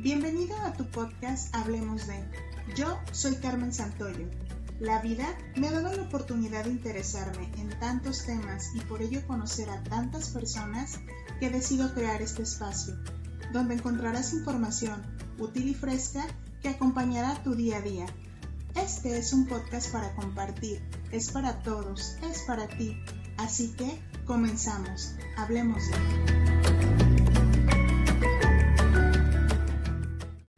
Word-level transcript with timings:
Bienvenido 0.00 0.56
a 0.58 0.72
tu 0.74 0.84
podcast 0.86 1.52
Hablemos 1.56 2.06
de. 2.06 2.22
Yo 2.76 3.00
soy 3.10 3.34
Carmen 3.34 3.72
Santoyo. 3.72 4.28
La 4.78 5.02
vida 5.02 5.26
me 5.56 5.66
ha 5.66 5.72
dado 5.72 5.92
la 5.92 6.02
oportunidad 6.04 6.66
de 6.66 6.70
interesarme 6.70 7.50
en 7.58 7.68
tantos 7.80 8.24
temas 8.24 8.70
y 8.76 8.80
por 8.82 9.02
ello 9.02 9.26
conocer 9.26 9.68
a 9.68 9.82
tantas 9.82 10.28
personas 10.28 11.00
que 11.40 11.50
decido 11.50 11.92
crear 11.94 12.22
este 12.22 12.44
espacio, 12.44 12.94
donde 13.52 13.74
encontrarás 13.74 14.34
información 14.34 15.02
útil 15.36 15.66
y 15.66 15.74
fresca 15.74 16.24
que 16.62 16.68
acompañará 16.68 17.42
tu 17.42 17.56
día 17.56 17.78
a 17.78 17.82
día. 17.82 18.06
Este 18.76 19.18
es 19.18 19.32
un 19.32 19.48
podcast 19.48 19.90
para 19.90 20.14
compartir, 20.14 20.80
es 21.10 21.32
para 21.32 21.60
todos, 21.64 22.18
es 22.22 22.42
para 22.42 22.68
ti. 22.68 23.02
Así 23.36 23.74
que 23.76 24.00
comenzamos, 24.26 25.16
hablemos 25.36 25.82
de. 25.90 26.37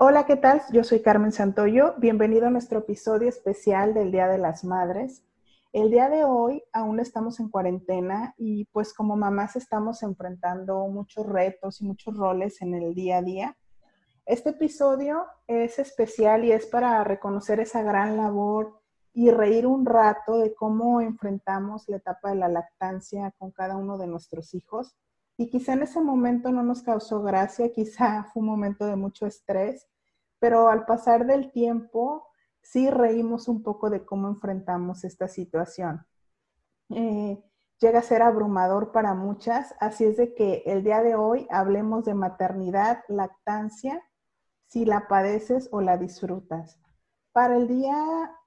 Hola, 0.03 0.25
¿qué 0.25 0.37
tal? 0.37 0.63
Yo 0.73 0.83
soy 0.83 1.03
Carmen 1.03 1.31
Santoyo. 1.31 1.93
Bienvenido 1.99 2.47
a 2.47 2.51
nuestro 2.51 2.79
episodio 2.79 3.29
especial 3.29 3.93
del 3.93 4.11
Día 4.11 4.29
de 4.29 4.39
las 4.39 4.65
Madres. 4.65 5.27
El 5.75 5.91
día 5.91 6.09
de 6.09 6.25
hoy 6.25 6.63
aún 6.73 7.01
estamos 7.01 7.39
en 7.39 7.51
cuarentena 7.51 8.35
y 8.39 8.65
pues 8.73 8.95
como 8.95 9.15
mamás 9.15 9.57
estamos 9.57 10.03
enfrentando 10.03 10.89
muchos 10.89 11.27
retos 11.27 11.83
y 11.83 11.85
muchos 11.85 12.17
roles 12.17 12.63
en 12.63 12.73
el 12.73 12.95
día 12.95 13.19
a 13.19 13.23
día. 13.23 13.59
Este 14.25 14.51
episodio 14.51 15.27
es 15.47 15.79
especial 15.79 16.47
y 16.47 16.53
es 16.53 16.65
para 16.65 17.05
reconocer 17.05 17.61
esa 17.61 17.83
gran 17.83 18.17
labor 18.17 18.81
y 19.13 19.31
reír 19.31 19.67
un 19.67 19.85
rato 19.85 20.39
de 20.39 20.55
cómo 20.55 21.03
enfrentamos 21.03 21.87
la 21.91 21.99
etapa 21.99 22.31
de 22.31 22.37
la 22.37 22.49
lactancia 22.49 23.35
con 23.37 23.51
cada 23.51 23.77
uno 23.77 23.99
de 23.99 24.07
nuestros 24.07 24.55
hijos. 24.55 24.97
Y 25.41 25.49
quizá 25.49 25.73
en 25.73 25.85
ese 25.85 26.03
momento 26.03 26.53
no 26.53 26.63
nos 26.63 26.83
causó 26.83 27.23
gracia, 27.23 27.73
quizá 27.75 28.25
fue 28.25 28.43
un 28.43 28.47
momento 28.47 28.85
de 28.85 28.97
mucho 28.97 29.25
estrés, 29.25 29.89
pero 30.39 30.69
al 30.69 30.85
pasar 30.85 31.25
del 31.25 31.51
tiempo 31.51 32.29
sí 32.61 32.91
reímos 32.91 33.49
un 33.49 33.63
poco 33.63 33.89
de 33.89 34.05
cómo 34.05 34.29
enfrentamos 34.29 35.03
esta 35.03 35.29
situación. 35.29 36.05
Eh, 36.91 37.43
llega 37.81 38.01
a 38.01 38.03
ser 38.03 38.21
abrumador 38.21 38.93
para 38.93 39.15
muchas, 39.15 39.75
así 39.81 40.05
es 40.05 40.19
de 40.19 40.35
que 40.35 40.63
el 40.67 40.85
día 40.85 41.03
de 41.03 41.15
hoy 41.15 41.47
hablemos 41.49 42.05
de 42.05 42.13
maternidad, 42.13 43.03
lactancia, 43.09 44.03
si 44.67 44.85
la 44.85 45.09
padeces 45.09 45.71
o 45.73 45.81
la 45.81 45.97
disfrutas. 45.97 46.79
Para 47.33 47.57
el 47.57 47.67
día 47.67 47.97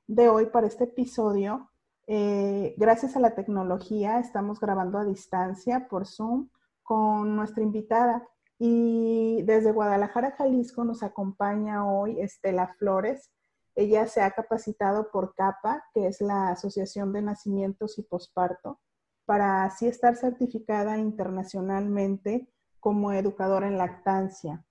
de 0.05 0.30
hoy, 0.30 0.45
para 0.45 0.67
este 0.67 0.83
episodio, 0.83 1.71
eh, 2.05 2.75
gracias 2.77 3.16
a 3.16 3.19
la 3.19 3.33
tecnología, 3.33 4.19
estamos 4.19 4.59
grabando 4.59 4.99
a 4.99 5.05
distancia 5.05 5.88
por 5.89 6.05
Zoom 6.05 6.49
con 6.84 7.36
nuestra 7.36 7.64
invitada. 7.64 8.28
Y 8.59 9.42
desde 9.44 9.72
Guadalajara, 9.72 10.36
Jalisco, 10.38 10.84
nos 10.84 11.03
acompaña 11.03 11.86
hoy 11.86 12.20
Estela 12.22 12.67
Flores. 12.78 13.31
Ella 13.76 14.08
se 14.08 14.22
ha 14.22 14.31
capacitado 14.31 15.09
por 15.11 15.34
CAPA, 15.34 15.84
que 15.94 16.08
es 16.08 16.22
la 16.22 16.50
Asociación 16.50 17.11
de 17.11 17.23
Nacimientos 17.23 17.98
y 17.98 18.04
Posparto, 18.04 18.80
para 19.26 19.64
así 19.64 19.88
estar 19.88 20.16
certificada 20.16 20.98
internacionalmente 20.98 22.48
como 22.80 23.11
educadora 23.11 23.67
en 23.67 23.78
lactancia. 23.78 24.64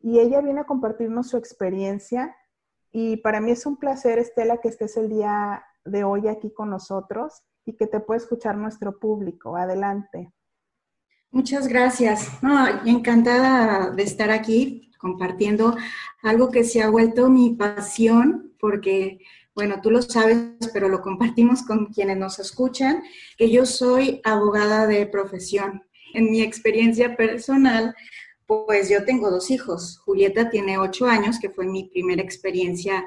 Y 0.00 0.20
ella 0.20 0.40
viene 0.40 0.60
a 0.60 0.66
compartirnos 0.66 1.28
su 1.28 1.36
experiencia. 1.36 2.34
Y 2.92 3.18
para 3.18 3.40
mí 3.40 3.50
es 3.50 3.66
un 3.66 3.76
placer, 3.76 4.18
Estela, 4.18 4.58
que 4.58 4.68
estés 4.68 4.96
el 4.96 5.08
día 5.08 5.64
de 5.84 6.04
hoy 6.04 6.28
aquí 6.28 6.52
con 6.52 6.70
nosotros 6.70 7.42
y 7.64 7.76
que 7.76 7.86
te 7.86 8.00
pueda 8.00 8.18
escuchar 8.18 8.56
nuestro 8.56 8.98
público. 8.98 9.56
Adelante. 9.56 10.32
Muchas 11.30 11.68
gracias. 11.68 12.30
encantada 12.84 13.90
de 13.90 14.02
estar 14.02 14.30
aquí 14.30 14.90
compartiendo 14.98 15.76
algo 16.22 16.50
que 16.50 16.64
se 16.64 16.82
ha 16.82 16.88
vuelto 16.88 17.28
mi 17.28 17.54
pasión, 17.54 18.54
porque, 18.58 19.18
bueno, 19.54 19.80
tú 19.82 19.90
lo 19.90 20.02
sabes, 20.02 20.38
pero 20.72 20.88
lo 20.88 21.02
compartimos 21.02 21.62
con 21.62 21.86
quienes 21.86 22.16
nos 22.16 22.38
escuchan, 22.38 23.02
que 23.36 23.50
yo 23.50 23.66
soy 23.66 24.20
abogada 24.24 24.86
de 24.86 25.06
profesión. 25.06 25.84
En 26.14 26.30
mi 26.30 26.40
experiencia 26.40 27.16
personal, 27.16 27.94
pues 28.46 28.88
yo 28.88 29.04
tengo 29.04 29.30
dos 29.30 29.50
hijos. 29.50 29.98
Julieta 29.98 30.48
tiene 30.50 30.78
ocho 30.78 31.06
años, 31.06 31.38
que 31.38 31.50
fue 31.50 31.66
mi 31.66 31.84
primera 31.84 32.22
experiencia 32.22 33.04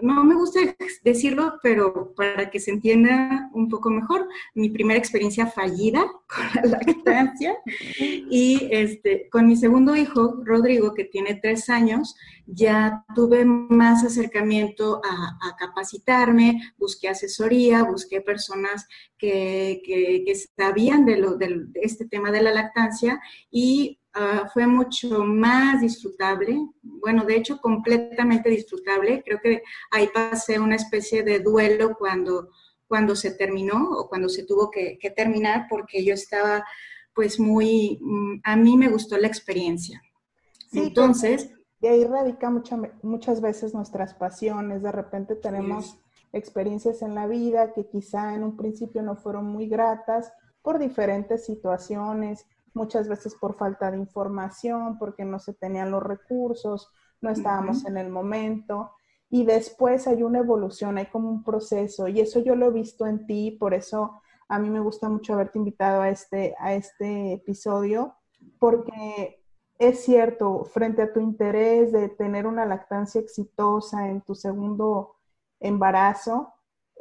no 0.00 0.24
me 0.24 0.34
gusta 0.34 0.60
decirlo, 1.04 1.58
pero 1.62 2.14
para 2.14 2.50
que 2.50 2.60
se 2.60 2.70
entienda 2.70 3.50
un 3.52 3.68
poco 3.68 3.90
mejor, 3.90 4.26
mi 4.54 4.70
primera 4.70 4.98
experiencia 4.98 5.46
fallida 5.46 6.04
con 6.26 6.70
la 6.70 6.78
lactancia 6.78 7.56
y 7.98 8.68
este, 8.70 9.28
con 9.28 9.46
mi 9.46 9.56
segundo 9.56 9.94
hijo, 9.94 10.40
Rodrigo, 10.44 10.94
que 10.94 11.04
tiene 11.04 11.34
tres 11.34 11.68
años, 11.68 12.14
ya 12.46 13.04
tuve 13.14 13.44
más 13.44 14.04
acercamiento 14.04 15.00
a, 15.04 15.56
capacitarme, 15.58 16.72
busqué 16.76 17.08
asesoría, 17.08 17.84
busqué 17.84 18.20
personas 18.20 18.86
que, 19.18 19.82
que, 19.84 20.34
sabían 20.56 21.04
de, 21.04 21.18
lo, 21.18 21.36
de 21.36 21.66
este 21.74 22.06
tema 22.06 22.30
de 22.32 22.42
la 22.42 22.52
lactancia 22.52 23.20
y 23.50 23.98
Ah, 24.14 24.50
fue 24.52 24.66
mucho 24.66 25.24
más 25.24 25.80
disfrutable, 25.80 26.68
bueno, 26.82 27.24
de 27.24 27.36
hecho 27.36 27.58
completamente 27.58 28.50
disfrutable. 28.50 29.22
Creo 29.24 29.40
que 29.42 29.62
ahí 29.90 30.08
pasé 30.12 30.58
una 30.58 30.76
especie 30.76 31.22
de 31.22 31.38
duelo 31.40 31.96
cuando, 31.98 32.50
cuando 32.86 33.16
se 33.16 33.30
terminó 33.30 33.90
o 33.90 34.08
cuando 34.10 34.28
se 34.28 34.44
tuvo 34.44 34.70
que, 34.70 34.98
terminar 35.16 35.66
porque 35.70 36.04
yo 36.04 36.12
estaba 36.12 36.62
pues 37.14 37.40
muy, 37.40 37.98
mm, 38.02 38.40
a 38.44 38.54
mí 38.56 38.76
me 38.76 38.88
gustó 38.88 39.16
la 39.16 39.28
experiencia. 39.28 40.02
Entonces... 40.72 41.50
De 41.80 41.88
ahí 41.88 42.04
radica 42.04 42.50
muchas 43.02 43.40
veces 43.40 43.74
nuestras 43.74 44.14
pasiones, 44.14 44.82
de 44.82 44.92
repente 44.92 45.34
tenemos 45.36 45.98
experiencias 46.32 47.02
en 47.02 47.14
la 47.14 47.26
vida 47.26 47.72
que 47.72 47.88
quizá 47.88 48.34
en 48.34 48.44
un 48.44 48.56
principio 48.56 49.02
no 49.02 49.16
fueron 49.16 49.46
muy 49.46 49.68
gratas 49.68 50.32
por 50.62 50.78
diferentes 50.78 51.44
situaciones, 51.44 52.46
muchas 52.74 53.08
veces 53.08 53.34
por 53.34 53.54
falta 53.56 53.90
de 53.90 53.98
información, 53.98 54.98
porque 54.98 55.24
no 55.24 55.38
se 55.38 55.54
tenían 55.54 55.90
los 55.90 56.02
recursos, 56.02 56.90
no 57.20 57.30
estábamos 57.30 57.84
en 57.84 57.96
el 57.96 58.10
momento. 58.10 58.92
Y 59.30 59.44
después 59.44 60.06
hay 60.06 60.22
una 60.22 60.40
evolución, 60.40 60.98
hay 60.98 61.06
como 61.06 61.30
un 61.30 61.44
proceso. 61.44 62.08
Y 62.08 62.20
eso 62.20 62.40
yo 62.40 62.54
lo 62.54 62.66
he 62.66 62.72
visto 62.72 63.06
en 63.06 63.26
ti, 63.26 63.52
por 63.52 63.74
eso 63.74 64.20
a 64.48 64.58
mí 64.58 64.68
me 64.68 64.80
gusta 64.80 65.08
mucho 65.08 65.32
haberte 65.32 65.58
invitado 65.58 66.02
a 66.02 66.10
este, 66.10 66.54
a 66.58 66.74
este 66.74 67.32
episodio, 67.32 68.14
porque 68.58 69.42
es 69.78 70.04
cierto, 70.04 70.64
frente 70.64 71.02
a 71.02 71.12
tu 71.12 71.20
interés 71.20 71.90
de 71.92 72.08
tener 72.08 72.46
una 72.46 72.66
lactancia 72.66 73.20
exitosa 73.20 74.08
en 74.08 74.20
tu 74.20 74.34
segundo 74.34 75.16
embarazo, 75.58 76.52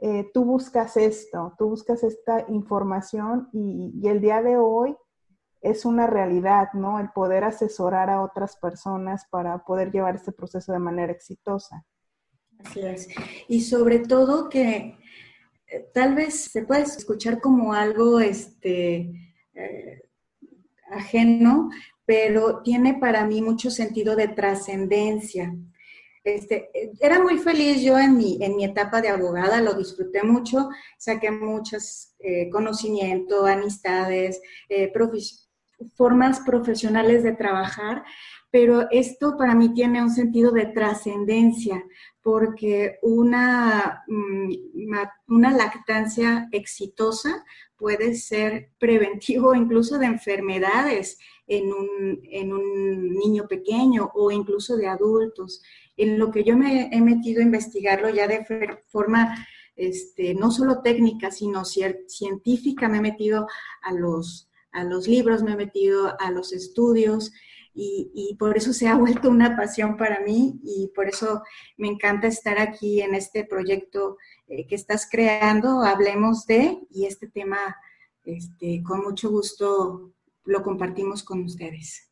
eh, 0.02 0.32
tú 0.34 0.46
buscas 0.46 0.98
esto, 0.98 1.54
tú 1.58 1.70
buscas 1.70 2.04
esta 2.04 2.46
información 2.48 3.50
y, 3.52 3.92
y 4.02 4.08
el 4.08 4.22
día 4.22 4.42
de 4.42 4.58
hoy 4.58 4.96
es 5.62 5.86
una 5.86 6.08
realidad, 6.08 6.70
¿no? 6.74 7.00
El 7.00 7.10
poder 7.10 7.44
asesorar 7.44 8.10
a 8.10 8.22
otras 8.22 8.58
personas 8.58 9.26
para 9.30 9.64
poder 9.64 9.92
llevar 9.92 10.16
este 10.16 10.32
proceso 10.32 10.72
de 10.72 10.80
manera 10.80 11.12
exitosa. 11.12 11.86
Así 12.60 12.82
es. 12.82 13.08
Y 13.48 13.62
sobre 13.62 14.00
todo 14.00 14.50
que 14.50 14.98
eh, 15.68 15.90
tal 15.94 16.16
vez 16.16 16.36
se 16.52 16.64
puede 16.64 16.82
escuchar 16.82 17.40
como 17.40 17.74
algo 17.74 18.20
este, 18.20 19.12
eh, 19.54 20.10
ajeno, 20.92 21.70
pero 22.06 22.62
tiene 22.62 22.96
para 22.96 23.26
mí 23.26 23.42
mucho 23.42 23.72
sentido 23.72 24.16
de 24.16 24.28
trascendencia. 24.28 25.56
Este, 26.24 26.70
era 27.00 27.22
muy 27.22 27.40
feliz 27.40 27.82
yo 27.82 27.98
en 27.98 28.16
mi, 28.16 28.38
en 28.42 28.56
mi 28.56 28.64
etapa 28.64 29.02
de 29.02 29.10
abogada, 29.10 29.60
lo 29.60 29.74
disfruté 29.74 30.22
mucho, 30.22 30.70
saqué 30.98 31.32
muchos 31.32 32.14
eh, 32.20 32.50
conocimientos, 32.52 33.48
amistades, 33.48 34.40
eh, 34.70 34.90
formas 35.96 36.40
profesionales 36.42 37.24
de 37.24 37.34
trabajar, 37.34 38.04
pero 38.52 38.90
esto 38.92 39.38
para 39.38 39.56
mí 39.56 39.74
tiene 39.74 40.02
un 40.02 40.10
sentido 40.10 40.52
de 40.52 40.66
trascendencia, 40.66 41.84
porque 42.22 43.00
una, 43.02 44.04
mm, 44.08 44.52
una 45.28 45.52
lactancia 45.52 46.50
exitosa 46.52 47.46
puede 47.78 48.16
ser 48.16 48.70
preventivo 48.78 49.56
incluso 49.56 49.98
de 49.98 50.06
enfermedades 50.06 51.18
en 51.48 51.74
un, 51.74 52.20
en 52.24 52.54
un, 52.54 53.14
niño 53.16 53.48
pequeño 53.48 54.12
o 54.14 54.32
incluso 54.32 54.78
de 54.78 54.88
adultos. 54.88 55.62
En 55.98 56.18
lo 56.18 56.32
que 56.32 56.44
yo 56.44 56.56
me 56.56 56.90
he 56.92 57.02
metido 57.02 57.42
a 57.42 57.46
investigarlo 57.46 58.10
ya 58.10 58.28
de 58.28 58.46
forma 58.88 59.36
este, 59.76 60.34
no 60.34 60.52
solo 60.52 60.82
técnica, 60.82 61.32
sino 61.32 61.64
científica, 61.66 62.88
me 62.88 62.98
he 62.98 63.02
metido 63.02 63.48
a 63.82 63.94
los 63.94 64.51
a 64.72 64.84
los 64.84 65.08
libros, 65.08 65.44
me 65.44 65.54
he 65.54 65.56
metido 65.56 66.16
a 66.20 66.32
los 66.32 66.54
estudios 66.54 67.32
y, 67.74 68.36
por 68.40 68.58
eso 68.58 68.74
se 68.74 68.88
ha 68.88 68.96
vuelto 68.98 69.30
una 69.30 69.56
pasión 69.56 69.98
para 69.98 70.20
mí 70.22 70.60
y 70.64 70.92
por 70.96 71.08
eso 71.08 71.42
me 71.78 71.88
encanta 71.88 72.28
estar 72.28 72.60
aquí 72.60 73.02
en 73.02 73.16
este 73.16 73.46
proyecto 73.46 74.18
eh, 74.48 74.68
que 74.68 74.76
estás 74.76 75.08
creando, 75.10 75.82
hablemos 75.82 76.46
de, 76.46 76.80
y 76.90 77.06
este 77.06 77.28
tema 77.28 77.76
este, 78.26 78.84
con 78.84 79.04
mucho 79.04 79.30
gusto 79.30 80.12
lo 80.46 80.64
compartimos 80.64 81.24
con 81.24 81.44
ustedes. 81.44 82.10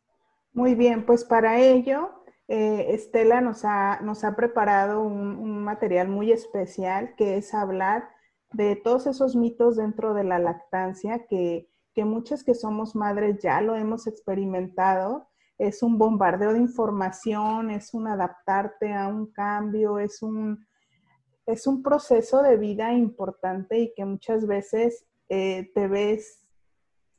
Muy 0.54 0.76
bien, 0.76 1.06
pues 1.06 1.24
para 1.24 1.60
ello 1.60 2.20
eh, 2.48 2.96
Estela 2.96 3.42
nos 3.42 3.64
ha, 3.64 4.00
nos 4.02 4.24
ha 4.24 4.36
preparado 4.36 5.04
un, 5.04 5.64
material 5.64 6.08
muy 6.08 6.32
especial 6.32 7.14
que 7.16 7.38
es 7.38 7.54
hablar 7.54 8.10
de 8.52 8.76
todos 8.76 9.06
esos 9.06 9.36
mitos 9.36 9.76
dentro 9.76 10.16
de 10.16 10.24
la 10.24 10.40
lactancia 10.40 11.28
que, 11.28 11.69
que 11.94 12.06
muchas 12.06 12.44
que 12.44 12.54
somos 12.54 12.96
madres 12.96 13.40
ya 13.42 13.62
lo 13.62 13.76
hemos 13.76 14.08
experimentado. 14.08 15.28
Es 15.58 15.84
un 15.84 15.98
bombardeo 15.98 16.54
de 16.54 16.60
información, 16.60 17.72
es 17.72 17.94
un 17.94 18.08
adaptarte 18.08 18.94
a 18.94 19.08
un 19.08 19.28
cambio, 19.32 20.00
es 20.00 20.22
un, 20.22 20.66
es 21.46 21.68
un 21.68 21.84
proceso 21.84 22.42
de 22.42 22.58
vida 22.58 22.94
importante 22.94 23.80
y 23.80 23.94
que 23.96 24.06
muchas 24.06 24.48
veces 24.48 25.06
eh, 25.28 25.72
te 25.74 25.88
ves 25.88 26.46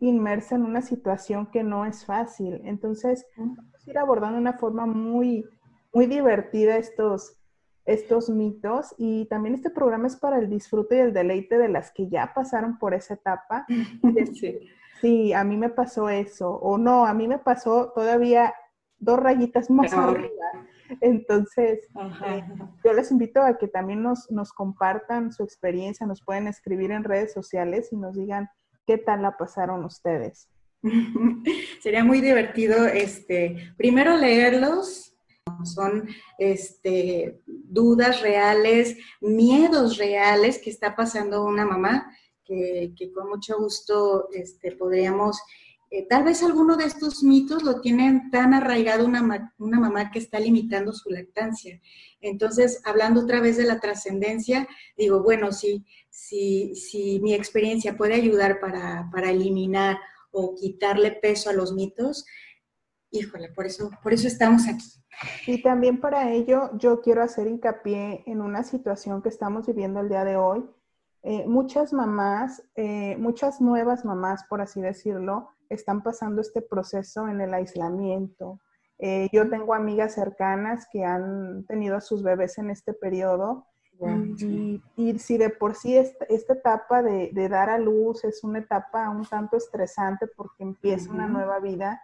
inmersa 0.01 0.55
en 0.55 0.65
una 0.65 0.81
situación 0.81 1.51
que 1.51 1.63
no 1.63 1.85
es 1.85 2.05
fácil. 2.05 2.61
Entonces, 2.65 3.27
vamos 3.37 3.59
a 3.87 3.91
ir 3.91 3.99
abordando 3.99 4.37
de 4.37 4.41
una 4.41 4.59
forma 4.59 4.87
muy, 4.87 5.45
muy 5.93 6.07
divertida 6.07 6.77
estos, 6.77 7.40
estos 7.85 8.29
mitos 8.31 8.95
y 8.99 9.27
también 9.27 9.55
este 9.55 9.71
programa 9.71 10.07
es 10.07 10.17
para 10.17 10.39
el 10.39 10.49
disfrute 10.49 10.97
y 10.97 11.01
el 11.01 11.13
deleite 11.13 11.59
de 11.59 11.69
las 11.69 11.91
que 11.93 12.09
ya 12.09 12.33
pasaron 12.35 12.79
por 12.79 12.95
esa 12.95 13.15
etapa. 13.15 13.67
Sí. 14.35 14.59
sí, 15.01 15.33
a 15.33 15.45
mí 15.45 15.57
me 15.57 15.71
pasó 15.71 16.09
eso, 16.09 16.51
o 16.51 16.79
no, 16.79 17.07
a 17.07 17.15
mí 17.15 17.27
me 17.27 17.39
pasó 17.39 17.93
todavía 17.95 18.55
dos 18.99 19.19
rayitas 19.19 19.71
más 19.71 19.93
arriba. 19.93 20.47
Entonces, 21.01 21.89
eh, 22.27 22.45
yo 22.85 22.93
les 22.93 23.11
invito 23.11 23.43
a 23.43 23.57
que 23.59 23.69
también 23.69 24.03
nos, 24.03 24.31
nos 24.31 24.53
compartan 24.53 25.33
su 25.33 25.43
experiencia, 25.43 26.07
nos 26.07 26.23
pueden 26.23 26.47
escribir 26.49 26.91
en 26.91 27.05
redes 27.05 27.33
sociales 27.33 27.89
y 27.93 27.97
nos 27.97 28.17
digan 28.17 28.49
qué 28.87 28.99
tal 28.99 29.23
la 29.23 29.37
pasaron 29.37 29.85
ustedes. 29.85 30.49
Sería 31.83 32.05
muy 32.05 32.21
divertido, 32.21 32.87
este, 32.87 33.73
primero 33.77 34.17
leerlos, 34.17 35.10
son 35.67 36.09
este, 36.39 37.41
dudas 37.47 38.21
reales, 38.21 38.97
miedos 39.21 39.99
reales 39.99 40.59
que 40.59 40.71
está 40.71 40.95
pasando 40.95 41.45
una 41.45 41.65
mamá, 41.65 42.15
que, 42.45 43.13
con 43.15 43.29
mucho 43.29 43.59
gusto 43.59 44.29
este, 44.33 44.73
podríamos 44.73 45.41
eh, 45.93 46.07
tal 46.09 46.23
vez 46.23 46.41
alguno 46.45 46.77
de 46.77 46.85
estos 46.85 47.25
mitos 47.25 47.65
lo 47.65 47.81
tienen 47.81 48.31
tan 48.31 48.55
arraigado 48.55 49.05
una, 49.05 49.53
una, 49.59 49.81
mamá 49.81 50.13
que 50.13 50.21
está 50.21 50.39
limitando 50.39 50.93
su 50.93 51.11
lactancia. 51.11 51.81
Entonces, 52.21 52.81
hablando 52.85 53.23
otra 53.23 53.41
vez 53.41 53.57
de 53.57 53.65
la 53.65 53.81
trascendencia, 53.81 54.69
digo, 54.97 55.21
bueno, 55.21 55.51
si, 55.51 55.85
si, 56.11 57.21
mi 57.23 57.35
experiencia 57.35 57.97
puede 57.97 58.15
ayudar 58.15 58.61
para, 58.61 59.31
eliminar 59.31 59.99
o 60.31 60.55
quitarle 60.55 61.11
peso 61.11 61.51
a 61.51 61.55
los 61.55 61.73
mitos, 61.73 62.25
híjole, 63.11 63.49
por 63.51 63.67
eso, 63.67 63.91
por 64.03 64.13
eso 64.13 64.27
estamos 64.27 64.67
aquí. 64.69 64.87
Y 65.47 65.63
también 65.63 66.01
para 66.01 66.31
ello 66.33 66.71
yo 66.79 67.01
quiero 67.01 67.23
hacer 67.23 67.47
hincapié 67.47 68.23
en 68.27 68.41
una 68.41 68.63
situación 68.63 69.23
que 69.23 69.29
estamos 69.29 69.67
viviendo 69.67 70.01
el 70.01 70.09
día 70.09 70.25
de 70.25 70.37
hoy. 70.37 70.65
Eh, 71.23 71.45
muchas 71.47 71.93
mamás, 71.93 72.63
eh, 72.77 73.17
muchas 73.19 73.61
nuevas 73.61 74.05
mamás, 74.05 74.45
por 74.45 74.61
así 74.61 74.81
decirlo, 74.81 75.51
están 75.69 76.03
pasando 76.03 76.41
este 76.41 76.63
proceso 76.63 77.29
en 77.29 77.41
el 77.41 77.53
aislamiento. 77.53 78.61
Eh, 78.99 79.29
yo 79.33 79.49
tengo 79.49 79.75
amigas 79.75 80.15
cercanas 80.15 80.87
que 80.91 81.05
han 81.05 81.65
tenido 81.67 81.97
a 81.97 82.01
sus 82.01 82.23
bebés 82.23 82.59
en 82.59 82.71
este 82.71 82.93
periodo 82.93 83.67
y, 84.97 85.19
si 85.19 85.37
de 85.37 85.51
por 85.51 85.75
sí 85.75 85.97
esta, 85.97 86.25
etapa 86.29 87.03
de, 87.03 87.49
dar 87.49 87.69
a 87.69 87.79
luz 87.79 88.25
es 88.25 88.43
una 88.45 88.61
etapa 88.61 89.11
un 89.11 89.27
tanto 89.27 89.57
estresante 89.57 90.27
porque 90.27 90.63
empieza 90.63 91.11
una 91.11 91.27
nueva 91.27 91.59
vida, 91.61 92.03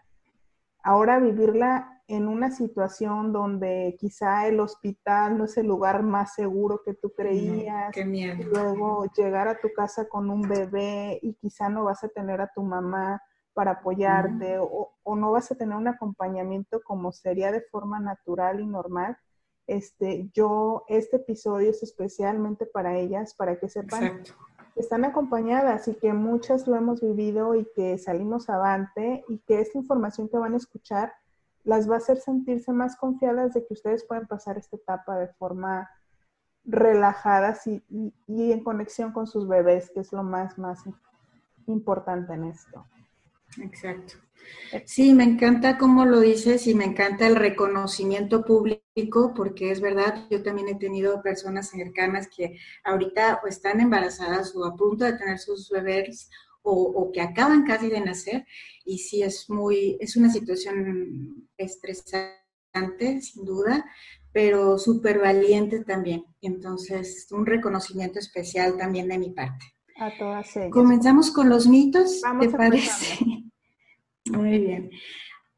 ahora 0.86 1.18
vivirla 1.18 2.02
en 2.08 2.28
una 2.28 2.50
situación 2.52 3.32
donde 3.32 3.96
quizá 3.98 4.46
el 4.46 4.60
hospital 4.60 5.36
no 5.36 5.44
es 5.44 5.56
el 5.56 5.66
lugar 5.66 6.02
más 6.02 6.34
seguro 6.34 6.82
que 6.84 6.94
tú 6.94 7.12
creías, 7.12 7.92
qué 7.92 8.04
miedo. 8.04 8.44
luego 8.44 9.04
llegar 9.16 9.48
a 9.48 9.58
tu 9.58 9.72
casa 9.74 10.08
con 10.08 10.30
un 10.30 10.42
bebé 10.42 11.18
y 11.20 11.34
quizá 11.34 11.68
no 11.68 11.84
vas 11.84 12.04
a 12.04 12.08
tener 12.08 12.40
a 12.40 12.52
tu 12.54 12.62
mamá, 12.62 13.20
para 13.56 13.70
apoyarte 13.70 14.58
o, 14.60 14.92
no 15.16 15.32
vas 15.32 15.50
a 15.50 15.54
tener 15.54 15.74
un 15.78 15.88
acompañamiento 15.88 16.82
como 16.82 17.10
sería 17.10 17.50
de 17.50 17.62
forma 17.62 17.98
natural 17.98 18.60
y 18.60 18.66
normal, 18.66 19.16
este, 19.66 20.28
yo, 20.34 20.84
este 20.88 21.16
episodio 21.16 21.70
es 21.70 21.82
especialmente 21.82 22.66
para 22.66 22.98
ellas, 22.98 23.32
para 23.34 23.58
que 23.58 23.70
sepan 23.70 24.22
que 24.22 24.30
están 24.76 25.04
acompañadas 25.04 25.88
y 25.88 25.94
que 25.94 26.12
muchas 26.12 26.66
lo 26.66 26.76
hemos 26.76 27.00
vivido 27.00 27.54
y 27.54 27.66
que 27.74 27.96
salimos 27.98 28.50
avante 28.50 29.24
y 29.28 29.38
que 29.38 29.60
esta 29.60 29.78
información 29.78 30.28
que 30.28 30.36
van 30.36 30.52
a 30.54 30.58
escuchar 30.58 31.14
las 31.64 31.90
va 31.90 31.94
a 31.94 31.98
hacer 31.98 32.18
sentirse 32.18 32.72
más 32.72 32.96
confiadas 32.96 33.54
de 33.54 33.66
que 33.66 33.74
ustedes 33.74 34.04
pueden 34.04 34.26
pasar 34.26 34.58
esta 34.58 34.76
etapa 34.76 35.18
de 35.18 35.28
forma 35.28 35.90
relajadas 36.64 37.66
y, 37.66 37.82
y 38.26 38.52
en 38.52 38.62
conexión 38.62 39.12
con 39.12 39.26
sus 39.26 39.48
bebés, 39.48 39.90
que 39.90 40.00
es 40.00 40.12
lo 40.12 40.22
más, 40.22 40.58
más 40.58 40.84
importante 41.66 42.34
en 42.34 42.44
esto. 42.44 42.84
Exacto. 43.62 44.14
Sí, 44.84 45.12
me 45.14 45.24
encanta 45.24 45.78
cómo 45.78 46.04
lo 46.04 46.20
dices 46.20 46.66
y 46.66 46.74
me 46.74 46.84
encanta 46.84 47.26
el 47.26 47.36
reconocimiento 47.36 48.44
público 48.44 49.32
porque 49.34 49.70
es 49.70 49.80
verdad, 49.80 50.26
yo 50.30 50.42
también 50.42 50.68
he 50.68 50.74
tenido 50.76 51.22
personas 51.22 51.70
cercanas 51.70 52.28
que 52.34 52.58
ahorita 52.84 53.40
o 53.42 53.46
están 53.46 53.80
embarazadas 53.80 54.54
o 54.54 54.64
a 54.64 54.76
punto 54.76 55.04
de 55.04 55.14
tener 55.14 55.38
sus 55.38 55.70
bebés 55.70 56.30
o, 56.68 57.12
que 57.12 57.20
acaban 57.20 57.64
casi 57.64 57.88
de 57.88 58.00
nacer 58.00 58.44
y 58.84 58.98
sí 58.98 59.22
es 59.22 59.48
muy, 59.48 59.96
es 60.00 60.16
una 60.16 60.30
situación 60.30 61.48
estresante 61.56 63.20
sin 63.20 63.44
duda, 63.44 63.84
pero 64.32 64.76
súper 64.76 65.20
valiente 65.20 65.84
también. 65.84 66.24
Entonces, 66.40 67.28
un 67.30 67.46
reconocimiento 67.46 68.18
especial 68.18 68.76
también 68.76 69.08
de 69.08 69.18
mi 69.18 69.30
parte. 69.30 69.64
A 69.96 70.10
todas 70.18 70.56
ellas. 70.56 70.72
Comenzamos 70.72 71.30
con 71.30 71.48
los 71.48 71.68
mitos, 71.68 72.20
¿te 72.40 72.50
parece? 72.50 73.45
Muy 74.36 74.58
bien. 74.58 74.90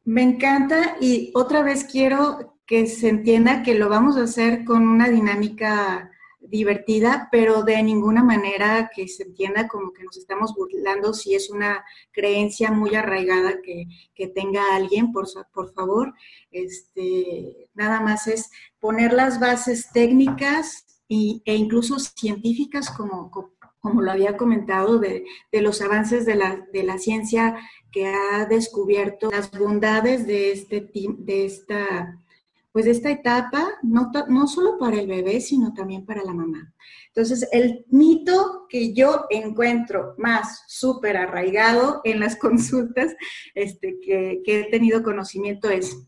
Me 0.05 0.23
encanta 0.23 0.97
y 1.01 1.33
otra 1.35 1.63
vez 1.63 1.85
quiero 1.85 2.59
que 2.65 2.87
se 2.87 3.09
entienda 3.09 3.63
que 3.63 3.75
lo 3.75 3.89
vamos 3.89 4.17
a 4.17 4.23
hacer 4.23 4.65
con 4.65 4.87
una 4.87 5.09
dinámica 5.09 6.11
divertida, 6.41 7.29
pero 7.33 7.63
de 7.65 7.83
ninguna 7.83 8.23
manera 8.23 8.91
que 8.95 9.09
se 9.09 9.25
entienda 9.25 9.67
como 9.67 9.93
que 9.93 10.05
nos 10.05 10.17
estamos 10.17 10.55
burlando 10.55 11.13
si 11.13 11.35
es 11.35 11.51
una 11.51 11.85
creencia 12.13 12.71
muy 12.71 12.95
arraigada 12.95 13.61
que, 13.63 14.29
tenga 14.29 14.63
alguien, 14.75 15.13
por, 15.13 15.27
por 15.53 15.73
favor. 15.75 16.15
Este, 16.51 17.69
nada 17.75 18.01
más 18.01 18.29
es 18.29 18.51
poner 18.79 19.12
las 19.12 19.41
bases 19.41 19.91
técnicas 19.93 21.02
e 21.09 21.55
incluso 21.55 21.99
científicas 21.99 22.91
como, 22.91 23.31
como 23.80 24.02
lo 24.02 24.11
había 24.11 24.37
comentado, 24.37 24.99
de, 24.99 25.25
los 25.52 25.80
avances 25.82 26.26
de 26.26 26.35
la, 26.35 26.66
de 26.73 26.82
la, 26.82 26.99
ciencia 26.99 27.56
que 27.92 28.06
ha 28.06 28.47
descubierto 28.47 29.30
las 29.30 29.50
bondades 29.50 30.26
de, 30.26 30.52
este, 30.52 30.88
de 30.92 31.44
esta 31.44 32.18
pues 32.78 32.85
de 32.85 32.92
esta 32.92 33.11
etapa, 33.11 33.66
no, 33.82 34.12
no 34.28 34.47
solo 34.47 34.78
para 34.78 35.00
el 35.00 35.08
bebé, 35.08 35.40
sino 35.40 35.73
también 35.75 36.04
para 36.04 36.23
la 36.23 36.32
mamá. 36.32 36.73
Entonces, 37.08 37.49
el 37.50 37.85
mito 37.88 38.66
que 38.68 38.92
yo 38.92 39.25
encuentro 39.30 40.14
más 40.18 40.62
súper 40.68 41.16
arraigado 41.16 42.00
en 42.04 42.20
las 42.20 42.37
consultas 42.38 43.16
este, 43.54 43.99
que, 44.00 44.42
que, 44.44 44.61
he 44.61 44.70
tenido 44.70 45.02
conocimiento 45.02 45.70
es, 45.70 46.06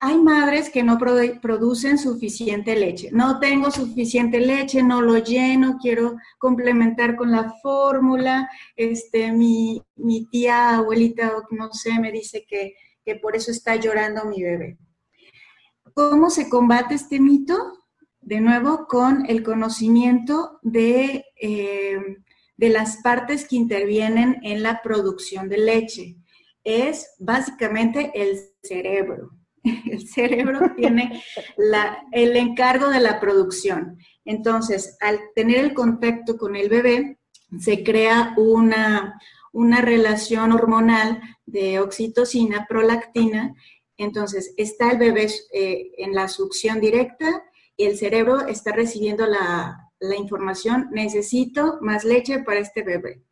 hay 0.00 0.18
madres 0.18 0.70
que 0.70 0.82
no 0.82 0.98
producen 0.98 1.98
suficiente 1.98 2.76
leche. 2.76 3.10
No 3.12 3.38
tengo 3.38 3.70
suficiente 3.70 4.40
leche, 4.40 4.82
no 4.82 5.02
lo 5.02 5.18
lleno, 5.18 5.78
quiero 5.80 6.16
complementar 6.38 7.16
con 7.16 7.30
la 7.30 7.54
fórmula. 7.62 8.48
Este, 8.76 9.32
mi, 9.32 9.82
tía, 10.30 10.76
abuelita, 10.76 11.32
no 11.50 11.72
sé, 11.72 11.98
me 11.98 12.12
dice 12.12 12.46
que, 12.46 12.74
por 13.22 13.36
eso 13.36 13.50
está 13.50 13.76
llorando 13.76 14.24
mi 14.24 14.42
bebé. 14.42 14.78
¿Cómo 15.94 16.28
se 16.28 16.48
combate 16.48 16.94
este 16.94 17.20
mito? 17.20 17.84
De 18.20 18.40
nuevo, 18.40 18.86
con 18.88 19.24
el 19.26 19.42
conocimiento 19.44 20.58
de, 20.62 21.24
eh, 21.40 21.98
de 22.56 22.68
las 22.68 22.98
partes 23.02 23.46
que 23.46 23.56
intervienen 23.56 24.38
en 24.42 24.62
la 24.62 24.82
producción 24.82 25.48
de 25.48 25.58
leche. 25.58 26.16
Es 26.64 27.14
básicamente 27.20 28.10
el 28.14 28.40
cerebro. 28.62 29.30
El 29.90 30.06
cerebro 30.08 30.72
tiene 30.76 31.22
el 32.12 32.36
encargo 32.36 32.88
de 32.88 33.00
la 33.00 33.20
producción. 33.20 33.98
Entonces, 34.24 34.96
al 35.00 35.20
tener 35.34 35.58
el 35.58 35.74
contacto 35.74 36.36
con 36.36 36.56
el 36.56 36.68
bebé, 36.68 37.18
se 37.58 37.82
crea 37.84 38.34
una, 38.36 39.20
una 39.52 39.80
relación 39.80 40.52
hormonal 40.52 41.20
de 41.46 41.80
oxitocina, 41.80 42.66
prolactina. 42.68 43.54
Entonces, 43.96 44.52
está 44.56 44.90
el 44.90 44.98
bebé 44.98 45.28
eh, 45.52 45.92
en 45.98 46.14
la 46.14 46.28
succión 46.28 46.80
directa 46.80 47.44
y 47.76 47.84
el 47.84 47.96
cerebro 47.96 48.46
está 48.46 48.72
recibiendo 48.72 49.26
la, 49.26 49.90
la 50.00 50.16
información, 50.16 50.88
necesito 50.92 51.78
más 51.80 52.04
leche 52.04 52.40
para 52.40 52.60
este 52.60 52.82
bebé. 52.82 53.22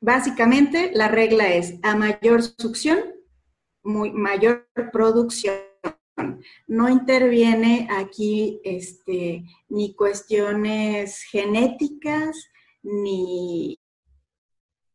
Básicamente, 0.00 0.90
la 0.94 1.08
regla 1.08 1.52
es, 1.52 1.74
a 1.82 1.96
mayor 1.96 2.42
succión, 2.42 3.15
muy, 3.86 4.12
mayor 4.12 4.66
producción. 4.92 5.54
No 6.66 6.88
interviene 6.88 7.88
aquí 7.90 8.60
este, 8.64 9.44
ni 9.68 9.94
cuestiones 9.94 11.22
genéticas, 11.30 12.36
ni, 12.82 13.78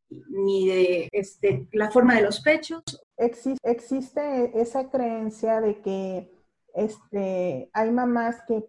ni 0.09 0.67
de 0.67 1.09
este, 1.11 1.67
la 1.71 1.91
forma 1.91 2.15
de 2.15 2.23
los 2.23 2.41
pechos. 2.41 2.83
existe 3.17 4.59
esa 4.59 4.89
creencia 4.89 5.61
de 5.61 5.81
que 5.81 6.31
este, 6.73 7.69
hay 7.73 7.91
mamás 7.91 8.37
que 8.47 8.65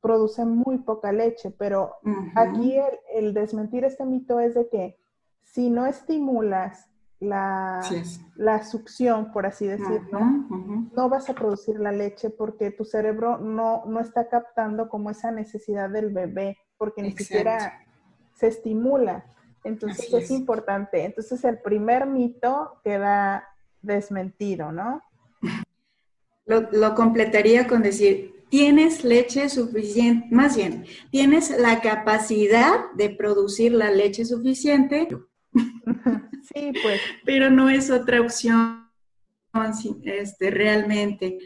producen 0.00 0.56
muy 0.56 0.78
poca 0.78 1.12
leche, 1.12 1.50
pero 1.50 1.96
aquí 2.34 2.76
el, 3.14 3.34
desmentir 3.34 3.84
este 3.84 4.04
mito 4.04 4.40
es 4.40 4.54
de 4.54 4.68
que 4.68 4.98
si 5.42 5.70
no 5.70 5.86
estimulas 5.86 6.88
la, 7.22 7.80
la 8.34 8.64
succión, 8.64 9.30
por 9.32 9.46
así 9.46 9.66
decirlo, 9.66 10.20
no 10.94 11.08
vas 11.08 11.30
a 11.30 11.34
producir 11.34 11.78
la 11.78 11.92
leche 11.92 12.30
porque 12.30 12.72
tu 12.72 12.84
cerebro 12.84 13.38
no, 13.38 13.84
no 13.86 14.00
está 14.00 14.28
captando 14.28 14.88
como 14.88 15.10
esa 15.10 15.30
necesidad 15.30 15.88
del 15.88 16.10
bebé, 16.10 16.58
porque 16.76 17.02
ni 17.02 17.12
siquiera 17.12 17.80
se 18.34 18.48
estimula. 18.48 19.24
Entonces 19.62 20.12
es 20.12 20.30
importante. 20.32 21.04
Entonces 21.04 21.44
el 21.44 21.58
primer 21.58 22.06
mito 22.06 22.80
queda 22.82 23.48
desmentido, 23.82 24.72
¿no? 24.72 25.00
Lo, 26.44 26.94
completaría 26.96 27.68
con 27.68 27.82
decir, 27.82 28.44
tienes 28.48 29.04
leche 29.04 29.48
suficiente, 29.48 30.26
más 30.32 30.56
bien, 30.56 30.86
tienes 31.12 31.56
la 31.56 31.80
capacidad 31.80 32.90
de 32.94 33.10
producir 33.10 33.72
la 33.72 33.92
leche 33.92 34.24
suficiente. 34.24 35.08
Sí, 36.54 36.72
pues. 36.82 37.00
Pero 37.24 37.50
no 37.50 37.70
es 37.70 37.88
otra 37.88 38.20
opción 38.20 38.90
este, 40.04 40.50
realmente. 40.50 41.38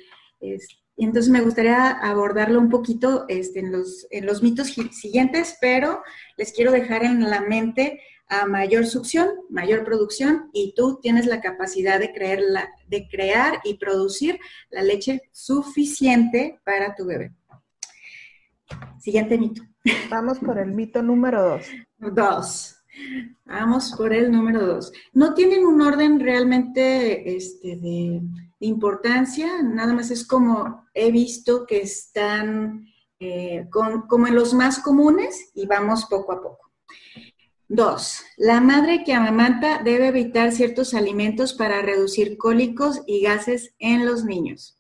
entonces 0.97 1.31
me 1.31 1.43
gustaría 1.43 1.91
abordarlo 1.91 2.59
un 2.59 2.71
poquito 2.71 3.27
este, 3.29 3.61
en, 3.61 3.73
los, 3.73 4.07
en 4.11 4.25
los 4.25 4.43
mitos 4.43 4.69
siguientes, 4.93 5.59
pero 5.61 6.03
les 6.39 6.53
quiero 6.53 6.73
dejar 6.73 7.05
en 7.05 7.29
la 7.29 7.43
mente 7.43 8.01
a 8.29 8.47
mayor 8.47 8.87
succión, 8.87 9.29
mayor 9.51 9.85
producción 9.85 10.51
y 10.53 10.75
tú 10.75 10.99
tienes 11.01 11.27
la 11.27 11.41
capacidad 11.41 12.01
de, 12.01 12.13
creer 12.13 12.41
de 12.89 13.09
crear 13.09 13.61
y 13.65 13.75
producir 13.75 14.39
la 14.71 14.83
leche 14.83 15.23
suficiente 15.33 16.61
para 16.65 16.95
tu 16.95 17.07
bebé. 17.07 17.33
Siguiente 18.99 19.39
mito. 19.39 19.63
Vamos 20.11 20.39
por 20.41 20.59
el 20.59 20.73
mito 20.73 21.03
número 21.03 21.43
dos. 21.43 21.67
Dos. 21.99 22.76
Vamos 23.45 23.93
por 23.97 24.13
el 24.13 24.31
número 24.33 24.67
dos. 24.67 24.93
No 25.13 25.35
tienen 25.35 25.65
un 25.65 25.81
orden 25.81 26.21
realmente 26.21 27.37
este, 27.37 27.77
de, 27.77 28.23
importancia, 28.61 29.63
nada 29.63 29.93
más 29.93 30.11
es 30.11 30.27
como 30.27 30.87
he 30.95 31.11
visto 31.11 31.67
que 31.67 31.83
están 31.83 32.87
eh, 33.21 33.69
como 33.71 34.27
en 34.27 34.35
los 34.35 34.55
más 34.55 34.79
comunes 34.79 35.51
y 35.55 35.67
vamos 35.67 36.07
poco 36.07 36.33
a 36.33 36.43
poco. 36.43 36.73
Dos, 37.69 38.23
la 38.37 38.61
madre 38.61 39.03
que 39.05 39.13
amamanta 39.13 39.83
debe 39.83 40.09
evitar 40.09 40.53
ciertos 40.53 40.95
alimentos 40.95 41.53
para 41.53 41.83
reducir 41.83 42.39
cólicos 42.39 43.03
y 43.07 43.23
gases 43.23 43.75
en 43.79 44.07
los 44.07 44.25
niños. 44.25 44.79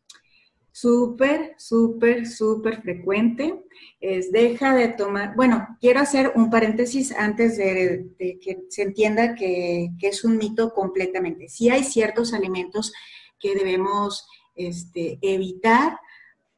Súper, 0.78 1.54
súper, 1.56 2.26
súper 2.26 2.82
frecuente. 2.82 3.64
Es 3.98 4.30
deja 4.30 4.74
de 4.74 4.88
tomar, 4.88 5.34
bueno, 5.34 5.66
quiero 5.80 6.00
hacer 6.00 6.32
un 6.34 6.50
paréntesis 6.50 7.12
antes 7.12 7.56
de, 7.56 8.10
que 8.18 8.58
se 8.68 8.82
entienda 8.82 9.34
que, 9.34 9.88
es 10.02 10.22
un 10.22 10.36
mito 10.36 10.74
completamente. 10.74 11.48
Sí 11.48 11.70
hay 11.70 11.82
ciertos 11.82 12.34
alimentos 12.34 12.92
que 13.40 13.54
debemos 13.54 14.28
este, 14.54 15.18
evitar, 15.22 15.98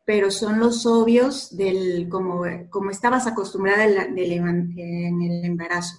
pero 0.05 0.33
son 0.33 0.59
los 0.59 0.85
obvios 0.85 1.57
del, 1.57 2.09
como, 2.09 2.43
como 2.71 2.91
estabas 2.91 3.29
acostumbrada 3.29 3.85
en 3.85 4.19
el 4.19 5.45
embarazo. 5.45 5.97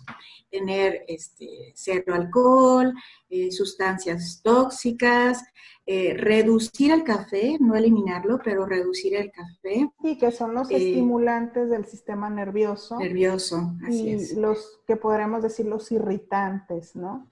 Tener 0.51 1.05
este, 1.07 1.71
cero 1.73 2.15
alcohol, 2.15 2.93
eh, 3.29 3.49
sustancias 3.49 4.41
tóxicas, 4.43 5.41
eh, 5.91 6.13
reducir 6.15 6.91
el 6.91 7.03
café, 7.03 7.57
no 7.59 7.73
eliminarlo, 7.73 8.39
pero 8.43 8.67
reducir 8.67 9.15
el 9.15 9.31
café. 9.31 9.89
Sí, 10.03 10.19
que 10.19 10.31
son 10.31 10.53
los 10.53 10.69
eh, 10.69 10.75
estimulantes 10.75 11.71
del 11.71 11.85
sistema 11.85 12.29
nervioso. 12.29 12.99
Nervioso, 12.99 13.73
así 13.87 14.09
y 14.09 14.35
los 14.35 14.81
que 14.85 14.97
podríamos 14.97 15.41
decir 15.41 15.65
los 15.65 15.91
irritantes, 15.91 16.95
¿no? 16.95 17.27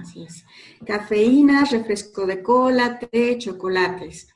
Así 0.00 0.22
es. 0.22 0.44
Cafeína, 0.86 1.64
refresco 1.64 2.24
de 2.24 2.40
cola, 2.40 3.00
té, 3.00 3.36
chocolates 3.36 4.28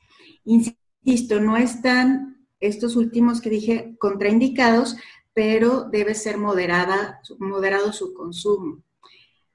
Insisto, 0.43 1.39
no 1.39 1.55
están 1.55 2.45
estos 2.59 2.97
últimos 2.97 3.39
que 3.39 3.49
dije 3.49 3.95
contraindicados, 3.97 4.97
pero 5.33 5.85
debe 5.85 6.15
ser 6.15 6.37
moderada, 6.37 7.21
moderado 7.39 7.93
su 7.93 8.13
consumo. 8.13 8.83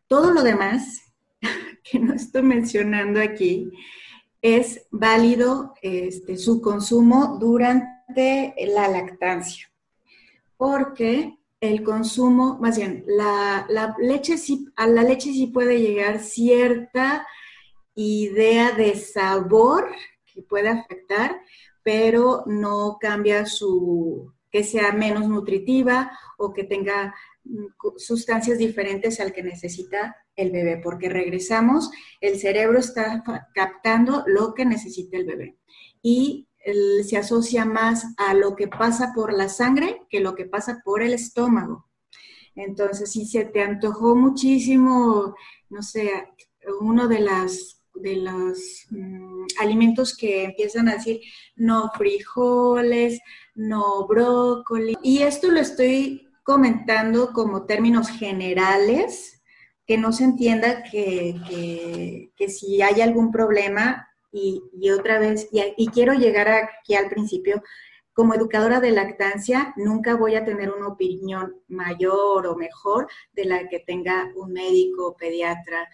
Todo 0.06 0.32
lo 0.32 0.42
demás 0.42 1.07
que 1.85 1.99
no 1.99 2.14
estoy 2.14 2.42
mencionando 2.42 3.21
aquí 3.21 3.71
es 4.40 4.87
válido 4.90 5.75
este, 5.83 6.37
su 6.37 6.61
consumo 6.61 7.38
durante 7.40 8.54
la 8.68 8.88
lactancia, 8.88 9.71
porque 10.57 11.38
el 11.61 11.83
consumo, 11.83 12.57
más 12.61 12.76
bien, 12.76 13.04
la, 13.09 13.66
leche 13.99 14.37
a 14.76 14.87
la 14.87 15.02
leche 15.02 15.33
sí 15.33 15.49
puede 15.49 15.80
llegar 15.80 16.21
cierta 16.21 17.26
idea 17.95 18.71
de 18.73 18.95
sabor 18.95 19.88
puede 20.42 20.68
afectar, 20.68 21.40
pero 21.83 22.45
no 22.47 22.99
cambia 23.00 23.47
su, 23.47 24.33
que 24.50 24.64
sea 24.64 24.92
menos 24.92 25.28
nutritiva 25.28 26.10
o 26.38 26.52
que 26.52 26.64
tenga 26.64 27.14
mm, 27.44 27.66
sustancias 27.96 28.58
diferentes 28.58 29.20
al 29.20 29.32
que 29.32 29.42
necesita 29.42 30.16
el 30.36 30.50
bebé, 30.50 30.80
porque 30.82 31.08
regresamos, 31.08 31.90
el 32.20 32.38
cerebro 32.38 32.78
está 32.78 33.24
captando 33.54 34.24
lo 34.26 34.54
que 34.54 34.64
necesita 34.64 35.16
el 35.16 35.26
bebé 35.26 35.58
y 36.02 36.48
se 37.04 37.16
asocia 37.16 37.64
más 37.64 38.04
a 38.18 38.34
lo 38.34 38.54
que 38.54 38.68
pasa 38.68 39.12
por 39.14 39.32
la 39.32 39.48
sangre 39.48 40.02
que 40.10 40.20
lo 40.20 40.34
que 40.34 40.44
pasa 40.44 40.82
por 40.84 41.02
el 41.02 41.14
estómago. 41.14 41.88
Entonces, 42.54 43.12
si 43.12 43.24
se 43.24 43.44
te 43.44 43.62
antojó 43.62 44.16
muchísimo, 44.16 45.34
no 45.70 45.82
sé, 45.82 46.10
uno 46.80 47.08
de 47.08 47.20
las 47.20 47.77
de 48.00 48.16
los 48.16 48.86
mm, 48.90 49.46
alimentos 49.60 50.16
que 50.16 50.44
empiezan 50.44 50.88
a 50.88 50.94
decir 50.94 51.20
no 51.56 51.90
frijoles, 51.96 53.20
no 53.54 54.06
brócoli. 54.06 54.96
Y 55.02 55.22
esto 55.22 55.50
lo 55.50 55.60
estoy 55.60 56.28
comentando 56.42 57.32
como 57.32 57.66
términos 57.66 58.08
generales, 58.08 59.42
que 59.86 59.98
no 59.98 60.12
se 60.12 60.24
entienda 60.24 60.82
que, 60.82 62.30
si 62.48 62.82
hay 62.82 63.00
algún 63.00 63.30
problema, 63.30 64.08
y, 64.30 64.90
otra 64.90 65.18
vez, 65.18 65.48
y, 65.50 65.62
y 65.76 65.88
quiero 65.88 66.12
llegar 66.12 66.48
aquí 66.48 66.94
al 66.94 67.08
principio, 67.08 67.62
como 68.18 68.34
educadora 68.34 68.80
de 68.80 68.90
lactancia, 68.90 69.72
nunca 69.76 70.16
voy 70.16 70.34
a 70.34 70.44
tener 70.44 70.70
una 70.70 70.88
opinión 70.88 71.54
mayor 71.68 72.48
o 72.48 72.56
mejor 72.56 73.06
de 73.32 73.44
la 73.44 73.68
que 73.68 73.78
tenga 73.78 74.32
un 74.34 74.52
médico, 74.52 75.16
pediatra, 75.16 75.88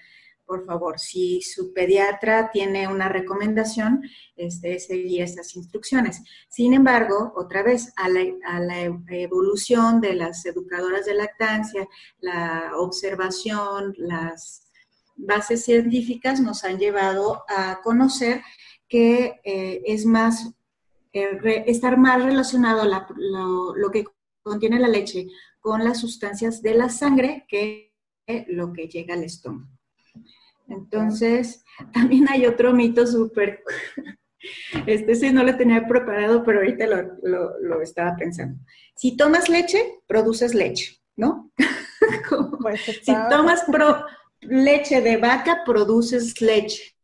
por 0.46 0.64
favor, 0.64 0.98
si 0.98 1.40
su 1.40 1.72
pediatra 1.72 2.50
tiene 2.52 2.86
una 2.88 3.08
recomendación, 3.08 4.02
este, 4.36 4.78
seguir 4.78 5.22
estas 5.22 5.56
instrucciones. 5.56 6.22
Sin 6.48 6.74
embargo, 6.74 7.32
otra 7.36 7.62
vez, 7.62 7.92
a 7.96 8.08
la, 8.08 8.22
evolución 9.08 10.00
de 10.00 10.14
las 10.14 10.44
educadoras 10.46 11.06
de 11.06 11.14
lactancia, 11.14 11.88
la 12.18 12.72
observación, 12.76 13.94
las 13.96 14.68
bases 15.16 15.64
científicas 15.64 16.40
nos 16.40 16.64
han 16.64 16.78
llevado 16.78 17.44
a 17.48 17.80
conocer 17.82 18.42
que 18.88 19.40
eh, 19.44 19.82
es 19.86 20.04
más, 20.04 20.52
eh, 21.12 21.64
estar 21.66 21.96
más 21.96 22.22
relacionado 22.22 22.84
lo 22.84 23.90
que 23.90 24.04
contiene 24.42 24.78
la 24.78 24.88
leche 24.88 25.28
con 25.60 25.84
las 25.84 26.00
sustancias 26.00 26.60
de 26.60 26.74
la 26.74 26.88
sangre 26.90 27.46
que 27.48 27.94
lo 28.48 28.72
que 28.72 28.88
llega 28.88 29.14
al 29.14 29.24
estómago. 29.24 29.73
Entonces, 30.68 31.64
también 31.92 32.28
hay 32.28 32.46
otro 32.46 32.72
mito 32.72 33.06
súper, 33.06 33.62
este 34.86 35.14
sí 35.14 35.30
no 35.32 35.42
lo 35.42 35.56
tenía 35.56 35.86
preparado, 35.86 36.44
pero 36.44 36.58
ahorita 36.58 36.86
lo, 36.86 37.82
estaba 37.82 38.16
pensando. 38.16 38.58
Si 38.96 39.16
tomas 39.16 39.48
leche, 39.48 40.00
produces 40.06 40.54
leche, 40.54 41.00
¿no? 41.16 41.50
Pues 42.60 42.80
si 43.02 43.12
tomas 43.30 43.64
leche 44.40 45.00
de 45.00 45.16
vaca, 45.16 45.62
produces 45.64 46.40
leche 46.40 46.94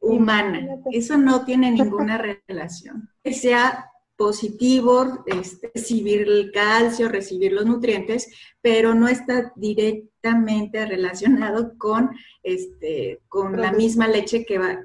humana. 0.00 0.66
Eso 0.92 1.16
no 1.16 1.44
tiene 1.44 1.70
ninguna 1.70 2.18
relación. 2.48 3.10
Que 3.22 3.32
sea 3.32 3.90
positivo, 4.16 5.24
este, 5.26 5.70
recibir 5.74 6.22
el 6.22 6.52
calcio, 6.52 7.08
recibir 7.08 7.52
los 7.52 7.66
nutrientes, 7.66 8.30
pero 8.60 8.94
no 8.94 9.08
está 9.08 9.52
directamente 9.56 10.86
relacionado 10.86 11.76
con, 11.78 12.10
este, 12.42 13.20
con 13.28 13.60
la 13.60 13.72
misma 13.72 14.08
leche 14.08 14.44
que 14.44 14.58
va, 14.58 14.78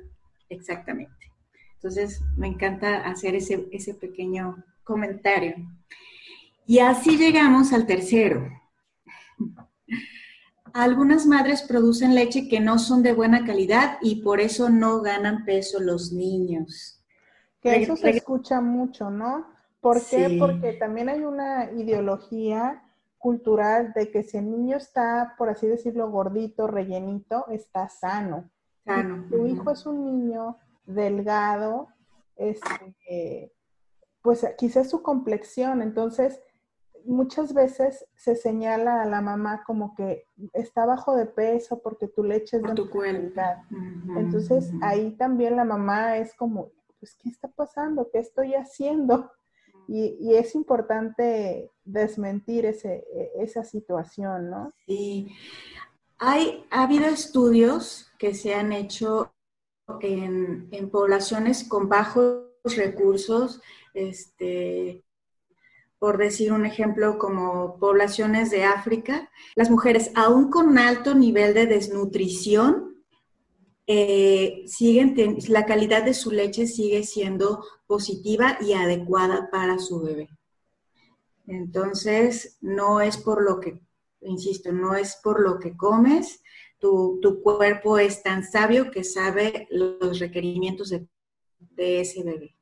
Exactamente. 0.49 1.13
Entonces, 1.75 2.21
me 2.35 2.47
encanta 2.47 3.05
hacer 3.05 3.35
ese, 3.35 3.67
ese 3.71 3.93
pequeño 3.93 4.63
comentario. 4.83 5.55
Y 6.65 6.79
así 6.79 7.17
llegamos 7.17 7.71
al 7.71 7.85
tercero. 7.85 8.49
Algunas 10.73 11.25
madres 11.25 11.63
producen 11.63 12.13
leche 12.13 12.47
que 12.47 12.59
no 12.59 12.79
son 12.79 13.01
de 13.01 13.13
buena 13.13 13.45
calidad 13.45 13.97
y 14.01 14.21
por 14.21 14.41
eso 14.41 14.69
no 14.69 15.01
ganan 15.01 15.45
peso 15.45 15.79
los 15.79 16.11
niños. 16.11 16.98
Que 17.61 17.81
eso 17.81 17.95
se 17.95 18.11
escucha 18.11 18.61
mucho, 18.61 19.09
¿no? 19.09 19.45
¿Por 19.81 20.01
qué? 20.05 20.37
Porque 20.39 20.73
también 20.73 21.09
hay 21.09 21.21
una 21.21 21.71
ideología 21.71 22.83
cultural 23.17 23.93
de 23.93 24.11
que 24.11 24.23
si 24.23 24.37
el 24.37 24.49
niño 24.49 24.77
está, 24.77 25.35
por 25.37 25.49
así 25.49 25.67
decirlo, 25.67 26.09
gordito, 26.09 26.67
rellenito, 26.67 27.47
está 27.49 27.89
sano. 27.89 28.49
Sano. 28.85 29.23
Si 29.23 29.29
tu 29.29 29.45
hijo 29.45 29.71
es 29.71 29.85
un 29.85 30.05
niño 30.05 30.57
delgado, 30.85 31.89
este, 32.35 33.53
pues 34.21 34.45
quizás 34.57 34.89
su 34.89 35.01
complexión, 35.01 35.81
entonces 35.81 36.41
muchas 37.05 37.53
veces 37.53 38.05
se 38.15 38.35
señala 38.35 39.01
a 39.01 39.05
la 39.05 39.21
mamá 39.21 39.63
como 39.65 39.95
que 39.95 40.25
está 40.53 40.85
bajo 40.85 41.15
de 41.15 41.25
peso 41.25 41.81
porque 41.81 42.07
tu 42.07 42.23
leche 42.23 42.57
es 42.57 42.63
de 42.63 42.73
tu. 42.73 42.89
Entonces 44.17 44.71
ahí 44.81 45.11
también 45.11 45.55
la 45.55 45.65
mamá 45.65 46.17
es 46.17 46.33
como, 46.35 46.71
pues, 46.99 47.15
¿qué 47.15 47.29
está 47.29 47.47
pasando? 47.47 48.09
¿Qué 48.11 48.19
estoy 48.19 48.53
haciendo? 48.53 49.31
Y, 49.87 50.35
es 50.35 50.53
importante 50.53 51.71
desmentir 51.83 52.65
ese, 52.65 53.05
e, 53.11 53.31
esa 53.39 53.63
situación, 53.63 54.49
¿no? 54.49 54.73
Sí. 54.85 55.31
Hay, 56.19 56.65
ha 56.69 56.83
habido 56.83 57.05
estudios 57.05 58.11
que 58.19 58.35
se 58.35 58.53
han 58.53 58.71
hecho 58.71 59.33
en, 60.01 60.67
en 60.71 60.89
poblaciones 60.91 61.63
con 61.63 61.89
bajos 61.89 62.43
recursos, 62.63 63.61
este, 63.93 65.03
por 65.97 66.17
decir 66.17 66.51
un 66.53 66.65
ejemplo, 66.65 67.17
como 67.17 67.77
poblaciones 67.79 68.51
de 68.51 68.63
África, 68.65 69.29
las 69.55 69.71
mujeres, 69.71 70.11
aún 70.15 70.51
con 70.51 70.77
alto 70.77 71.15
nivel 71.15 71.53
de 71.53 71.65
desnutrición, 71.65 72.88
eh, 73.91 74.65
siguen 74.67 75.15
la 75.47 75.65
calidad 75.65 76.03
de 76.03 76.13
su 76.13 76.29
leche 76.29 76.67
sigue 76.67 77.01
siendo 77.01 77.63
positiva 77.87 78.59
y 78.61 78.73
adecuada 78.73 79.49
para 79.51 79.79
su 79.79 79.99
bebé. 79.99 80.29
Entonces, 81.47 82.59
no 82.61 83.01
es 83.01 83.17
por 83.17 83.43
lo 83.43 83.59
que, 83.59 83.81
insisto, 84.21 84.71
no 84.71 84.93
es 84.93 85.15
por 85.23 85.41
lo 85.41 85.57
que 85.57 85.75
comes, 85.75 86.43
tu, 86.77 87.19
cuerpo 87.41 87.97
es 87.97 88.21
tan 88.21 88.43
sabio 88.43 88.91
que 88.91 89.03
sabe 89.03 89.67
los 89.71 90.19
requerimientos 90.19 90.89
de, 90.89 91.07
de 91.57 92.01
ese 92.01 92.21
bebé. 92.23 92.55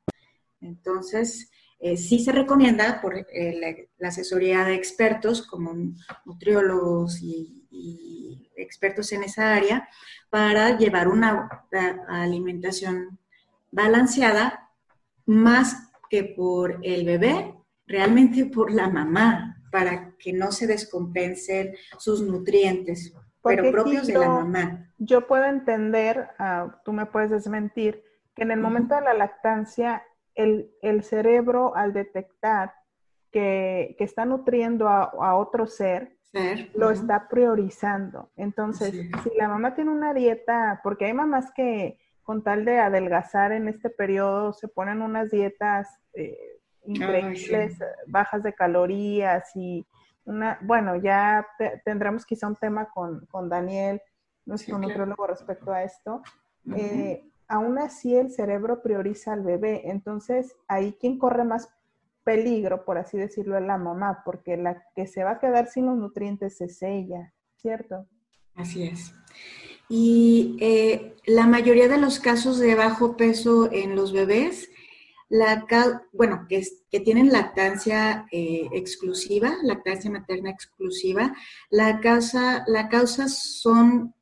Entonces, 0.61 1.51
eh, 1.81 1.97
sí 1.97 2.19
se 2.19 2.31
recomienda 2.31 3.01
por 3.01 3.17
eh, 3.17 3.85
la, 3.99 4.07
asesoría 4.07 4.63
de 4.63 4.75
expertos 4.75 5.45
como 5.45 5.75
nutriólogos 6.23 7.21
y, 7.21 7.56
expertos 8.55 9.11
en 9.11 9.23
esa 9.23 9.55
área 9.55 9.87
para 10.29 10.77
llevar 10.77 11.07
una 11.07 11.65
alimentación 12.07 13.19
balanceada 13.71 14.69
más 15.25 15.91
que 16.09 16.23
por 16.23 16.79
el 16.83 17.05
bebé, 17.05 17.53
realmente 17.85 18.45
por 18.45 18.71
la 18.71 18.89
mamá, 18.89 19.57
para 19.71 20.15
que 20.17 20.33
no 20.33 20.51
se 20.51 20.67
descompensen 20.67 21.75
sus 21.97 22.21
nutrientes, 22.21 23.13
pero 23.43 23.71
propios 23.71 24.07
de 24.07 24.17
la 24.17 24.29
mamá. 24.29 24.93
Yo 24.97 25.27
puedo 25.27 25.45
entender, 25.45 26.29
ah, 26.39 26.81
tú 26.83 26.93
me 26.93 27.05
puedes 27.05 27.29
desmentir, 27.29 28.03
que 28.35 28.43
en 28.43 28.51
el 28.51 28.59
momento 28.59 28.95
de 28.95 29.01
la 29.01 29.13
lactancia 29.13 30.03
el, 30.35 31.03
cerebro 31.03 31.75
al 31.75 31.93
detectar 31.93 32.73
que, 33.31 33.95
está 33.99 34.25
nutriendo 34.25 34.87
a, 34.87 35.35
otro 35.35 35.67
ser, 35.67 36.16
lo 36.75 36.91
está 36.91 37.27
priorizando. 37.27 38.29
Entonces, 38.35 38.91
si 39.23 39.37
la 39.37 39.47
mamá 39.47 39.75
tiene 39.75 39.91
una 39.91 40.13
dieta, 40.13 40.81
porque 40.83 41.05
hay 41.05 41.13
mamás 41.13 41.51
que 41.53 41.97
con 42.23 42.43
tal 42.43 42.65
de 42.65 42.79
adelgazar 42.79 43.51
en 43.51 43.67
este 43.67 43.89
periodo 43.89 44.53
se 44.53 44.67
ponen 44.67 45.01
unas 45.01 45.31
dietas 45.31 45.87
eh, 46.13 46.59
increíbles, 46.85 47.77
bajas 48.07 48.43
de 48.43 48.53
calorías 48.53 49.55
y 49.55 49.85
una, 50.25 50.59
bueno, 50.61 50.97
ya 50.97 51.47
tendremos 51.85 52.25
quizá 52.25 52.47
un 52.47 52.57
tema 52.57 52.89
con, 52.89 53.49
Daniel, 53.49 54.01
nuestro 54.45 54.77
nutriólogo, 54.77 55.25
respecto 55.25 55.71
a 55.71 55.83
esto. 55.83 56.21
Aún 57.47 57.77
así 57.77 58.13
el 58.13 58.29
cerebro 58.29 58.81
prioriza 58.81 59.31
al 59.31 59.43
bebé. 59.43 59.89
Entonces, 59.89 60.53
ahí 60.67 60.97
quien 60.99 61.17
corre 61.17 61.45
más 61.45 61.73
peligro, 62.27 62.83
por 62.83 62.97
así 62.97 63.17
decirlo, 63.17 63.57
es 63.57 63.63
la 63.63 63.77
mamá, 63.77 64.21
porque 64.25 64.57
la 64.57 64.83
que 64.93 65.07
se 65.07 65.23
va 65.23 65.31
a 65.31 65.39
quedar 65.39 65.69
sin 65.69 65.85
los 65.85 65.97
nutrientes 65.97 66.59
es 66.59 66.81
ella, 66.81 67.33
¿cierto? 67.55 68.05
Así 68.53 68.83
es. 68.83 69.13
Y 69.87 70.57
eh, 70.59 71.15
la 71.25 71.47
mayoría 71.47 71.87
de 71.87 71.97
los 71.97 72.19
casos 72.19 72.59
de 72.59 72.75
bajo 72.75 73.15
peso 73.15 73.71
en 73.71 73.95
los 73.95 74.11
bebés, 74.11 74.69
la, 75.29 75.65
bueno, 76.11 76.47
que, 76.49 76.67
que 76.91 76.99
tienen 76.99 77.31
lactancia 77.31 78.25
eh, 78.33 78.67
exclusiva, 78.73 79.55
lactancia 79.63 80.11
materna 80.11 80.49
exclusiva, 80.49 81.33
la 81.69 82.01
causa, 82.01 82.65
la 82.67 82.89
causa 82.89 83.29
son 83.29 84.13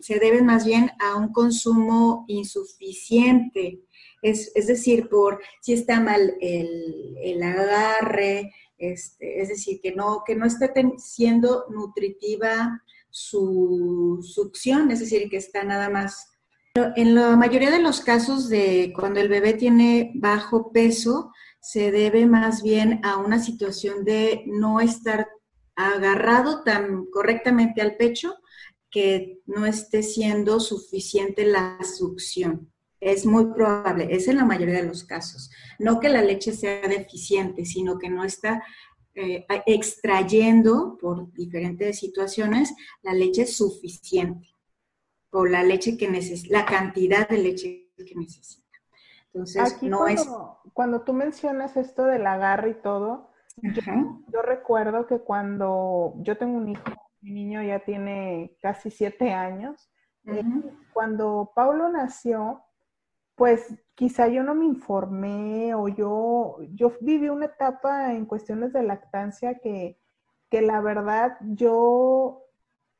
se 0.00 0.18
deben 0.18 0.44
más 0.44 0.64
bien 0.64 0.90
a 0.98 1.16
un 1.16 1.32
consumo 1.32 2.24
insuficiente. 2.26 3.80
Es, 4.24 4.66
decir, 4.66 5.10
por 5.10 5.42
si 5.60 5.74
está 5.74 6.00
mal 6.00 6.34
el, 6.40 7.42
agarre, 7.42 8.54
este, 8.78 9.42
es 9.42 9.50
decir, 9.50 9.80
que 9.82 9.92
no, 9.94 10.22
que 10.26 10.34
no 10.34 10.46
esté 10.46 10.72
siendo 10.96 11.66
nutritiva 11.68 12.82
su 13.10 14.18
succión, 14.22 14.90
es 14.90 15.00
decir, 15.00 15.28
que 15.28 15.36
está 15.36 15.62
nada 15.62 15.90
más. 15.90 16.32
En 16.74 17.14
la 17.14 17.36
mayoría 17.36 17.70
de 17.70 17.82
los 17.82 18.00
casos 18.00 18.48
de 18.48 18.94
cuando 18.96 19.20
el 19.20 19.28
bebé 19.28 19.52
tiene 19.52 20.10
bajo 20.14 20.72
peso, 20.72 21.30
se 21.60 21.92
debe 21.92 22.24
más 22.24 22.62
bien 22.62 23.00
a 23.04 23.18
una 23.18 23.42
situación 23.42 24.06
de 24.06 24.44
no 24.46 24.80
estar 24.80 25.28
agarrado 25.76 26.62
tan 26.62 27.04
correctamente 27.10 27.82
al 27.82 27.96
pecho 27.96 28.34
que 28.90 29.40
no 29.44 29.66
esté 29.66 30.02
siendo 30.02 30.60
suficiente 30.60 31.44
la 31.44 31.78
succión. 31.82 32.73
Es 33.04 33.26
muy 33.26 33.46
probable, 33.52 34.08
es 34.10 34.28
en 34.28 34.36
la 34.36 34.44
mayoría 34.44 34.76
de 34.76 34.86
los 34.86 35.04
casos. 35.04 35.50
No 35.78 36.00
que 36.00 36.08
la 36.08 36.22
leche 36.22 36.52
sea 36.52 36.88
deficiente, 36.88 37.66
sino 37.66 37.98
que 37.98 38.08
no 38.08 38.24
está 38.24 38.62
eh, 39.14 39.46
extrayendo 39.66 40.96
por 40.98 41.32
diferentes 41.34 41.98
situaciones 41.98 42.74
la 43.02 43.12
leche 43.12 43.46
suficiente 43.46 44.48
o 45.30 45.44
la 45.44 45.62
leche 45.62 45.98
que 45.98 46.08
necesita, 46.08 46.58
la 46.58 46.64
cantidad 46.64 47.28
de 47.28 47.38
leche 47.38 47.92
que 47.96 48.14
necesita. 48.14 48.64
Entonces, 49.32 49.82
no 49.82 49.98
cuando, 49.98 50.22
es... 50.22 50.28
Cuando 50.72 51.02
tú 51.02 51.12
mencionas 51.12 51.76
esto 51.76 52.04
del 52.04 52.26
agarre 52.26 52.70
y 52.70 52.82
todo, 52.82 53.30
yo, 53.62 54.42
recuerdo 54.42 55.06
que 55.06 55.18
cuando 55.18 56.14
yo 56.22 56.36
tengo 56.38 56.56
un 56.56 56.70
hijo 56.70 56.82
mi 57.20 57.30
niño 57.30 57.62
ya 57.62 57.80
tiene 57.80 58.56
casi 58.60 58.90
siete 58.90 59.32
años. 59.32 59.90
Eh, 60.26 60.42
cuando 60.92 61.52
Paulo 61.54 61.88
nació, 61.88 62.63
pues 63.34 63.74
quizá 63.94 64.28
yo 64.28 64.42
no 64.42 64.54
me 64.54 64.64
informé 64.64 65.74
o 65.74 65.88
yo, 65.88 66.58
yo 66.72 66.92
viví 67.00 67.28
una 67.28 67.46
etapa 67.46 68.12
en 68.12 68.26
cuestiones 68.26 68.72
de 68.72 68.82
lactancia 68.82 69.58
que, 69.58 69.98
que 70.50 70.62
la 70.62 70.80
verdad 70.80 71.36
yo 71.40 72.42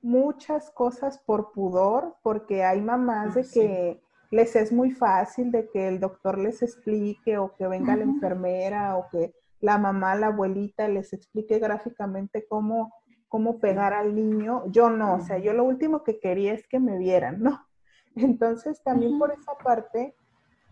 muchas 0.02 0.70
cosas 0.70 1.18
por 1.18 1.52
pudor, 1.52 2.16
porque 2.22 2.64
hay 2.64 2.80
mamás 2.80 3.34
de 3.34 3.40
ah, 3.42 3.50
que 3.52 4.02
les 4.30 4.56
es 4.56 4.72
muy 4.72 4.90
fácil 4.90 5.50
de 5.50 5.70
que 5.70 5.88
el 5.88 6.00
doctor 6.00 6.38
les 6.38 6.62
explique 6.62 7.38
o 7.38 7.54
que 7.54 7.66
venga 7.66 7.96
la 7.96 8.04
enfermera 8.04 8.96
o 8.96 9.08
que 9.10 9.34
la 9.60 9.78
mamá, 9.78 10.14
la 10.14 10.26
abuelita 10.26 10.88
les 10.88 11.12
explique 11.12 11.58
gráficamente 11.58 12.46
cómo 12.46 12.92
cómo 13.34 13.58
pegar 13.58 13.94
al 13.94 14.14
niño. 14.14 14.62
Yo 14.70 14.90
no, 14.90 15.14
o 15.14 15.20
sea, 15.20 15.38
yo 15.38 15.52
lo 15.54 15.64
último 15.64 16.04
que 16.04 16.20
quería 16.20 16.52
es 16.52 16.68
que 16.68 16.78
me 16.78 16.98
vieran, 16.98 17.42
¿no? 17.42 17.66
Entonces, 18.14 18.80
también 18.84 19.18
por 19.18 19.32
esa 19.32 19.58
parte, 19.58 20.14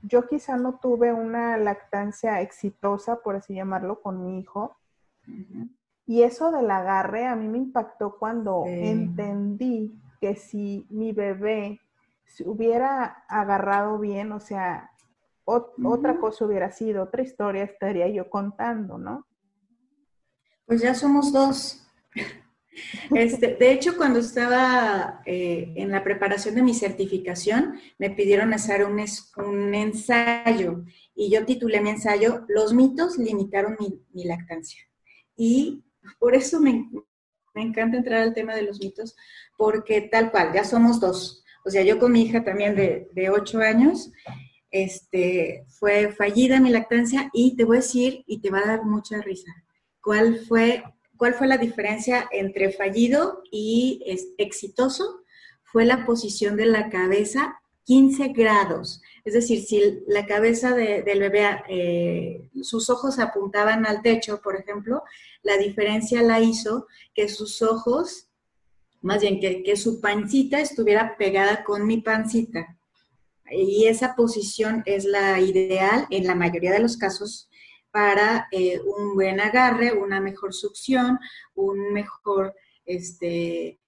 yo 0.02 0.26
quizá 0.26 0.56
no 0.56 0.78
tuve 0.80 1.12
una 1.12 1.56
lactancia 1.56 2.40
exitosa, 2.40 3.22
por 3.22 3.36
así 3.36 3.54
llamarlo, 3.54 4.00
con 4.02 4.24
mi 4.24 4.40
hijo. 4.40 4.76
Y 6.06 6.22
eso 6.22 6.50
del 6.50 6.70
agarre 6.70 7.26
a 7.26 7.36
mí 7.36 7.48
me 7.48 7.58
impactó 7.58 8.18
cuando 8.18 8.64
entendí 8.66 10.00
que 10.20 10.36
si 10.36 10.86
mi 10.90 11.12
bebé 11.12 11.80
se 12.24 12.48
hubiera 12.48 13.24
agarrado 13.28 13.98
bien, 13.98 14.32
o 14.32 14.40
sea, 14.40 14.90
otra 15.44 16.18
cosa 16.18 16.44
hubiera 16.44 16.70
sido, 16.70 17.04
otra 17.04 17.22
historia 17.22 17.64
estaría 17.64 18.08
yo 18.08 18.28
contando, 18.30 18.98
¿no? 18.98 19.26
Pues 20.66 20.80
ya 20.80 20.94
somos 20.94 21.32
dos. 21.32 21.86
Este, 23.14 23.54
de 23.54 23.72
hecho, 23.72 23.96
cuando 23.96 24.20
estaba 24.20 25.22
eh, 25.26 25.72
en 25.76 25.90
la 25.90 26.02
preparación 26.02 26.54
de 26.54 26.62
mi 26.62 26.74
certificación, 26.74 27.78
me 27.98 28.10
pidieron 28.10 28.52
hacer 28.54 28.84
un, 28.84 29.74
ensayo 29.74 30.84
y 31.14 31.30
yo 31.30 31.44
titulé 31.44 31.80
mi 31.80 31.90
ensayo 31.90 32.44
Los 32.48 32.72
mitos 32.72 33.18
limitaron 33.18 33.76
mi, 33.78 34.24
lactancia. 34.24 34.82
Y 35.36 35.84
por 36.18 36.34
eso 36.34 36.60
me, 36.60 36.88
encanta 37.54 37.98
entrar 37.98 38.22
al 38.22 38.34
tema 38.34 38.54
de 38.54 38.62
los 38.62 38.80
mitos, 38.80 39.14
porque 39.56 40.00
tal 40.00 40.30
cual, 40.30 40.52
ya 40.54 40.64
somos 40.64 41.00
dos. 41.00 41.44
O 41.64 41.70
sea, 41.70 41.82
yo 41.82 41.98
con 41.98 42.12
mi 42.12 42.22
hija 42.22 42.42
también 42.42 42.74
de, 42.74 43.08
de 43.12 43.30
8 43.30 43.60
años, 43.60 44.10
este, 44.70 45.66
fue 45.68 46.10
fallida 46.12 46.58
mi 46.58 46.70
lactancia 46.70 47.30
y 47.34 47.54
te 47.56 47.64
voy 47.64 47.76
a 47.76 47.80
decir, 47.80 48.24
y 48.26 48.40
te 48.40 48.50
va 48.50 48.60
a 48.60 48.66
dar 48.66 48.84
mucha 48.84 49.20
risa, 49.20 49.52
¿cuál 50.00 50.40
fue 50.40 50.82
¿Cuál 51.16 51.34
fue 51.34 51.46
la 51.46 51.58
diferencia 51.58 52.28
entre 52.32 52.72
fallido 52.72 53.42
y 53.50 54.02
exitoso? 54.38 55.22
Fue 55.62 55.84
la 55.84 56.04
posición 56.04 56.56
de 56.56 56.66
la 56.66 56.90
cabeza 56.90 57.62
15 57.84 58.28
grados. 58.28 59.02
Es 59.24 59.34
decir, 59.34 59.62
si 59.62 60.02
la 60.06 60.26
cabeza 60.26 60.74
del 60.74 61.20
bebé, 61.20 61.62
eh, 61.68 62.48
sus 62.62 62.90
ojos 62.90 63.18
apuntaban 63.18 63.86
al 63.86 64.02
techo, 64.02 64.40
por 64.40 64.56
ejemplo, 64.56 65.02
la 65.42 65.56
diferencia 65.56 66.22
la 66.22 66.40
hizo 66.40 66.86
que 67.14 67.28
sus 67.28 67.62
ojos, 67.62 68.28
más 69.00 69.22
bien 69.22 69.40
que, 69.40 69.62
que 69.62 69.76
su 69.76 70.00
pancita 70.00 70.60
estuviera 70.60 71.16
pegada 71.16 71.64
con 71.64 71.86
mi 71.86 72.00
pancita. 72.00 72.76
Y 73.50 73.86
esa 73.86 74.14
posición 74.14 74.82
es 74.86 75.04
la 75.04 75.38
ideal 75.40 76.06
en 76.10 76.26
la 76.26 76.34
mayoría 76.34 76.72
de 76.72 76.80
los 76.80 76.96
casos 76.96 77.48
para 77.92 78.48
eh, 78.50 78.80
un 78.80 79.14
buen 79.14 79.38
agarre, 79.38 79.92
una 79.92 80.20
mejor 80.20 80.54
succión, 80.54 81.18
un 81.54 81.92
mejor, 81.92 82.54
este, 82.84 83.78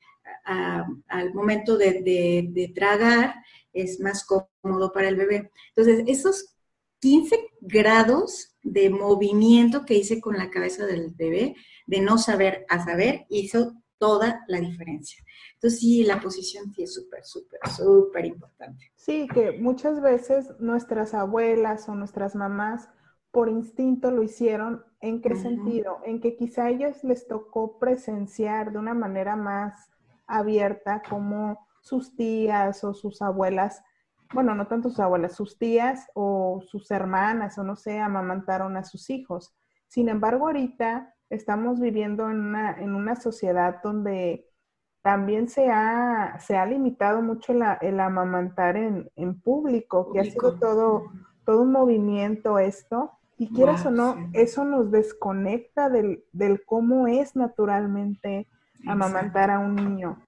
al 0.45 1.35
momento 1.35 1.77
de, 1.77 2.73
tragar, 2.75 3.35
es 3.73 3.99
más 4.01 4.25
cómodo 4.25 4.93
para 4.93 5.09
el 5.09 5.17
bebé. 5.17 5.51
Entonces, 5.75 6.05
esos 6.07 6.55
15 7.01 7.37
grados 7.61 8.55
de 8.63 8.91
movimiento 8.91 9.85
que 9.85 9.95
hice 9.95 10.21
con 10.21 10.37
la 10.37 10.51
cabeza 10.51 10.87
del 10.87 11.11
bebé, 11.11 11.57
de 11.87 12.01
no 12.01 12.19
saber 12.19 12.65
a 12.69 12.85
saber, 12.85 13.27
hizo 13.31 13.75
toda 13.99 14.45
la 14.49 14.61
diferencia. 14.61 15.25
Entonces, 15.55 15.81
sí, 15.81 16.05
la 16.05 16.21
posición 16.21 16.73
sí 16.75 16.83
es 16.83 16.95
súper, 16.95 17.25
súper, 17.25 17.61
súper 17.75 18.27
importante. 18.27 18.93
Sí, 18.97 19.27
que 19.33 19.53
muchas 19.53 20.03
veces 20.03 20.49
nuestras 20.59 21.15
abuelas 21.15 21.89
o 21.89 21.95
nuestras 21.95 22.35
mamás 22.35 22.89
por 23.35 23.49
instinto 23.49 24.13
lo 24.13 24.23
hicieron. 24.23 24.85
¿En 25.01 25.21
qué 25.21 25.35
sentido? 25.35 25.99
En 26.05 26.21
que 26.21 26.37
quizá 26.37 26.67
a 26.67 26.71
ellos 26.71 27.03
les 27.03 27.27
tocó 27.27 27.79
presenciar 27.79 28.73
de 28.73 28.79
una 28.79 28.95
manera 28.95 29.35
más 29.35 29.91
abierta 30.27 31.03
como 31.11 31.67
sus 31.83 32.15
tías 32.15 32.85
o 32.85 32.95
sus 32.95 33.21
abuelas, 33.21 33.83
bueno, 34.33 34.55
no 34.55 34.69
tanto 34.69 34.89
sus 34.89 35.01
abuelas, 35.01 35.35
sus 35.35 35.59
tías 35.59 36.07
o 36.15 36.63
sus 36.67 36.91
hermanas 36.93 37.59
o 37.59 37.65
no 37.65 37.75
sé, 37.75 37.99
amamantaron 37.99 38.77
a 38.77 38.85
sus 38.85 39.11
hijos. 39.11 39.53
Sin 39.89 40.09
embargo, 40.09 40.47
ahorita 40.47 41.13
estamos 41.29 41.81
viviendo 41.81 42.31
en 42.31 42.41
una, 42.41 42.81
en 42.81 42.95
una 42.95 43.17
sociedad 43.17 43.81
donde 43.83 44.49
también 45.03 45.49
se 45.49 45.71
ha, 45.71 46.39
se 46.39 46.57
ha 46.57 46.65
limitado 46.67 47.21
mucho 47.21 47.53
el 47.81 48.01
amamantar 48.01 48.77
en, 48.77 49.41
público, 49.43 50.13
que 50.13 50.21
ha 50.21 50.25
sido 50.25 50.57
todo, 50.59 51.07
todo 51.45 51.63
un 51.63 51.73
movimiento 51.73 52.61
esto 52.61 53.19
y 53.37 53.53
quieras 53.53 53.85
o 53.87 53.91
no, 53.91 54.31
eso 54.33 54.65
nos 54.65 54.91
desconecta 54.91 55.91
del, 55.91 56.25
cómo 56.67 57.09
es 57.09 57.35
naturalmente 57.35 58.47
amamantar 58.87 59.51
a 59.51 59.59
un 59.59 59.75
niño. 59.75 60.23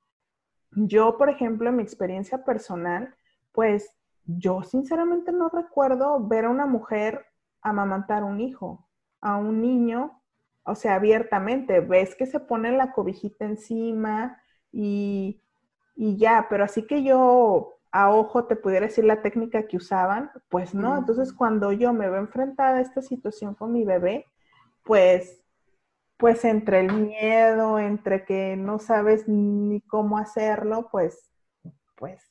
Yo, 0.72 1.16
por 1.16 1.30
ejemplo, 1.30 1.68
en 1.68 1.76
mi 1.76 1.82
experiencia 1.82 2.44
personal, 2.44 3.14
pues 3.52 3.90
yo 4.24 4.62
sinceramente 4.62 5.30
no 5.32 5.48
recuerdo 5.48 6.26
ver 6.26 6.46
a 6.46 6.50
una 6.50 6.66
mujer 6.66 7.26
amamantar 7.62 8.22
a 8.22 8.26
un 8.26 8.40
hijo, 8.40 8.88
a 9.20 9.36
un 9.36 9.60
niño, 9.60 10.20
o 10.64 10.74
sea, 10.74 10.96
abiertamente. 10.96 11.80
Ves 11.80 12.16
que 12.16 12.26
se 12.26 12.40
pone 12.40 12.72
la 12.72 12.92
cobijita 12.92 13.44
encima 13.44 14.40
y, 14.72 15.42
y 15.94 16.16
ya, 16.16 16.46
pero 16.50 16.64
así 16.64 16.86
que 16.86 17.04
yo 17.04 17.75
a 17.96 18.10
ojo 18.10 18.44
te 18.44 18.56
pudiera 18.56 18.86
decir 18.86 19.04
la 19.04 19.22
técnica 19.22 19.66
que 19.66 19.78
usaban, 19.78 20.30
pues 20.50 20.74
no. 20.74 20.98
Entonces, 20.98 21.32
cuando 21.32 21.72
yo 21.72 21.94
me 21.94 22.10
veo 22.10 22.20
enfrentada 22.20 22.76
a 22.76 22.80
esta 22.82 23.00
situación 23.00 23.54
con 23.54 23.72
mi 23.72 23.86
bebé, 23.86 24.26
pues, 24.84 25.42
pues 26.18 26.44
entre 26.44 26.80
el 26.80 26.92
miedo, 26.92 27.78
entre 27.78 28.26
que 28.26 28.54
no 28.54 28.78
sabes 28.78 29.26
ni 29.28 29.80
cómo 29.80 30.18
hacerlo, 30.18 30.88
pues, 30.92 31.32
pues, 31.94 32.22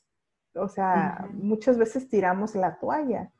o 0.54 0.67
sea, 0.67 1.28
muchas 1.34 1.80
veces 1.80 2.10
tiramos 2.10 2.54
la 2.54 2.78
toalla. 2.78 3.32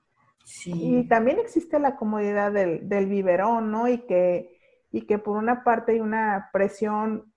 Y 0.66 1.08
también 1.08 1.38
existe 1.38 1.78
la 1.78 1.96
comodidad 1.96 2.52
del, 2.52 2.90
del 2.90 3.06
biberón, 3.06 3.70
¿no? 3.70 3.88
Y 3.88 4.00
que, 4.08 4.60
y 4.92 5.06
que 5.06 5.20
por 5.20 5.38
una 5.38 5.64
parte 5.64 5.92
hay 5.92 6.00
una 6.00 6.50
presión 6.52 7.35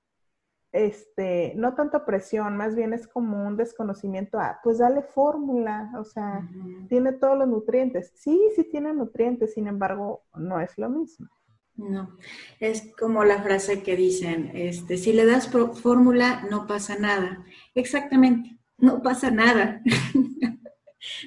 este, 0.72 1.54
no 1.56 1.74
tanto 1.74 2.04
presión, 2.04 2.56
más 2.56 2.74
bien 2.76 2.92
es 2.92 3.08
como 3.08 3.46
un 3.46 3.56
desconocimiento 3.56 4.38
a, 4.38 4.60
pues 4.62 4.78
dale 4.78 5.02
fórmula, 5.02 5.90
o 5.98 6.04
sea, 6.04 6.48
tiene 6.88 7.12
todos 7.12 7.38
los 7.38 7.48
nutrientes. 7.48 8.12
Sí, 8.14 8.38
sí 8.54 8.64
tiene 8.64 8.92
nutrientes, 8.92 9.54
sin 9.54 9.66
embargo, 9.66 10.24
no 10.34 10.60
es 10.60 10.76
lo 10.76 10.90
mismo. 10.90 11.28
No, 11.76 12.16
es 12.58 12.92
como 12.98 13.24
la 13.24 13.40
frase 13.40 13.82
que 13.82 13.96
dicen, 13.96 14.50
este, 14.54 14.96
si 14.96 15.12
le 15.12 15.24
das 15.24 15.48
fórmula, 15.48 16.44
no 16.50 16.66
pasa 16.66 16.98
nada. 16.98 17.44
Exactamente, 17.74 18.58
no 18.78 19.00
pasa 19.00 19.30
nada. 19.30 19.80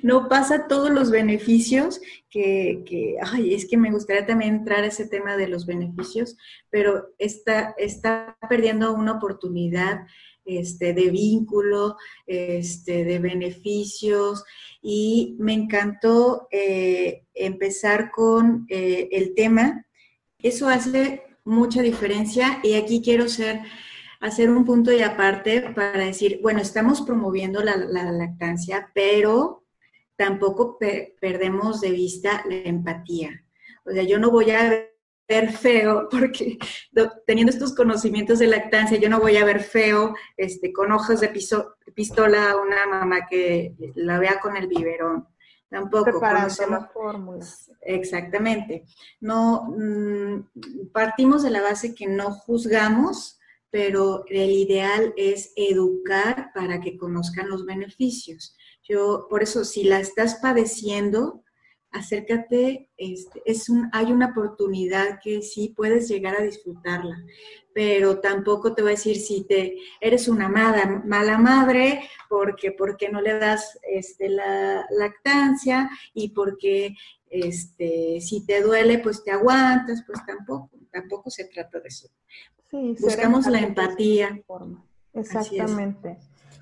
no 0.03 0.27
pasa 0.27 0.67
todos 0.67 0.89
los 0.89 1.11
beneficios 1.11 2.01
que, 2.29 3.17
ay, 3.21 3.53
es 3.53 3.67
que 3.67 3.77
me 3.77 3.91
gustaría 3.91 4.25
también 4.25 4.55
entrar 4.55 4.83
a 4.83 4.87
ese 4.87 5.07
tema 5.07 5.37
de 5.37 5.47
los 5.47 5.65
beneficios, 5.65 6.37
pero 6.69 7.13
está, 7.17 7.75
está 7.77 8.37
perdiendo 8.49 8.93
una 8.93 9.13
oportunidad 9.13 10.05
este, 10.45 10.93
de 10.93 11.09
vínculo, 11.09 11.97
este, 12.25 13.03
de 13.03 13.19
beneficios. 13.19 14.43
Y 14.81 15.35
me 15.39 15.53
encantó 15.53 16.47
eh, 16.51 17.25
empezar 17.33 18.11
con 18.11 18.65
eh, 18.69 19.09
el 19.11 19.35
tema. 19.35 19.85
Eso 20.39 20.67
hace 20.67 21.23
mucha 21.43 21.81
diferencia 21.81 22.59
y 22.63 22.73
aquí 22.73 23.01
quiero 23.01 23.27
ser, 23.27 23.61
hacer 24.19 24.49
un 24.49 24.65
punto 24.65 24.91
y 24.91 25.01
aparte 25.01 25.61
para 25.75 26.05
decir, 26.05 26.39
bueno, 26.41 26.59
estamos 26.59 27.01
promoviendo 27.01 27.63
la 27.63 27.75
lactancia, 28.11 28.91
pero 28.93 29.60
tampoco 30.21 30.77
perdemos 31.19 31.81
de 31.81 31.89
vista 31.89 32.43
la 32.47 32.57
empatía. 32.57 33.43
O 33.83 33.91
sea, 33.91 34.03
yo 34.03 34.19
no 34.19 34.29
voy 34.29 34.51
a 34.51 34.69
ver 35.27 35.51
feo, 35.51 36.07
porque 36.11 36.59
teniendo 37.25 37.51
estos 37.51 37.73
conocimientos 37.73 38.37
de 38.37 38.45
lactancia, 38.45 38.99
yo 38.99 39.09
no 39.09 39.19
voy 39.19 39.37
a 39.37 39.45
ver 39.45 39.61
feo 39.61 40.13
este, 40.37 40.71
con 40.71 40.91
hojas 40.91 41.21
de 41.21 41.29
pistola 41.95 42.51
a 42.51 42.57
una 42.57 42.85
mamá 42.85 43.25
que 43.27 43.73
la 43.95 44.19
vea 44.19 44.39
con 44.39 44.55
el 44.55 44.67
biberón. 44.67 45.27
Tampoco. 45.71 46.21
las 46.21 46.59
fórmulas. 46.93 47.71
Exactamente. 47.81 48.85
No, 49.21 49.73
mm, 49.75 50.91
partimos 50.91 51.41
de 51.41 51.49
la 51.49 51.61
base 51.61 51.95
que 51.95 52.07
no 52.07 52.29
juzgamos, 52.31 53.39
pero 53.71 54.23
el 54.27 54.51
ideal 54.51 55.13
es 55.17 55.53
educar 55.55 56.51
para 56.53 56.79
que 56.79 56.97
conozcan 56.97 57.49
los 57.49 57.65
beneficios. 57.65 58.55
Yo, 58.83 59.27
por 59.29 59.43
eso, 59.43 59.63
si 59.63 59.83
la 59.83 59.99
estás 59.99 60.35
padeciendo, 60.35 61.43
acércate, 61.91 62.89
este, 62.97 63.41
es 63.45 63.69
un, 63.69 63.89
hay 63.91 64.11
una 64.11 64.27
oportunidad 64.27 65.19
que 65.21 65.41
sí 65.41 65.73
puedes 65.75 66.07
llegar 66.07 66.35
a 66.35 66.43
disfrutarla, 66.43 67.17
pero 67.73 68.19
tampoco 68.19 68.73
te 68.73 68.81
voy 68.81 68.91
a 68.91 68.95
decir 68.95 69.17
si 69.17 69.43
te 69.43 69.77
eres 69.99 70.27
una 70.27 70.49
mala, 70.49 71.03
mala 71.05 71.37
madre, 71.37 72.01
porque, 72.29 72.71
porque 72.71 73.09
no 73.09 73.21
le 73.21 73.37
das 73.37 73.77
este, 73.83 74.29
la 74.29 74.85
lactancia 74.91 75.89
y 76.13 76.29
porque 76.29 76.95
este, 77.29 78.19
si 78.21 78.45
te 78.45 78.61
duele, 78.61 78.99
pues 78.99 79.23
te 79.23 79.31
aguantas, 79.31 80.03
pues 80.05 80.19
tampoco, 80.25 80.69
tampoco 80.91 81.29
se 81.29 81.45
trata 81.45 81.79
de 81.79 81.87
eso. 81.87 82.09
Buscamos 82.71 83.47
la 83.47 83.59
empatía. 83.59 84.41
Exactamente. 85.13 86.17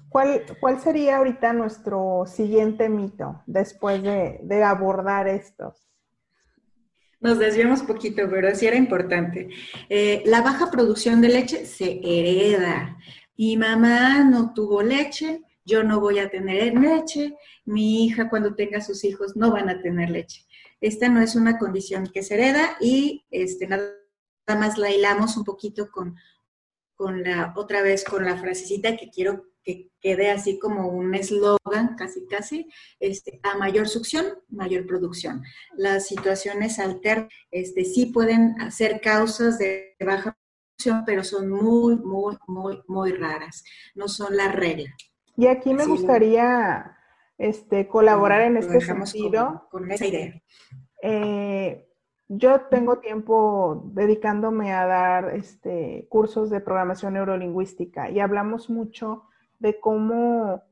¿Cuál, 0.10 0.44
¿Cuál 0.60 0.80
sería 0.80 1.18
ahorita 1.18 1.54
nuestro 1.54 2.26
siguiente 2.26 2.90
mito 2.90 3.44
después 3.46 4.02
de, 4.02 4.64
abordar 4.64 5.28
estos? 5.28 5.88
Nos 7.20 7.38
desviamos 7.38 7.84
poquito, 7.84 8.24
pero 8.30 8.54
sí 8.56 8.66
era 8.66 8.78
importante. 8.78 9.50
Eh, 9.90 10.24
la 10.26 10.42
baja 10.42 10.72
producción 10.72 11.22
de 11.22 11.30
leche 11.30 11.66
se 11.66 12.00
hereda. 12.04 12.98
Mi 13.38 13.56
mamá 13.58 14.24
no 14.24 14.54
tuvo 14.54 14.82
leche, 14.82 15.42
yo 15.66 15.84
no 15.84 16.00
voy 16.00 16.20
a 16.20 16.30
tener 16.30 16.74
leche, 16.76 17.36
mi 17.66 18.06
hija 18.06 18.30
cuando 18.30 18.56
tenga 18.56 18.82
sus 18.82 19.04
hijos 19.04 19.36
no 19.36 19.52
van 19.52 19.70
a 19.70 19.82
tener 19.82 20.10
leche. 20.10 20.46
Esta 20.82 21.10
no 21.10 21.22
es 21.22 21.36
una 21.36 21.58
condición 21.58 22.08
que 22.08 22.24
se 22.24 22.36
hereda 22.36 22.78
y 22.80 23.26
este, 23.32 23.68
nada 23.68 23.92
más 24.48 24.78
la 24.78 24.92
hilamos 24.92 25.38
un 25.38 25.44
poquito 25.44 25.92
con 25.92 26.16
con 27.00 27.24
la, 27.24 27.54
otra 27.56 27.82
vez 27.82 28.04
con 28.04 28.26
la 28.26 28.36
frasecita 28.36 28.98
que 28.98 29.10
quiero 29.10 29.46
que 29.64 29.92
quede 30.00 30.30
así 30.30 30.60
como 30.60 30.88
un 30.88 31.14
eslogan, 31.16 31.96
casi 31.98 32.26
casi, 32.28 32.68
este, 33.00 33.40
a 33.44 33.58
mayor 33.58 33.88
succión, 33.88 34.26
mayor 34.50 34.86
producción. 34.86 35.44
Las 35.76 36.08
situaciones 36.08 36.80
alternas 36.80 37.30
este, 37.52 37.86
sí 37.86 38.08
pueden 38.08 38.56
ser 38.72 39.02
causas 39.02 39.58
de 39.60 39.96
baja 40.00 40.38
producción, 40.78 41.04
pero 41.06 41.24
son 41.24 41.50
muy, 41.50 41.98
muy, 41.98 42.38
muy, 42.48 42.82
muy 42.88 43.12
raras, 43.14 43.64
no 43.96 44.08
son 44.08 44.36
la 44.36 44.52
regla. 44.52 44.94
Y 45.36 45.48
aquí 45.48 45.74
me 45.74 45.86
gustaría 45.86 46.98
este, 47.38 47.88
colaborar 47.88 48.42
en 48.42 48.58
este 48.58 48.82
sentido. 48.82 49.68
Con, 49.72 49.90
esa 49.90 50.06
idea. 50.06 50.42
Eh, 51.02 51.90
yo 52.28 52.62
tengo 52.70 53.00
tiempo 53.00 53.90
dedicándome 53.94 54.74
a 54.74 54.86
dar 54.86 55.36
este, 55.36 56.06
cursos 56.10 56.50
de 56.50 56.60
programación 56.60 57.14
neurolingüística 57.14 58.12
y 58.12 58.20
hablamos 58.20 58.70
mucho 58.70 59.29
de 59.60 59.80
cómo, 59.80 60.64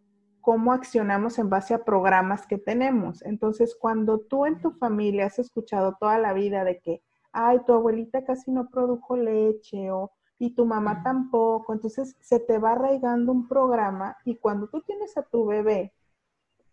cómo 0.41 0.73
accionamos 0.73 1.39
en 1.39 1.49
base 1.49 1.73
a 1.73 1.83
programas 1.83 2.47
que 2.47 2.57
tenemos. 2.57 3.21
Entonces, 3.23 3.75
cuando 3.79 4.19
tú 4.19 4.45
en 4.45 4.59
tu 4.61 4.71
familia 4.71 5.27
has 5.27 5.39
escuchado 5.39 5.97
toda 5.99 6.17
la 6.17 6.33
vida 6.33 6.63
de 6.63 6.79
que, 6.79 7.03
ay, 7.31 7.59
tu 7.65 7.73
abuelita 7.73 8.23
casi 8.23 8.51
no 8.51 8.69
produjo 8.69 9.17
leche 9.17 9.91
o 9.91 10.11
y 10.39 10.51
tu 10.51 10.65
mamá 10.65 11.01
tampoco, 11.03 11.73
entonces 11.73 12.15
se 12.21 12.39
te 12.39 12.59
va 12.59 12.73
arraigando 12.73 13.31
un 13.31 13.47
programa 13.47 14.17
y 14.23 14.35
cuando 14.35 14.67
tú 14.67 14.81
tienes 14.81 15.17
a 15.17 15.23
tu 15.23 15.45
bebé, 15.45 15.93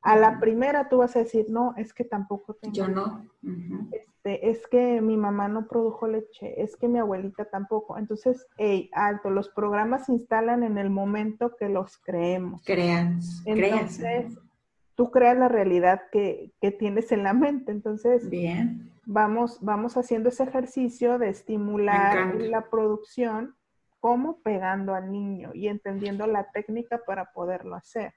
a 0.04 0.16
la 0.16 0.38
primera 0.38 0.90
tú 0.90 0.98
vas 0.98 1.16
a 1.16 1.20
decir, 1.20 1.46
no, 1.48 1.74
es 1.78 1.94
que 1.94 2.04
tampoco 2.04 2.52
tengo. 2.54 2.74
Yo 2.74 2.88
no. 2.88 3.24
Este, 3.90 4.50
es 4.50 4.66
que 4.66 5.00
mi 5.00 5.16
mamá 5.16 5.48
no 5.48 5.66
produjo 5.66 6.06
leche, 6.06 6.62
es 6.62 6.76
que 6.76 6.88
mi 6.88 6.98
abuelita 6.98 7.46
tampoco. 7.46 7.96
Entonces, 7.96 8.46
hey, 8.58 8.90
alto, 8.92 9.30
los 9.30 9.48
programas 9.48 10.04
se 10.04 10.12
instalan 10.12 10.62
en 10.62 10.76
el 10.76 10.90
momento 10.90 11.56
que 11.56 11.70
los 11.70 11.96
creemos. 11.96 12.62
Creas, 12.66 13.42
Entonces, 13.46 14.38
tú 14.94 15.10
creas 15.10 15.38
la 15.38 15.48
realidad 15.48 16.02
que, 16.12 16.52
tienes 16.78 17.10
en 17.10 17.22
la 17.22 17.32
mente. 17.32 17.72
Entonces, 17.72 18.28
Bien. 18.28 18.92
Vamos, 19.06 19.58
vamos 19.62 19.96
haciendo 19.96 20.28
ese 20.28 20.44
ejercicio 20.44 21.18
de 21.18 21.30
estimular 21.30 22.34
la 22.36 22.68
producción 22.68 23.54
como 24.00 24.42
pegando 24.42 24.94
al 24.94 25.10
niño 25.10 25.50
y 25.54 25.68
entendiendo 25.68 26.26
la 26.26 26.50
técnica 26.52 27.00
para 27.06 27.32
poderlo 27.32 27.74
hacer 27.74 28.12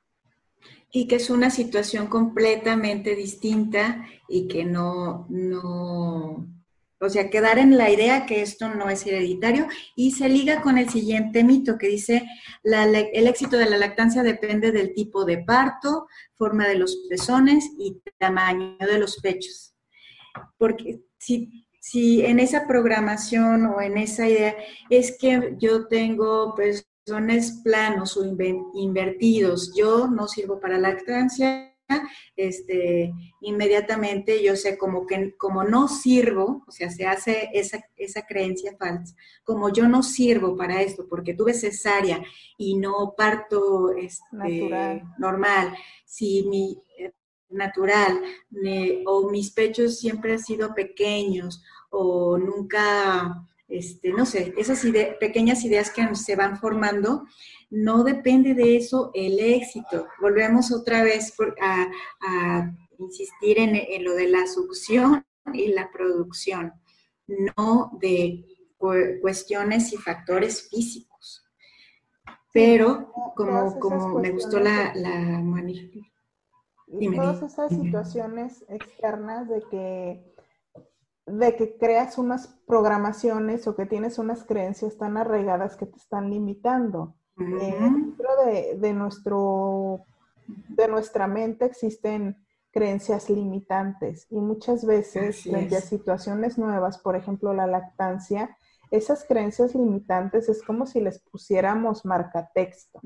y 0.91 1.07
que 1.07 1.15
es 1.15 1.29
una 1.29 1.49
situación 1.49 2.07
completamente 2.07 3.15
distinta 3.15 4.05
y 4.27 4.47
que 4.47 4.63
no, 4.63 5.27
no, 5.29 6.47
o 6.99 7.09
sea, 7.09 7.29
quedar 7.29 7.59
en 7.59 7.77
la 7.77 7.91
idea 7.91 8.25
que 8.25 8.41
esto 8.41 8.73
no 8.73 8.89
es 8.89 9.05
hereditario 9.05 9.67
y 9.95 10.11
se 10.11 10.29
liga 10.29 10.61
con 10.61 10.77
el 10.77 10.89
siguiente 10.89 11.43
mito 11.43 11.77
que 11.77 11.87
dice, 11.87 12.25
el 12.63 13.27
éxito 13.27 13.57
de 13.57 13.69
la 13.69 13.77
lactancia 13.77 14.23
depende 14.23 14.71
del 14.71 14.93
tipo 14.93 15.23
de 15.23 15.39
parto, 15.39 16.07
forma 16.35 16.67
de 16.67 16.75
los 16.75 16.97
pezones 17.09 17.69
y 17.77 18.01
tamaño 18.17 18.77
de 18.79 18.97
los 18.97 19.17
pechos. 19.17 19.75
Porque 20.57 21.01
si, 21.19 21.67
si 21.79 22.25
en 22.25 22.39
esa 22.39 22.67
programación 22.67 23.67
o 23.67 23.81
en 23.81 23.97
esa 23.97 24.27
idea 24.27 24.55
es 24.89 25.17
que 25.19 25.55
yo 25.59 25.87
tengo 25.87 26.55
pues 26.55 26.87
planos 27.63 28.17
o 28.17 28.25
invertidos, 28.73 29.73
yo 29.75 30.07
no 30.07 30.27
sirvo 30.27 30.59
para 30.59 30.77
lactancia, 30.77 31.73
este, 32.35 33.13
inmediatamente 33.41 34.43
yo 34.43 34.55
sé 34.55 34.77
como 34.77 35.07
que 35.07 35.35
como 35.37 35.63
no 35.63 35.87
sirvo, 35.87 36.63
o 36.67 36.71
sea, 36.71 36.89
se 36.89 37.05
hace 37.05 37.49
esa, 37.53 37.79
esa 37.95 38.25
creencia 38.25 38.75
falsa, 38.77 39.15
como 39.43 39.69
yo 39.69 39.87
no 39.87 40.03
sirvo 40.03 40.57
para 40.57 40.81
esto 40.81 41.07
porque 41.09 41.33
tuve 41.33 41.53
cesárea 41.53 42.21
y 42.57 42.75
no 42.75 43.13
parto 43.17 43.93
este, 43.93 45.01
normal, 45.17 45.73
si 46.05 46.43
mi 46.49 46.77
natural 47.49 48.21
o 49.05 49.29
mis 49.29 49.51
pechos 49.51 49.97
siempre 49.97 50.33
han 50.33 50.39
sido 50.39 50.73
pequeños 50.73 51.63
o 51.89 52.37
nunca 52.37 53.47
este, 53.67 54.11
no 54.11 54.25
sé, 54.25 54.53
esas 54.57 54.83
pequeñas 55.19 55.63
ideas 55.63 55.91
que 55.91 56.15
se 56.15 56.35
van 56.35 56.57
formando, 56.57 57.25
no 57.69 58.03
depende 58.03 58.53
de 58.53 58.77
eso 58.77 59.11
el 59.13 59.39
éxito. 59.39 60.07
Volvemos 60.21 60.71
otra 60.71 61.03
vez 61.03 61.33
a, 61.61 62.71
insistir 62.99 63.59
en, 63.59 64.03
lo 64.03 64.15
de 64.15 64.27
la 64.27 64.47
succión 64.47 65.23
y 65.53 65.67
la 65.67 65.91
producción, 65.91 66.73
no 67.27 67.91
de 68.01 68.43
cuestiones 69.21 69.93
y 69.93 69.97
factores 69.97 70.67
físicos. 70.69 71.43
Pero 72.53 73.11
como, 73.35 73.77
como 73.79 74.19
me 74.19 74.31
gustó 74.31 74.59
la, 74.59 74.95
la 74.95 75.43
Todas 76.87 77.43
esas 77.43 77.69
situaciones 77.69 78.63
externas 78.69 79.49
de 79.49 79.61
que 79.69 80.36
de 81.27 81.57
que 81.57 81.77
creas 81.77 82.17
unas 82.17 82.47
programaciones 82.65 83.67
o 83.67 83.75
que 83.75 83.85
tienes 83.85 84.17
unas 84.17 84.45
creencias 84.45 84.97
tan 84.97 85.17
arraigadas 85.17 85.75
que 85.75 85.85
te 85.85 85.97
están 85.97 86.29
limitando. 86.29 87.15
Eh, 87.39 87.75
dentro 87.79 88.29
de, 88.79 88.93
nuestro, 88.93 90.01
de 90.47 90.87
nuestra 90.87 91.27
mente 91.27 91.65
existen 91.65 92.37
creencias 92.71 93.29
limitantes 93.29 94.25
y 94.29 94.39
muchas 94.39 94.85
veces 94.85 95.43
frente 95.43 95.75
a 95.75 95.81
situaciones 95.81 96.57
nuevas, 96.57 96.97
por 96.97 97.15
ejemplo 97.15 97.53
la 97.53 97.67
lactancia, 97.67 98.57
esas 98.89 99.23
creencias 99.25 99.75
limitantes 99.75 100.49
es 100.49 100.63
como 100.63 100.85
si 100.85 101.01
les 101.01 101.19
pusiéramos 101.19 102.05
marca 102.05 102.49
texto. 102.55 103.01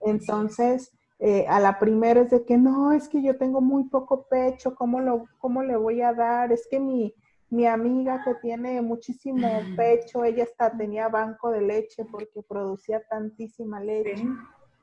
Entonces, 0.00 0.92
eh, 1.18 1.46
a 1.48 1.58
la 1.58 1.78
primera 1.78 2.20
es 2.20 2.30
de 2.30 2.44
que 2.44 2.58
no, 2.58 2.92
es 2.92 3.08
que 3.08 3.22
yo 3.22 3.36
tengo 3.38 3.60
muy 3.60 3.84
poco 3.84 4.26
pecho, 4.28 4.74
¿cómo, 4.74 5.00
lo, 5.00 5.24
¿cómo 5.38 5.62
le 5.62 5.76
voy 5.76 6.02
a 6.02 6.12
dar? 6.12 6.52
Es 6.52 6.66
que 6.70 6.78
mi, 6.78 7.14
mi 7.54 7.66
amiga 7.66 8.22
que 8.24 8.34
tiene 8.34 8.82
muchísimo 8.82 9.48
pecho, 9.76 10.24
ella 10.24 10.42
hasta 10.42 10.76
tenía 10.76 11.08
banco 11.08 11.50
de 11.50 11.60
leche 11.60 12.04
porque 12.04 12.42
producía 12.42 13.06
tantísima 13.08 13.80
leche. 13.80 14.26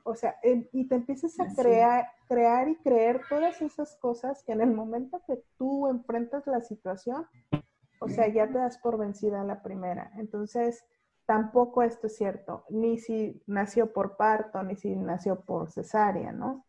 O 0.04 0.14
sea, 0.14 0.36
y 0.42 0.88
te 0.88 0.96
empiezas 0.96 1.38
a 1.38 1.46
crear, 1.54 2.08
crear 2.26 2.68
y 2.68 2.76
creer 2.76 3.20
todas 3.28 3.60
esas 3.62 3.94
cosas 3.96 4.42
que 4.42 4.52
en 4.52 4.62
el 4.62 4.72
momento 4.72 5.22
que 5.26 5.44
tú 5.58 5.86
enfrentas 5.86 6.46
la 6.46 6.60
situación, 6.60 7.26
o 8.00 8.08
sea, 8.08 8.26
ya 8.26 8.48
te 8.48 8.58
das 8.58 8.78
por 8.78 8.98
vencida 8.98 9.44
la 9.44 9.62
primera. 9.62 10.10
Entonces, 10.16 10.84
tampoco 11.26 11.82
esto 11.82 12.06
es 12.06 12.16
cierto, 12.16 12.64
ni 12.70 12.98
si 12.98 13.42
nació 13.46 13.92
por 13.92 14.16
parto, 14.16 14.62
ni 14.62 14.76
si 14.76 14.96
nació 14.96 15.42
por 15.42 15.70
cesárea, 15.70 16.32
¿no? 16.32 16.64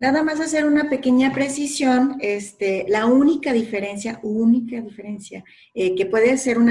Nada 0.00 0.22
más 0.22 0.38
hacer 0.38 0.64
una 0.64 0.88
pequeña 0.88 1.32
precisión, 1.32 2.18
este, 2.20 2.86
la 2.88 3.06
única 3.06 3.52
diferencia, 3.52 4.20
única 4.22 4.80
diferencia, 4.80 5.42
eh, 5.74 5.96
que 5.96 6.06
puede 6.06 6.38
ser 6.38 6.56
un 6.58 6.68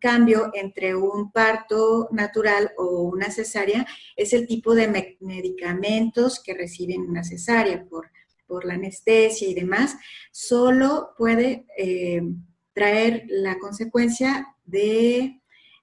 cambio 0.00 0.50
entre 0.52 0.96
un 0.96 1.30
parto 1.30 2.08
natural 2.10 2.72
o 2.76 3.02
una 3.02 3.30
cesárea 3.30 3.86
es 4.16 4.32
el 4.32 4.48
tipo 4.48 4.74
de 4.74 5.16
medicamentos 5.20 6.42
que 6.42 6.54
reciben 6.54 7.02
una 7.02 7.22
cesárea 7.22 7.84
por, 7.84 8.10
por 8.48 8.64
la 8.64 8.74
anestesia 8.74 9.48
y 9.48 9.54
demás. 9.54 9.96
Solo 10.32 11.10
puede 11.16 11.66
eh, 11.78 12.20
traer 12.72 13.26
la 13.28 13.60
consecuencia 13.60 14.56
de 14.64 15.39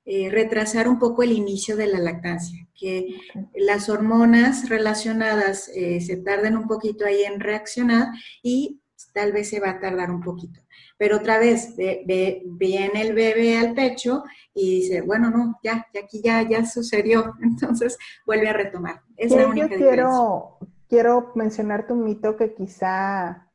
eh, 0.09 0.29
retrasar 0.31 0.87
un 0.87 0.99
poco 0.99 1.21
el 1.21 1.33
inicio 1.33 1.75
de 1.75 1.87
la 1.87 1.99
lactancia, 1.99 2.65
que 2.73 3.19
las 3.53 3.89
hormonas 3.89 4.69
relacionadas 4.69 5.69
eh, 5.75 5.99
se 5.99 6.15
tarden 6.15 6.55
un 6.55 6.65
poquito 6.65 7.05
ahí 7.05 7.23
en 7.23 7.41
reaccionar 7.41 8.07
y 8.41 8.81
tal 9.13 9.33
vez 9.33 9.49
se 9.49 9.59
va 9.59 9.71
a 9.71 9.79
tardar 9.81 10.09
un 10.09 10.21
poquito. 10.21 10.61
Pero 10.97 11.17
otra 11.17 11.37
vez, 11.39 11.75
viene 11.75 13.01
el 13.01 13.13
bebé 13.13 13.57
al 13.57 13.73
pecho 13.73 14.23
y 14.53 14.81
dice, 14.81 15.01
bueno, 15.01 15.29
no, 15.29 15.59
ya, 15.61 15.85
ya 15.93 15.99
aquí 15.99 16.21
ya, 16.23 16.41
ya 16.47 16.65
sucedió, 16.65 17.33
entonces 17.41 17.97
vuelve 18.25 18.47
a 18.47 18.53
retomar. 18.53 19.01
Es 19.17 19.31
la 19.31 19.45
única 19.45 19.67
yo 19.67 19.77
quiero, 19.77 20.57
quiero 20.87 21.31
mencionarte 21.35 21.91
un 21.91 22.05
mito 22.05 22.37
que 22.37 22.53
quizá, 22.53 23.51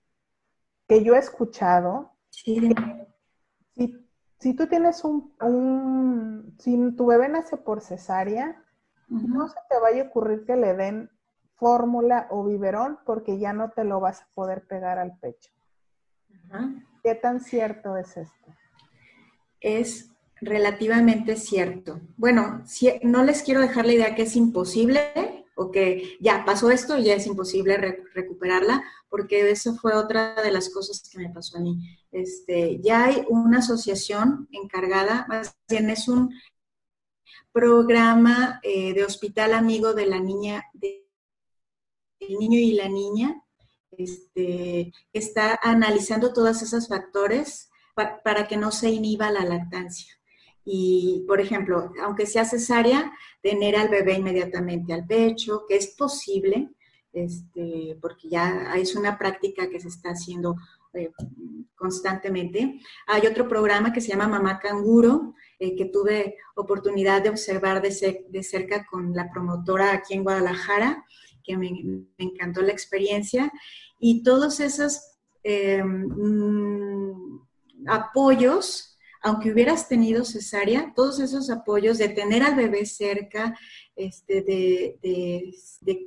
que 0.87 1.03
yo 1.03 1.15
he 1.15 1.19
escuchado. 1.19 2.12
Sí 2.29 2.61
si 3.75 4.02
tú 4.55 4.66
tienes 4.66 5.05
un, 5.05 6.55
si 6.59 6.92
tu 6.96 7.07
bebé 7.07 7.28
nace 7.28 7.57
por 7.57 7.81
cesárea, 7.81 8.62
no 9.09 9.48
se 9.48 9.59
te 9.68 9.78
vaya 9.78 10.02
a 10.02 10.07
ocurrir 10.07 10.44
que 10.44 10.57
le 10.57 10.74
den 10.74 11.11
fórmula 11.55 12.26
o 12.31 12.44
biberón 12.44 12.98
porque 13.07 13.38
ya 13.38 13.52
no 13.52 13.70
te 13.70 13.85
lo 13.85 14.00
vas 14.00 14.22
a 14.22 14.28
poder 14.35 14.66
pegar 14.66 14.98
al 14.98 15.16
pecho. 15.18 15.52
¿Qué 17.05 17.14
tan 17.14 17.40
cierto 17.40 17.96
es 17.96 18.16
esto? 18.16 18.55
Es 19.61 20.11
relativamente 20.40 21.37
cierto. 21.37 22.00
Bueno, 22.16 22.62
si, 22.66 22.98
no 23.02 23.22
les 23.22 23.42
quiero 23.42 23.61
dejar 23.61 23.87
la 23.87 23.92
idea 23.92 24.14
que 24.14 24.22
es 24.22 24.35
imposible, 24.35 25.41
o 25.55 25.71
que 25.71 26.17
ya 26.21 26.45
pasó 26.45 26.71
esto 26.71 26.99
y 26.99 27.05
ya 27.05 27.15
es 27.15 27.27
imposible 27.27 27.77
recuperarla, 28.15 28.83
porque 29.09 29.51
eso 29.51 29.75
fue 29.75 29.95
otra 29.95 30.35
de 30.43 30.51
las 30.51 30.71
cosas 30.71 31.09
que 31.11 31.19
me 31.19 31.31
pasó 31.31 31.59
a 31.59 31.61
mí. 31.61 31.99
Este, 32.11 32.81
ya 32.81 33.05
hay 33.05 33.25
una 33.29 33.59
asociación 33.59 34.49
encargada, 34.51 35.27
más 35.29 35.55
bien 35.69 35.91
es 35.91 36.09
un 36.09 36.35
programa 37.53 38.61
eh, 38.62 38.95
de 38.95 39.05
hospital 39.05 39.53
amigo 39.53 39.93
de 39.93 40.07
la 40.07 40.21
niña, 40.21 40.65
del 40.73 41.03
niño 42.38 42.59
y 42.59 42.73
la 42.73 42.88
niña, 42.88 43.43
este, 43.91 44.93
está 45.12 45.59
analizando 45.62 46.33
todos 46.33 46.62
esos 46.62 46.88
factores 46.88 47.69
para 47.95 48.49
que 48.49 48.57
no 48.57 48.73
se 48.73 48.91
inhiba 48.91 49.31
la 49.31 49.45
lactancia. 49.45 50.15
Y, 50.64 51.25
por 51.27 51.40
ejemplo, 51.40 51.92
aunque 52.03 52.27
sea 52.27 52.44
cesárea, 52.44 53.12
tener 53.42 53.77
al 53.77 53.88
bebé 53.88 54.14
inmediatamente 54.14 54.92
al 54.92 55.07
pecho, 55.07 55.64
que 55.68 55.77
es 55.77 55.88
posible, 55.88 56.70
este, 57.12 57.98
porque 58.01 58.29
ya 58.29 58.75
es 58.77 58.94
una 58.94 59.18
práctica 59.18 59.68
que 59.68 59.81
se 59.81 59.88
está 59.88 60.11
haciendo 60.11 60.57
eh, 60.94 61.11
constantemente. 61.75 62.81
Hay 63.07 63.27
otro 63.27 63.48
programa 63.48 63.92
que 63.92 64.01
se 64.01 64.09
llama 64.09 64.29
Mamá 64.29 64.59
Canguro, 64.61 65.35
eh, 65.59 65.75
que 65.75 65.87
tuve 65.87 66.37
oportunidad 66.55 67.22
de 67.22 67.31
observar 67.31 67.83
de, 67.83 68.42
cerca 68.42 68.87
con 68.87 69.14
la 69.14 69.31
promotora 69.31 69.92
aquí 69.92 70.14
en 70.14 70.22
Guadalajara, 70.22 71.05
que 71.42 71.57
me, 71.57 71.70
encantó 72.18 72.62
la 72.62 72.72
experiencia. 72.72 73.53
Y 73.98 74.22
todos 74.22 74.61
esos 74.61 75.01
eh, 75.42 75.83
mm, 75.83 77.40
apoyos 77.87 78.91
aunque 79.23 79.53
hubieras 79.53 79.89
tenido 79.89 80.25
cesárea, 80.25 80.93
todos 80.97 81.21
esos 81.21 81.49
apoyos 81.49 81.99
de 81.99 82.09
tener 82.09 82.43
al 82.43 82.57
bebé 82.57 82.85
cerca, 82.87 83.57
este, 83.95 84.43
de, 84.43 85.55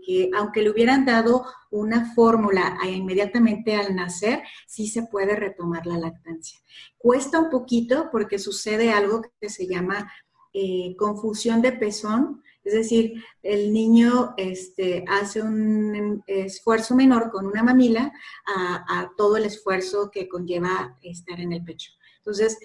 que 0.05 0.29
aunque 0.35 0.61
le 0.61 0.69
hubieran 0.69 1.05
dado 1.05 1.45
una 1.71 2.13
fórmula 2.13 2.77
inmediatamente 2.85 3.75
al 3.75 3.95
nacer, 3.95 4.43
sí 4.67 4.87
se 4.87 5.03
puede 5.03 5.35
retomar 5.35 5.85
la 5.85 5.97
lactancia. 5.97 6.59
Cuesta 6.97 7.39
un 7.39 7.49
poquito 7.49 8.09
porque 8.11 8.37
sucede 8.37 8.91
algo 8.91 9.21
que 9.39 9.49
se 9.49 9.65
llama 9.65 10.11
eh, 10.53 10.95
confusión 10.97 11.61
de 11.61 11.71
pezón, 11.71 12.43
es 12.63 12.73
decir, 12.73 13.23
el 13.43 13.71
niño 13.71 14.33
este, 14.37 15.05
hace 15.07 15.41
un 15.41 16.23
esfuerzo 16.25 16.95
menor 16.95 17.29
con 17.29 17.45
una 17.45 17.61
mamila 17.61 18.11
a 18.47 19.11
todo 19.15 19.37
el 19.37 19.45
esfuerzo 19.45 20.09
que 20.11 20.27
conlleva 20.27 20.97
estar 21.03 21.39
en 21.39 21.53
el 21.53 21.63
pecho. 21.63 21.91
Entonces, 22.25 22.57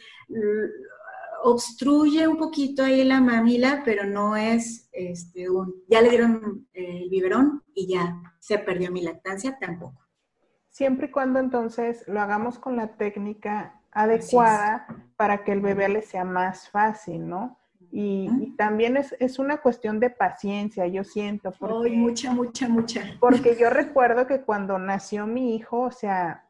obstruye 1.43 2.27
un 2.27 2.39
poquito 2.39 2.83
ahí 2.83 3.05
la 3.05 3.21
mamila, 3.21 3.83
pero 3.85 4.05
no 4.05 4.37
es 4.37 4.89
este, 4.93 5.51
un, 5.51 5.75
ya 5.89 6.01
le 6.01 6.11
dieron 6.11 6.69
el 6.73 7.11
biberón 7.11 7.63
y 7.75 7.93
ya 7.93 8.21
se 8.39 8.59
perdió 8.59 8.91
mi 8.91 9.03
lactancia, 9.03 9.59
tampoco. 9.61 10.07
Siempre 10.69 11.09
y 11.09 11.11
cuando 11.11 11.41
entonces 11.41 12.05
lo 12.07 12.21
hagamos 12.21 12.59
con 12.59 12.77
la 12.77 12.97
técnica 12.97 13.83
adecuada 13.91 14.87
para 15.17 15.45
que 15.45 15.53
el 15.53 15.61
bebé 15.61 15.89
le 15.89 16.03
sea 16.03 16.25
más 16.25 16.71
fácil, 16.71 17.29
¿no? 17.29 17.60
Y, 17.93 18.55
también 18.57 18.97
es, 18.97 19.39
una 19.39 19.59
cuestión 19.59 19.99
de 19.99 20.11
paciencia, 20.11 20.87
yo 20.87 21.03
siento. 21.03 21.53
Porque, 21.59 21.91
mucha, 21.91 22.33
mucha, 22.33 22.69
mucha. 22.69 23.03
Porque 23.19 23.57
yo 23.59 23.69
recuerdo 23.71 24.27
que 24.27 24.43
cuando 24.43 24.79
nació 24.79 25.27
mi 25.27 25.57
hijo, 25.57 25.81
o 25.81 25.91
sea, 25.91 26.45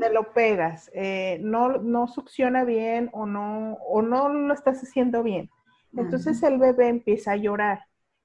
te 0.00 0.12
lo 0.12 0.32
pegas, 0.32 0.90
eh, 0.94 1.38
no, 1.42 1.78
no 1.78 2.08
succiona 2.08 2.64
bien 2.64 3.08
o 3.12 3.26
no, 3.26 3.74
o 3.86 4.02
no 4.02 4.28
lo 4.28 4.52
estás 4.52 4.82
haciendo 4.82 5.22
bien. 5.22 5.50
Entonces 5.96 6.42
el 6.42 6.58
bebé 6.58 6.88
empieza 6.88 7.32
a 7.32 7.36
llorar. 7.36 7.80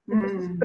Entonces, 0.07 0.49
mm. 0.49 0.59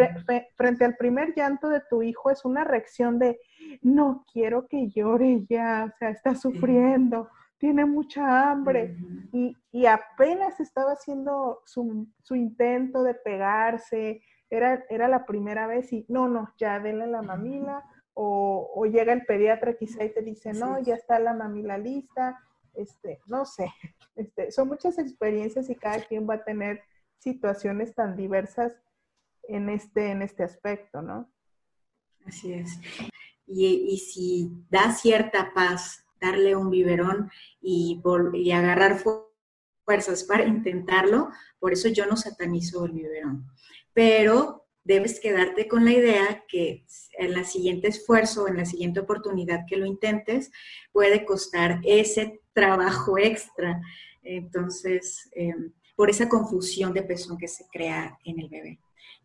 frente 0.57 0.85
al 0.85 0.97
primer 0.97 1.35
llanto 1.35 1.69
de 1.69 1.81
tu 1.89 2.03
hijo 2.03 2.31
es 2.31 2.45
una 2.45 2.65
reacción 2.65 3.19
de, 3.19 3.41
no 3.81 4.25
quiero 4.33 4.67
que 4.69 4.91
llore 4.91 5.47
ya, 5.49 5.91
o 5.93 5.99
sea, 5.99 6.11
está 6.11 6.35
sufriendo 6.35 7.29
tiene 7.61 7.85
mucha 7.85 8.51
hambre 8.51 8.97
y, 9.33 9.55
apenas 9.87 10.59
estaba 10.61 10.93
haciendo 10.93 11.63
su, 11.67 12.09
intento 12.31 13.03
de 13.03 13.15
pegarse, 13.15 14.23
era, 14.49 14.83
era 14.89 15.09
la 15.09 15.27
primera 15.27 15.67
vez 15.67 15.93
y 15.93 16.07
no, 16.09 16.27
no, 16.27 16.53
ya 16.59 16.81
denle 16.81 17.07
la 17.07 17.23
mamila 17.23 17.85
o, 18.15 18.85
llega 18.87 19.13
el 19.13 19.27
pediatra 19.27 19.77
quizá 19.77 20.05
y 20.05 20.13
te 20.13 20.23
dice, 20.23 20.55
no, 20.55 20.81
ya 20.81 20.95
está 20.95 21.19
la 21.19 21.35
mamila 21.35 21.77
lista, 21.77 22.41
este, 22.75 23.21
no 23.27 23.45
sé, 23.45 23.71
este, 24.17 24.51
son 24.51 24.69
muchas 24.69 24.99
experiencias 24.99 25.69
y 25.69 25.77
cada 25.77 26.03
quien 26.03 26.29
va 26.29 26.35
a 26.35 26.45
tener 26.45 26.83
situaciones 27.19 27.95
tan 27.95 28.17
diversas 28.17 28.75
en 29.43 29.69
este, 29.69 30.11
en 30.11 30.23
este 30.23 30.45
aspecto, 30.45 31.03
¿no? 31.03 31.31
Así 32.25 32.55
es. 32.55 32.81
Y, 33.47 33.67
y 33.67 33.99
si 33.99 34.65
da 34.71 34.93
cierta 34.93 35.53
paz 35.55 36.07
darle 36.21 36.55
un 36.57 36.71
biberón 36.71 37.31
y, 37.61 38.01
agarrar 38.53 39.03
fuerzas 39.85 40.25
para 40.25 40.45
intentarlo, 40.45 41.31
por 41.59 41.73
eso 41.73 41.89
yo 41.89 42.07
no 42.07 42.17
satanizo 42.17 42.85
el 42.85 42.93
biberón. 42.93 43.47
Pero 43.93 44.67
debes 44.85 45.21
quedarte 45.21 45.69
con 45.69 45.85
la 45.85 45.93
idea 45.93 46.45
que 46.49 46.85
en 47.19 47.33
la 47.33 47.45
siguiente 47.45 47.89
esfuerzo, 47.89 48.49
en 48.49 48.57
la 48.57 48.65
siguiente 48.65 49.01
oportunidad 49.01 49.65
que 49.69 49.77
lo 49.77 49.87
intentes, 49.87 50.51
puede 50.93 51.25
costar 51.25 51.81
ese 51.85 52.41
trabajo 52.53 53.19
extra. 53.19 53.81
Entonces, 54.23 55.31
em, 55.33 55.73
por 55.97 56.11
esa 56.11 56.29
confusión 56.29 56.93
de 56.95 57.03
pezón 57.03 57.37
que 57.37 57.49
se 57.49 57.67
crea 57.71 58.19
en 58.25 58.41
el 58.41 58.49
bebé. 58.49 58.79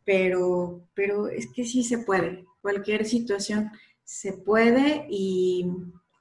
Pero, 0.03 0.88
pero 0.93 1.27
es 1.27 1.47
que 1.51 1.65
sí 1.65 1.84
se 1.84 1.99
puede. 1.99 2.45
Cualquier 2.62 3.05
situación 3.05 3.71
se 4.03 4.34
puede 4.34 5.08
y 5.10 5.67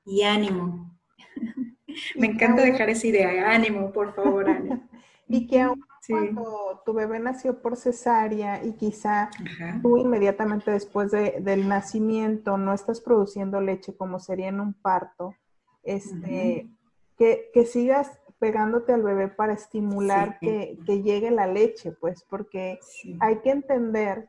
y 0.04 0.22
ánimo. 0.22 0.96
Me 2.16 2.26
encanta 2.26 2.62
dejar 2.62 2.90
esa 2.90 3.06
idea, 3.06 3.50
ánimo, 3.50 3.92
por 3.92 4.14
favor, 4.14 4.48
ánimo. 4.48 4.82
y 5.28 5.46
que 5.46 5.60
aún 5.60 5.84
cuando 6.08 6.82
tu 6.84 6.92
bebé 6.92 7.18
nació 7.18 7.62
por 7.62 7.76
cesárea 7.76 8.62
y 8.62 8.72
quizá 8.74 9.30
tú 9.82 9.96
inmediatamente 9.96 10.70
después 10.70 11.10
del 11.10 11.68
nacimiento 11.68 12.58
no 12.58 12.74
estás 12.74 13.00
produciendo 13.00 13.60
leche 13.60 13.96
como 13.96 14.18
sería 14.18 14.48
en 14.48 14.60
un 14.60 14.74
parto, 14.74 15.34
este, 15.82 16.68
que, 17.16 17.66
sigas 17.66 18.10
pegándote 18.38 18.92
al 18.92 19.02
bebé 19.02 19.28
para 19.28 19.54
estimular 19.54 20.38
que, 20.40 20.76
llegue 20.86 21.30
la 21.30 21.46
leche, 21.46 21.92
pues, 21.92 22.24
porque 22.28 22.78
hay 23.20 23.38
que 23.38 23.50
entender 23.50 24.28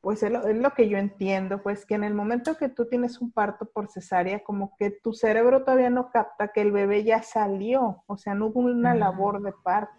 pues 0.00 0.22
es 0.22 0.32
lo, 0.32 0.70
que 0.70 0.88
yo 0.88 0.96
entiendo, 0.96 1.62
pues 1.62 1.84
que 1.84 1.94
en 1.94 2.04
el 2.04 2.14
momento 2.14 2.56
que 2.56 2.70
tú 2.70 2.86
tienes 2.86 3.20
un 3.20 3.32
parto 3.32 3.66
por 3.66 3.88
cesárea, 3.88 4.42
como 4.42 4.74
que 4.78 4.90
tu 4.90 5.12
cerebro 5.12 5.62
todavía 5.62 5.90
no 5.90 6.10
capta 6.10 6.48
que 6.48 6.62
el 6.62 6.72
bebé 6.72 7.04
ya 7.04 7.22
salió, 7.22 8.02
o 8.06 8.16
sea, 8.16 8.34
no 8.34 8.46
hubo 8.46 8.60
una 8.60 8.94
labor 8.94 9.42
de 9.42 9.52
parto. 9.52 9.92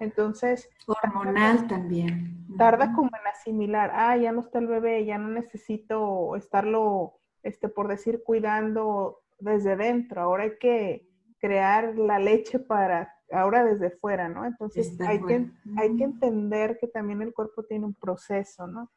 Entonces... 0.00 0.68
Hormonal 0.86 1.68
también. 1.68 2.46
Tarda 2.58 2.92
como 2.92 3.08
en 3.08 3.26
asimilar, 3.28 3.92
ah, 3.94 4.16
ya 4.16 4.32
no 4.32 4.40
está 4.40 4.58
el 4.58 4.66
bebé, 4.66 5.04
ya 5.04 5.18
no 5.18 5.28
necesito 5.28 6.34
estarlo, 6.34 7.20
este, 7.44 7.68
por 7.68 7.86
decir, 7.86 8.22
cuidando 8.24 9.20
desde 9.38 9.76
dentro, 9.76 10.22
ahora 10.22 10.44
hay 10.44 10.58
que 10.58 11.06
crear 11.38 11.96
la 11.96 12.18
leche 12.18 12.58
para 12.58 13.14
ahora 13.32 13.62
desde 13.64 13.90
fuera, 13.90 14.28
¿no? 14.28 14.44
Entonces 14.44 15.00
hay 15.00 15.22
que, 15.22 15.50
hay 15.76 15.96
que 15.96 16.02
entender 16.02 16.78
que 16.78 16.88
también 16.88 17.22
el 17.22 17.32
cuerpo 17.32 17.62
tiene 17.62 17.86
un 17.86 17.94
proceso, 17.94 18.66
¿no? 18.66 18.90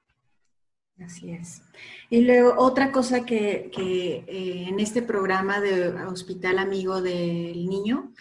Así 1.00 1.32
es. 1.32 1.62
Y 2.10 2.22
luego 2.22 2.54
otra 2.58 2.92
cosa 2.92 3.26
que, 3.26 3.72
eh, 3.78 4.66
en 4.70 4.80
este 4.80 5.02
programa 5.02 5.60
de 5.60 5.90
Hospital 6.06 6.60
Amigo 6.60 7.02
del 7.02 7.66
Niño, 7.66 8.14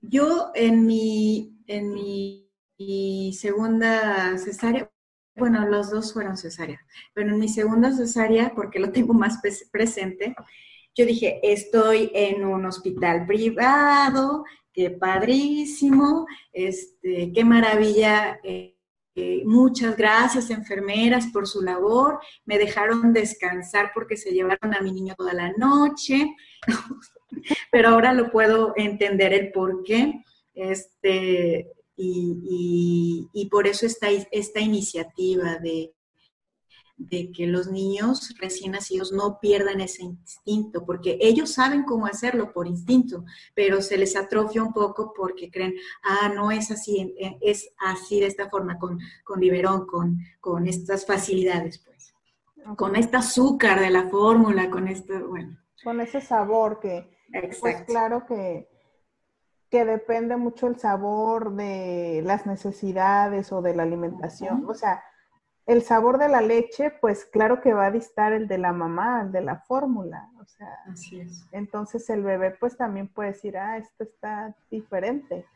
yo 0.00 0.50
en 0.54 0.86
mi, 0.86 1.56
en 1.66 1.92
mi, 1.92 2.40
segunda 3.32 4.36
cesárea, 4.36 4.90
bueno, 5.36 5.66
los 5.66 5.90
dos 5.90 6.12
fueron 6.12 6.36
cesárea, 6.36 6.80
pero 7.14 7.30
en 7.30 7.38
mi 7.38 7.48
segunda 7.48 7.92
cesárea, 7.92 8.52
porque 8.54 8.78
lo 8.78 8.90
tengo 8.92 9.14
más 9.14 9.40
presente, 9.72 10.34
yo 10.94 11.06
dije, 11.06 11.40
estoy 11.42 12.10
en 12.14 12.44
un 12.44 12.66
hospital 12.66 13.26
privado, 13.26 14.44
qué 14.72 14.90
padrísimo, 14.90 16.26
este, 16.52 17.32
qué 17.32 17.44
maravilla. 17.44 18.38
Eh, 18.42 18.73
eh, 19.16 19.42
muchas 19.44 19.96
gracias, 19.96 20.50
enfermeras, 20.50 21.28
por 21.32 21.46
su 21.46 21.62
labor. 21.62 22.20
Me 22.44 22.58
dejaron 22.58 23.12
descansar 23.12 23.92
porque 23.94 24.16
se 24.16 24.32
llevaron 24.32 24.74
a 24.74 24.80
mi 24.80 24.92
niño 24.92 25.14
toda 25.16 25.32
la 25.32 25.52
noche. 25.52 26.34
Pero 27.70 27.90
ahora 27.90 28.12
lo 28.12 28.30
puedo 28.30 28.72
entender 28.76 29.32
el 29.32 29.52
por 29.52 29.84
qué. 29.84 30.22
Este, 30.54 31.70
y, 31.96 33.48
por 33.50 33.66
eso 33.68 33.86
está 33.86 34.08
esta 34.10 34.60
iniciativa 34.60 35.58
de, 35.58 35.92
de 36.96 37.32
que 37.32 37.46
los 37.46 37.66
niños 37.66 38.34
recién 38.38 38.72
nacidos 38.72 39.12
no 39.12 39.38
pierdan 39.40 39.80
ese 39.80 40.02
instinto, 40.02 40.84
porque 40.84 41.18
ellos 41.20 41.52
saben 41.52 41.82
cómo 41.82 42.06
hacerlo 42.06 42.52
por 42.52 42.66
instinto, 42.66 43.24
pero 43.54 43.82
se 43.82 43.96
les 43.96 44.16
atrofia 44.16 44.62
un 44.62 44.72
poco 44.72 45.12
porque 45.14 45.50
creen, 45.50 45.74
ah, 46.02 46.30
no 46.34 46.50
es 46.50 46.70
así, 46.70 47.14
es 47.40 47.72
así 47.78 48.20
de 48.20 48.26
esta 48.26 48.48
forma, 48.48 48.78
con, 48.78 48.98
con 49.24 49.40
biberón, 49.40 49.86
con, 49.86 50.18
con 50.40 50.66
estas 50.66 51.04
facilidades, 51.04 51.78
pues. 51.78 52.14
Con 52.76 52.96
este 52.96 53.18
azúcar 53.18 53.80
de 53.80 53.90
la 53.90 54.08
fórmula, 54.08 54.70
con 54.70 54.88
esto, 54.88 55.28
bueno. 55.28 55.58
Con 55.82 56.00
ese 56.00 56.22
sabor 56.22 56.80
que, 56.80 57.10
pues, 57.30 57.44
Exacto. 57.44 57.60
pues 57.60 57.84
claro 57.84 58.26
que 58.26 58.68
que 59.74 59.84
depende 59.84 60.36
mucho 60.36 60.68
el 60.68 60.78
sabor 60.78 61.56
de 61.56 62.22
las 62.24 62.46
necesidades 62.46 63.50
o 63.50 63.60
de 63.60 63.74
la 63.74 63.82
alimentación. 63.82 64.64
O 64.68 64.74
sea, 64.74 65.02
el 65.66 65.82
sabor 65.82 66.18
de 66.18 66.28
la 66.28 66.40
leche, 66.40 66.92
pues 67.00 67.24
claro 67.24 67.60
que 67.60 67.72
va 67.72 67.86
a 67.86 67.90
distar 67.90 68.32
el 68.32 68.48
de 68.48 68.58
la 68.58 68.72
mamá, 68.72 69.22
el 69.22 69.32
de 69.32 69.40
la 69.40 69.60
fórmula. 69.60 70.28
O 70.40 70.44
sea, 70.44 70.68
Así 70.90 71.20
es. 71.20 71.46
entonces 71.52 72.08
el 72.10 72.22
bebé 72.22 72.50
pues 72.50 72.76
también 72.76 73.08
puede 73.08 73.30
decir, 73.30 73.56
ah, 73.56 73.78
esto 73.78 74.04
está 74.04 74.54
diferente. 74.70 75.46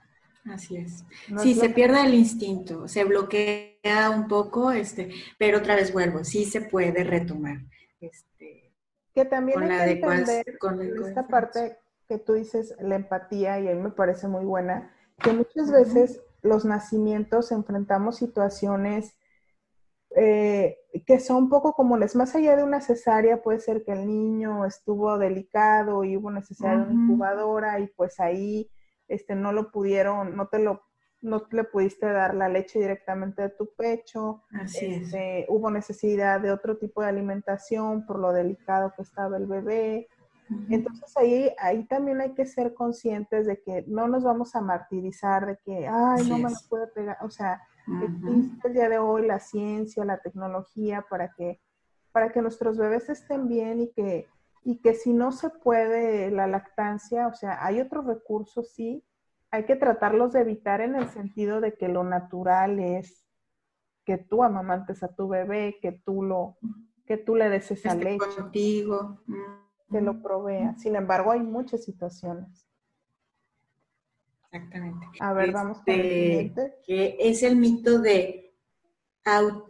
Así 0.46 0.78
es. 0.78 1.04
sí, 1.42 1.54
se 1.54 1.68
pierde 1.68 2.00
el 2.02 2.14
instinto, 2.14 2.88
se 2.88 3.04
bloquea 3.04 4.10
un 4.10 4.28
poco, 4.28 4.72
este, 4.72 5.10
pero 5.36 5.58
otra 5.58 5.74
vez 5.74 5.92
vuelvo, 5.92 6.24
sí 6.24 6.46
se 6.46 6.62
puede 6.62 7.04
retomar. 7.04 7.58
Este, 8.00 8.72
que 9.14 9.26
también 9.26 9.62
hay 9.62 10.00
que 10.00 10.06
entender 10.06 10.58
con 10.58 10.80
esta 10.80 11.26
parte 11.26 11.76
que 12.08 12.18
tú 12.18 12.32
dices, 12.32 12.74
la 12.80 12.96
empatía, 12.96 13.60
y 13.60 13.68
a 13.68 13.74
mí 13.74 13.82
me 13.82 13.90
parece 13.90 14.26
muy 14.26 14.46
buena, 14.46 14.90
que 15.18 15.32
muchas 15.32 15.70
veces 15.70 16.22
los 16.40 16.64
nacimientos 16.64 17.52
enfrentamos 17.52 18.16
situaciones 18.16 19.18
eh, 20.18 20.78
que 21.06 21.20
son 21.20 21.44
un 21.44 21.48
poco 21.48 21.74
comunes. 21.74 22.16
Más 22.16 22.34
allá 22.34 22.56
de 22.56 22.64
una 22.64 22.80
cesárea, 22.80 23.42
puede 23.42 23.60
ser 23.60 23.84
que 23.84 23.92
el 23.92 24.06
niño 24.06 24.64
estuvo 24.64 25.16
delicado 25.18 26.04
y 26.04 26.16
hubo 26.16 26.30
necesidad 26.30 26.76
de 26.76 26.92
una 26.92 26.92
incubadora 26.92 27.78
y 27.80 27.86
pues 27.88 28.18
ahí 28.18 28.70
este, 29.06 29.34
no 29.34 29.52
lo 29.52 29.70
pudieron, 29.70 30.36
no 30.36 30.48
te 30.48 30.58
lo 30.58 30.82
no 31.20 31.42
le 31.50 31.64
pudiste 31.64 32.06
dar 32.06 32.34
la 32.34 32.48
leche 32.48 32.78
directamente 32.78 33.42
de 33.42 33.48
tu 33.50 33.74
pecho. 33.74 34.42
Así 34.52 34.86
este, 34.86 35.46
Hubo 35.48 35.70
necesidad 35.70 36.40
de 36.40 36.52
otro 36.52 36.76
tipo 36.78 37.02
de 37.02 37.08
alimentación 37.08 38.06
por 38.06 38.18
lo 38.18 38.32
delicado 38.32 38.92
que 38.94 39.02
estaba 39.02 39.36
el 39.36 39.46
bebé. 39.46 40.08
Entonces 40.70 41.14
ahí, 41.16 41.52
ahí 41.58 41.84
también 41.84 42.20
hay 42.20 42.32
que 42.34 42.46
ser 42.46 42.72
conscientes 42.72 43.46
de 43.46 43.60
que 43.60 43.84
no 43.86 44.08
nos 44.08 44.24
vamos 44.24 44.54
a 44.54 44.62
martirizar, 44.62 45.44
de 45.44 45.58
que, 45.58 45.86
ay, 45.86 46.26
no 46.26 46.38
me 46.38 46.50
lo 46.50 46.56
puede 46.70 46.86
pegar. 46.86 47.18
O 47.22 47.28
sea, 47.30 47.60
existe 48.02 48.68
el 48.68 48.74
día 48.74 48.88
de 48.88 48.98
hoy 48.98 49.26
la 49.26 49.38
ciencia, 49.38 50.04
la 50.04 50.20
tecnología 50.20 51.04
para 51.08 51.32
que, 51.32 51.60
para 52.12 52.30
que 52.30 52.42
nuestros 52.42 52.76
bebés 52.76 53.08
estén 53.08 53.48
bien 53.48 53.80
y 53.80 53.92
que, 53.92 54.26
y 54.64 54.80
que 54.80 54.94
si 54.94 55.12
no 55.12 55.32
se 55.32 55.50
puede 55.50 56.30
la 56.30 56.46
lactancia, 56.46 57.26
o 57.26 57.34
sea, 57.34 57.64
hay 57.64 57.80
otros 57.80 58.06
recursos, 58.06 58.72
sí, 58.72 59.04
hay 59.50 59.64
que 59.64 59.76
tratarlos 59.76 60.32
de 60.32 60.40
evitar 60.40 60.80
en 60.80 60.94
el 60.94 61.08
sentido 61.08 61.60
de 61.60 61.74
que 61.74 61.88
lo 61.88 62.04
natural 62.04 62.78
es 62.78 63.24
que 64.04 64.18
tú 64.18 64.42
amamantes 64.42 65.02
a 65.02 65.14
tu 65.14 65.28
bebé, 65.28 65.78
que 65.80 65.92
tú 65.92 66.22
lo, 66.22 66.58
que 67.06 67.16
tú 67.16 67.36
le 67.36 67.48
des 67.48 67.70
esa 67.70 67.94
leche. 67.94 68.18
Contigo 68.36 69.20
que 69.90 70.00
lo 70.00 70.22
provea. 70.22 70.76
Sin 70.76 70.96
embargo, 70.96 71.32
hay 71.32 71.40
muchas 71.40 71.84
situaciones. 71.84 72.67
Exactamente. 74.50 75.06
A 75.20 75.32
ver, 75.32 75.52
vamos 75.52 75.78
el 75.86 75.94
este, 75.94 76.26
siguiente. 76.26 76.74
Que 76.86 77.16
es 77.20 77.42
el 77.42 77.56
mito 77.56 77.98
de 78.00 78.48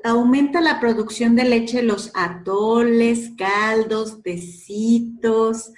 aumenta 0.04 0.60
la 0.60 0.78
producción 0.78 1.34
de 1.34 1.44
leche 1.44 1.82
los 1.82 2.12
atoles, 2.14 3.32
caldos, 3.36 4.22
tecitos. 4.22 5.72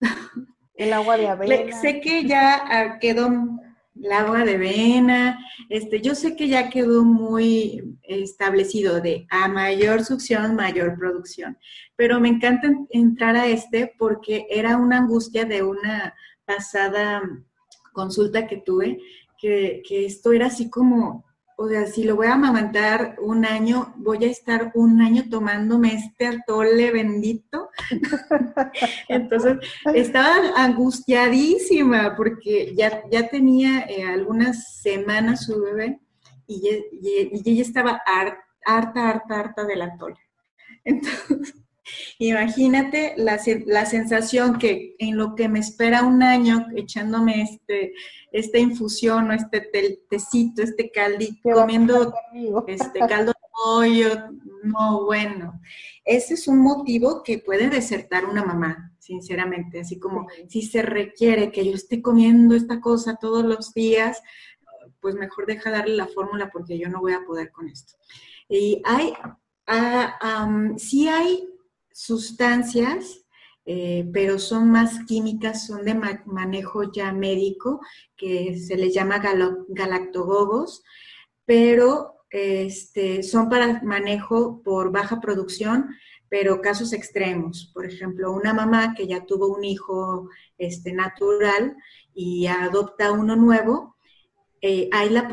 El 0.76 0.92
agua 0.92 1.16
de 1.16 1.28
avena. 1.28 1.80
Sé 1.80 2.00
que 2.00 2.24
ya 2.24 2.56
ah, 2.56 2.98
quedó 2.98 3.28
el 3.94 4.12
agua 4.12 4.44
de 4.44 4.56
avena. 4.56 5.38
Este, 5.68 6.00
yo 6.00 6.16
sé 6.16 6.34
que 6.34 6.48
ya 6.48 6.68
quedó 6.68 7.04
muy 7.04 7.96
establecido 8.02 9.00
de 9.00 9.24
a 9.30 9.46
mayor 9.46 10.04
succión, 10.04 10.56
mayor 10.56 10.98
producción. 10.98 11.56
Pero 11.94 12.18
me 12.18 12.28
encanta 12.28 12.72
entrar 12.90 13.36
a 13.36 13.46
este 13.46 13.94
porque 13.96 14.48
era 14.50 14.76
una 14.76 14.98
angustia 14.98 15.44
de 15.44 15.62
una 15.62 16.12
pasada 16.44 17.22
consulta 17.94 18.46
que 18.46 18.58
tuve, 18.58 18.98
que, 19.38 19.82
que 19.88 20.04
esto 20.04 20.32
era 20.32 20.48
así 20.48 20.68
como 20.68 21.24
o 21.56 21.68
sea, 21.68 21.86
si 21.86 22.02
lo 22.02 22.16
voy 22.16 22.26
a 22.26 22.34
amamantar 22.34 23.16
un 23.20 23.44
año, 23.44 23.94
voy 23.96 24.24
a 24.24 24.30
estar 24.30 24.72
un 24.74 25.00
año 25.00 25.24
tomándome 25.30 25.94
este 25.94 26.26
atole 26.26 26.90
bendito. 26.90 27.70
Entonces, 29.08 29.58
estaba 29.94 30.34
angustiadísima 30.56 32.16
porque 32.16 32.74
ya, 32.74 33.02
ya 33.10 33.28
tenía 33.28 33.86
eh, 33.88 34.02
algunas 34.02 34.80
semanas 34.82 35.44
su 35.44 35.60
bebé 35.60 36.00
y, 36.48 36.68
ella 36.68 37.62
estaba 37.62 38.02
harta, 38.04 38.40
harta, 38.66 39.40
harta 39.40 39.64
del 39.64 39.82
atole. 39.82 40.18
Entonces, 40.84 41.54
Imagínate 42.18 43.14
la, 43.16 43.40
la, 43.66 43.86
sensación 43.86 44.58
que 44.58 44.96
en 44.98 45.16
lo 45.16 45.34
que 45.34 45.48
me 45.48 45.58
espera 45.58 46.02
un 46.02 46.22
año 46.22 46.66
echándome 46.74 47.42
este, 47.42 47.92
esta 48.32 48.58
infusión 48.58 49.30
o 49.30 49.32
este 49.34 49.60
tecito, 50.08 50.62
este 50.62 50.90
caldito, 50.90 51.50
comiendo 51.52 52.14
este 52.66 53.00
caldo 53.00 53.32
de 53.32 53.48
pollo, 53.52 54.30
no, 54.62 55.04
bueno. 55.04 55.60
Ese 56.04 56.34
es 56.34 56.48
un 56.48 56.58
motivo 56.58 57.22
que 57.22 57.38
puede 57.38 57.68
desertar 57.68 58.24
una 58.24 58.44
mamá, 58.44 58.92
sinceramente, 58.98 59.80
así 59.80 59.98
como 59.98 60.26
si 60.48 60.62
se 60.62 60.82
requiere 60.82 61.52
que 61.52 61.64
yo 61.64 61.74
esté 61.74 62.02
comiendo 62.02 62.54
esta 62.54 62.80
cosa 62.80 63.16
todos 63.20 63.44
los 63.44 63.74
días, 63.74 64.22
pues 65.00 65.14
mejor 65.14 65.46
deja 65.46 65.70
darle 65.70 65.96
la 65.96 66.06
fórmula 66.06 66.50
porque 66.50 66.78
yo 66.78 66.88
no 66.88 67.00
voy 67.00 67.12
a 67.12 67.24
poder 67.24 67.50
con 67.52 67.68
esto. 67.68 67.94
Y 68.48 68.82
hay, 68.84 69.12
ah, 69.66 70.74
sí 70.76 71.08
hay 71.08 71.53
sustancias, 71.94 73.24
eh, 73.64 74.10
pero 74.12 74.38
son 74.38 74.70
más 74.70 75.04
químicas, 75.06 75.66
son 75.66 75.84
de 75.84 75.94
manejo 76.26 76.92
ya 76.92 77.12
médico, 77.12 77.80
que 78.16 78.58
se 78.58 78.76
les 78.76 78.92
llama 78.92 79.22
galactogogos, 79.68 80.82
pero 81.46 82.26
este, 82.30 83.22
son 83.22 83.48
para 83.48 83.80
manejo 83.82 84.60
por 84.62 84.90
baja 84.90 85.20
producción, 85.20 85.88
pero 86.28 86.60
casos 86.60 86.92
extremos. 86.92 87.70
Por 87.72 87.86
ejemplo, 87.86 88.32
una 88.32 88.52
mamá 88.52 88.94
que 88.94 89.06
ya 89.06 89.24
tuvo 89.24 89.46
un 89.46 89.64
hijo 89.64 90.28
este, 90.58 90.92
natural 90.92 91.76
y 92.12 92.48
adopta 92.48 93.12
uno 93.12 93.36
nuevo, 93.36 93.96
eh, 94.60 94.88
hay 94.92 95.10
la, 95.10 95.28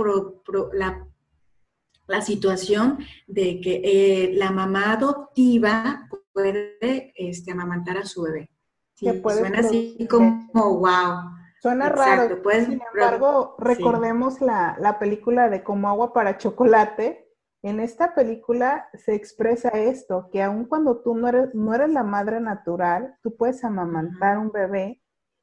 la, 2.07 2.21
situación 2.21 2.99
de 3.27 3.61
que 3.61 3.81
eh, 3.83 4.31
la 4.35 4.51
mamá 4.51 4.93
adoptiva 4.93 6.07
puede 6.33 7.13
este, 7.15 7.51
amamantar 7.51 7.97
a 7.97 8.05
su 8.05 8.23
bebé. 8.23 8.49
suena 8.95 9.59
así 9.59 10.07
como 10.09 10.47
wow. 10.53 11.41
Suena 11.61 11.89
raro. 11.89 12.41
Sin 12.65 12.81
embargo, 12.81 13.55
recordemos 13.59 14.41
la, 14.41 14.75
la, 14.79 14.97
película 14.97 15.49
de 15.49 15.63
Como 15.63 15.87
agua 15.89 16.11
para 16.11 16.37
chocolate. 16.37 17.27
En 17.61 17.79
esta 17.79 18.15
película 18.15 18.89
se 18.95 19.13
expresa 19.13 19.69
esto, 19.69 20.29
que 20.31 20.41
aun 20.41 20.65
cuando 20.65 21.01
tú 21.01 21.15
no 21.15 21.27
eres, 21.27 21.53
no 21.53 21.75
eres 21.75 21.91
la 21.91 22.01
madre 22.01 22.39
natural, 22.39 23.15
tú 23.21 23.35
puedes 23.37 23.63
amamantar 23.63 24.39
un 24.39 24.51
bebé 24.51 24.99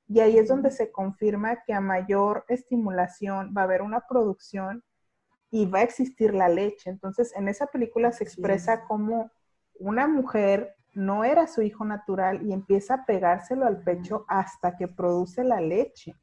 y 0.08 0.20
ahí 0.20 0.38
es 0.38 0.48
donde 0.48 0.70
se 0.70 0.90
confirma 0.90 1.62
que 1.64 1.74
a 1.74 1.80
mayor 1.80 2.44
estimulación 2.48 3.54
va 3.56 3.60
a 3.60 3.64
haber 3.64 3.82
una 3.82 4.06
producción 4.08 4.82
y 5.50 5.66
va 5.66 5.80
a 5.80 5.82
existir 5.82 6.34
la 6.34 6.48
leche. 6.48 6.90
Entonces, 6.90 7.32
en 7.36 7.46
esa 7.46 7.66
película 7.66 8.10
se 8.10 8.24
expresa 8.24 8.84
como 8.86 9.30
una 9.74 10.08
mujer 10.08 10.74
no 10.98 11.22
era 11.22 11.46
su 11.46 11.62
hijo 11.62 11.84
natural 11.84 12.44
y 12.44 12.52
empieza 12.52 12.94
a 12.94 13.06
pegárselo 13.06 13.66
al 13.66 13.82
pecho 13.82 14.24
hasta 14.28 14.76
que 14.76 14.88
produce 14.88 15.44
la 15.44 15.60
leche. 15.60 16.16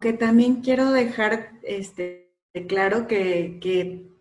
Que 0.00 0.12
también 0.12 0.62
quiero 0.62 0.92
dejar 0.92 1.50
este, 1.62 2.32
claro 2.68 3.08
que, 3.08 3.58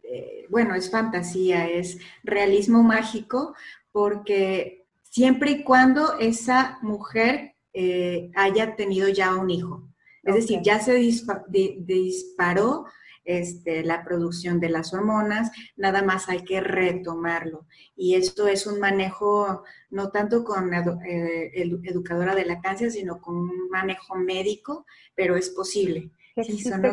eh, 0.03 0.45
bueno, 0.49 0.73
es 0.73 0.89
fantasía, 0.89 1.69
es 1.69 1.99
realismo 2.23 2.81
mágico, 2.81 3.53
porque 3.91 4.87
siempre 5.03 5.51
y 5.51 5.63
cuando 5.63 6.17
esa 6.17 6.79
mujer 6.81 7.53
eh, 7.73 8.31
haya 8.35 8.75
tenido 8.75 9.07
ya 9.07 9.35
un 9.35 9.51
hijo. 9.51 9.87
Es 10.23 10.35
decir, 10.35 10.61
ya 10.63 10.79
se 10.79 10.95
disparó 10.95 12.85
este, 13.23 13.83
la 13.83 14.03
producción 14.03 14.59
de 14.59 14.69
las 14.69 14.93
hormonas, 14.93 15.51
nada 15.75 16.01
más 16.01 16.29
hay 16.29 16.43
que 16.43 16.61
retomarlo. 16.61 17.67
Y 17.95 18.15
esto 18.15 18.47
es 18.47 18.67
un 18.67 18.79
manejo 18.79 19.63
no 19.89 20.09
tanto 20.09 20.43
con 20.43 20.73
eh, 20.73 21.51
educadora 21.53 22.35
de 22.35 22.45
lactancia, 22.45 22.89
sino 22.89 23.19
con 23.19 23.35
un 23.35 23.69
manejo 23.69 24.15
médico, 24.15 24.85
pero 25.15 25.35
es 25.35 25.49
posible. 25.49 26.11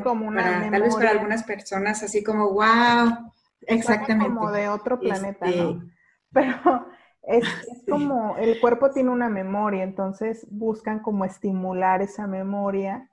como 0.02 0.26
una 0.26 0.70
tal 0.70 0.82
vez 0.82 0.94
para 0.94 1.10
algunas 1.10 1.44
personas 1.44 2.02
así 2.02 2.22
como, 2.22 2.52
wow, 2.52 3.32
Exactamente. 3.62 4.34
como 4.34 4.50
de 4.50 4.68
otro 4.68 4.98
planeta, 4.98 5.46
¿no? 5.46 5.70
Este 5.70 5.98
Pero 6.32 6.86
es, 7.22 7.44
como 7.88 8.36
el 8.36 8.60
cuerpo 8.60 8.90
tiene 8.90 9.10
una 9.10 9.28
memoria, 9.28 9.82
entonces 9.82 10.46
buscan 10.50 11.00
como 11.00 11.24
estimular 11.24 12.02
esa 12.02 12.26
memoria 12.26 13.10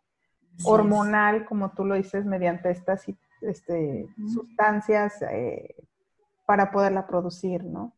hormonal, 0.63 1.45
como 1.45 1.71
tú 1.71 1.85
lo 1.85 1.95
dices, 1.95 2.25
mediante 2.25 2.71
estas 2.71 3.03
este, 3.41 4.07
sustancias 4.33 5.21
eh, 5.31 5.75
para 6.45 6.71
poderla 6.71 7.07
producir, 7.07 7.63
¿no? 7.63 7.93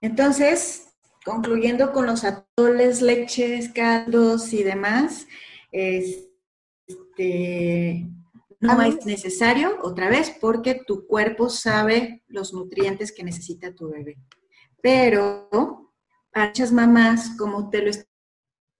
Entonces, 0.00 0.94
concluyendo 1.24 1.92
con 1.92 2.06
los 2.06 2.24
atoles, 2.24 3.02
leches, 3.02 3.70
caldos 3.72 4.52
y 4.52 4.62
demás, 4.62 5.26
este, 5.72 6.06
no 8.60 8.82
es 8.82 9.04
necesario 9.06 9.78
otra 9.82 10.08
vez 10.08 10.36
porque 10.40 10.82
tu 10.86 11.06
cuerpo 11.06 11.48
sabe 11.48 12.22
los 12.28 12.52
nutrientes 12.52 13.12
que 13.12 13.24
necesita 13.24 13.74
tu 13.74 13.90
bebé. 13.90 14.16
Pero 14.82 15.48
para 16.32 16.48
muchas 16.48 16.72
mamás, 16.72 17.36
como 17.38 17.70
te 17.70 17.82
lo 17.82 17.90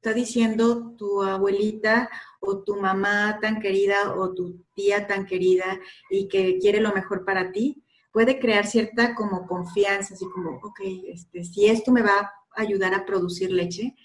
está 0.05 0.13
diciendo 0.13 0.95
tu 0.99 1.23
abuelita 1.23 2.11
o 2.39 2.59
tu 2.63 2.77
mamá 2.77 3.39
tan 3.41 3.59
querida 3.59 4.15
o 4.15 4.35
tu 4.35 4.63
tía 4.75 5.07
tan 5.07 5.25
querida 5.25 5.81
y 6.11 6.29
que 6.29 6.59
quiere 6.59 6.83
lo 6.83 6.93
mejor 6.93 7.25
para 7.25 7.53
ti, 7.53 7.83
puede 8.13 8.39
crear 8.39 8.67
cierta 8.67 9.15
como 9.15 9.47
confianza, 9.47 10.13
así 10.13 10.27
como, 10.27 10.61
ok, 10.63 10.81
este, 11.07 11.43
si 11.43 11.69
esto 11.69 11.91
me 11.91 12.03
va 12.03 12.19
a 12.19 12.61
ayudar 12.61 12.93
a 12.93 13.07
producir 13.07 13.51
leche, 13.51 13.97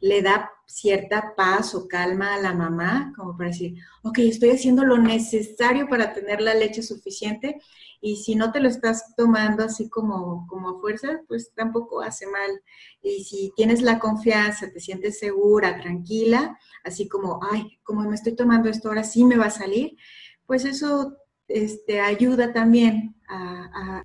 le 0.00 0.22
da 0.22 0.50
cierta 0.66 1.34
paz 1.36 1.74
o 1.74 1.86
calma 1.86 2.34
a 2.34 2.40
la 2.40 2.54
mamá, 2.54 3.12
como 3.14 3.36
para 3.36 3.50
decir, 3.50 3.74
ok, 4.04 4.20
estoy 4.20 4.52
haciendo 4.52 4.84
lo 4.84 4.96
necesario 4.96 5.86
para 5.86 6.14
tener 6.14 6.40
la 6.40 6.54
leche 6.54 6.82
suficiente 6.82 7.60
y 8.04 8.16
si 8.16 8.34
no 8.34 8.50
te 8.50 8.58
lo 8.58 8.68
estás 8.68 9.14
tomando 9.16 9.64
así 9.64 9.88
como, 9.88 10.44
como 10.48 10.70
a 10.70 10.80
fuerza, 10.80 11.20
pues 11.28 11.52
tampoco 11.54 12.02
hace 12.02 12.26
mal. 12.26 12.50
Y 13.00 13.22
si 13.22 13.52
tienes 13.54 13.80
la 13.80 14.00
confianza, 14.00 14.70
te 14.72 14.80
sientes 14.80 15.20
segura, 15.20 15.80
tranquila, 15.80 16.58
así 16.82 17.08
como, 17.08 17.38
ay, 17.52 17.78
como 17.84 18.02
me 18.02 18.16
estoy 18.16 18.34
tomando 18.34 18.68
esto, 18.68 18.88
ahora 18.88 19.04
sí 19.04 19.24
me 19.24 19.36
va 19.36 19.46
a 19.46 19.50
salir, 19.50 19.96
pues 20.46 20.64
eso 20.64 21.16
este, 21.46 22.00
ayuda 22.00 22.52
también 22.52 23.14
a, 23.28 24.02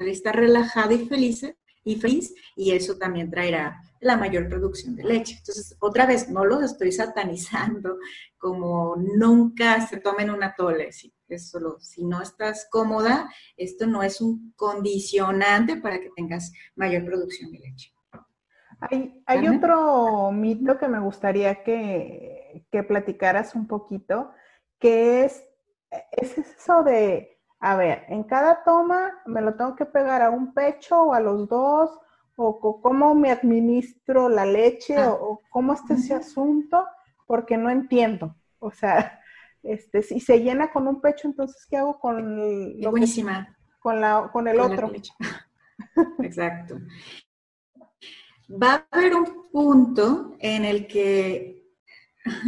a 0.00 0.04
estar 0.04 0.34
relajada 0.34 0.92
y 0.92 1.06
feliz 1.06 1.46
y 1.84 1.96
feliz 1.96 2.34
y 2.56 2.72
eso 2.72 2.98
también 2.98 3.30
traerá 3.30 3.80
la 4.04 4.16
mayor 4.16 4.48
producción 4.48 4.94
de 4.94 5.04
leche. 5.04 5.36
Entonces, 5.38 5.76
otra 5.80 6.06
vez, 6.06 6.28
no 6.28 6.44
los 6.44 6.62
estoy 6.62 6.92
satanizando 6.92 7.98
como 8.36 8.96
nunca 8.96 9.80
se 9.86 9.98
tomen 9.98 10.30
una 10.30 10.54
tole, 10.54 10.90
es 11.28 11.50
solo, 11.50 11.80
si 11.80 12.04
no 12.04 12.20
estás 12.20 12.68
cómoda, 12.70 13.30
esto 13.56 13.86
no 13.86 14.02
es 14.02 14.20
un 14.20 14.52
condicionante 14.56 15.76
para 15.78 16.00
que 16.00 16.10
tengas 16.14 16.52
mayor 16.76 17.06
producción 17.06 17.50
de 17.50 17.58
leche. 17.60 17.92
Hay, 18.80 19.22
hay 19.24 19.48
otro 19.48 20.30
mito 20.30 20.76
que 20.78 20.88
me 20.88 21.00
gustaría 21.00 21.62
que, 21.64 22.66
que 22.70 22.82
platicaras 22.82 23.54
un 23.54 23.66
poquito, 23.66 24.32
que 24.78 25.24
es, 25.24 25.42
es 26.12 26.36
eso 26.36 26.82
de 26.82 27.34
a 27.60 27.76
ver, 27.76 28.04
en 28.08 28.24
cada 28.24 28.62
toma 28.62 29.22
me 29.24 29.40
lo 29.40 29.54
tengo 29.54 29.74
que 29.74 29.86
pegar 29.86 30.20
a 30.20 30.28
un 30.28 30.52
pecho 30.52 31.04
o 31.04 31.14
a 31.14 31.20
los 31.20 31.48
dos, 31.48 31.98
o, 32.36 32.80
cómo 32.80 33.14
me 33.14 33.30
administro 33.30 34.28
la 34.28 34.46
leche, 34.46 34.96
ah. 34.96 35.12
o, 35.12 35.40
cómo 35.50 35.72
está 35.72 35.94
ese 35.94 36.14
asunto, 36.14 36.84
porque 37.26 37.56
no 37.56 37.70
entiendo. 37.70 38.34
O 38.58 38.70
sea, 38.70 39.20
este, 39.62 40.02
si 40.02 40.20
se 40.20 40.40
llena 40.40 40.72
con 40.72 40.88
un 40.88 41.00
pecho, 41.00 41.28
entonces, 41.28 41.66
¿qué 41.68 41.76
hago 41.76 41.98
con, 41.98 42.80
lo 42.80 42.90
buenísima. 42.90 43.56
con, 43.80 44.00
la, 44.00 44.30
con 44.32 44.48
el 44.48 44.60
otro? 44.60 44.90
Exacto. 46.22 46.76
Va 48.50 48.86
a 48.90 48.98
haber 48.98 49.14
un 49.14 49.50
punto 49.50 50.36
en 50.38 50.64
el 50.64 50.86
que 50.86 51.53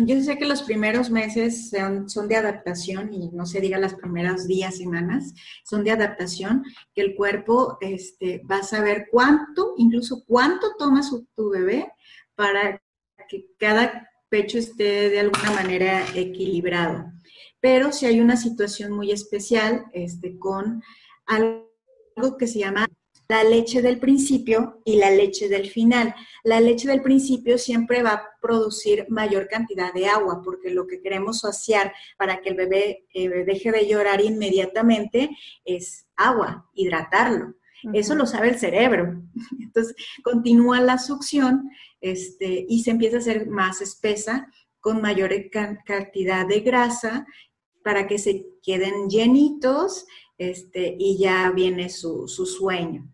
yo 0.06 0.22
sé 0.22 0.38
que 0.38 0.46
los 0.46 0.62
primeros 0.62 1.10
meses 1.10 1.70
son, 2.06 2.28
de 2.28 2.36
adaptación 2.36 3.12
y 3.12 3.30
no 3.30 3.46
se 3.46 3.60
diga 3.60 3.78
las 3.78 3.94
primeras 3.94 4.46
días, 4.46 4.78
semanas, 4.78 5.34
son 5.64 5.84
de 5.84 5.90
adaptación, 5.90 6.64
que 6.94 7.02
el 7.02 7.14
cuerpo 7.14 7.76
este, 7.80 8.42
va 8.50 8.58
a 8.58 8.62
saber 8.62 9.08
cuánto, 9.10 9.74
incluso 9.76 10.24
cuánto 10.26 10.74
toma 10.78 11.02
su, 11.02 11.26
tu 11.36 11.50
bebé 11.50 11.92
para 12.34 12.80
que 13.28 13.46
cada 13.58 14.08
pecho 14.28 14.58
esté 14.58 15.10
de 15.10 15.20
alguna 15.20 15.52
manera 15.52 16.04
equilibrado. 16.14 17.12
Pero 17.60 17.92
si 17.92 18.06
hay 18.06 18.20
una 18.20 18.36
situación 18.36 18.92
muy 18.92 19.10
especial 19.10 19.86
este, 19.92 20.38
con 20.38 20.82
algo 21.26 22.36
que 22.38 22.46
se 22.46 22.60
llama 22.60 22.86
la 23.28 23.44
leche 23.44 23.82
del 23.82 23.98
principio 23.98 24.80
y 24.84 24.96
la 24.96 25.10
leche 25.10 25.48
del 25.48 25.68
final. 25.68 26.14
La 26.44 26.60
leche 26.60 26.88
del 26.88 27.02
principio 27.02 27.58
siempre 27.58 28.02
va 28.02 28.12
a 28.12 28.28
producir 28.40 29.06
mayor 29.08 29.48
cantidad 29.48 29.92
de 29.92 30.06
agua, 30.06 30.42
porque 30.42 30.70
lo 30.70 30.86
que 30.86 31.00
queremos 31.00 31.40
saciar 31.40 31.92
para 32.16 32.40
que 32.40 32.50
el 32.50 32.56
bebé 32.56 33.06
eh, 33.12 33.28
deje 33.44 33.72
de 33.72 33.86
llorar 33.86 34.20
inmediatamente 34.20 35.30
es 35.64 36.06
agua, 36.16 36.68
hidratarlo. 36.74 37.54
Eso 37.92 38.14
lo 38.14 38.26
sabe 38.26 38.48
el 38.48 38.58
cerebro. 38.58 39.22
Entonces, 39.60 39.94
continúa 40.22 40.80
la 40.80 40.98
succión 40.98 41.70
este, 42.00 42.64
y 42.68 42.82
se 42.82 42.92
empieza 42.92 43.16
a 43.16 43.20
hacer 43.20 43.46
más 43.48 43.80
espesa 43.80 44.50
con 44.80 45.00
mayor 45.00 45.32
cantidad 45.84 46.46
de 46.46 46.60
grasa 46.60 47.26
para 47.82 48.06
que 48.06 48.18
se 48.18 48.46
queden 48.62 49.08
llenitos 49.08 50.06
este, 50.38 50.96
y 50.98 51.18
ya 51.18 51.50
viene 51.50 51.88
su 51.88 52.26
sueño. 52.28 53.08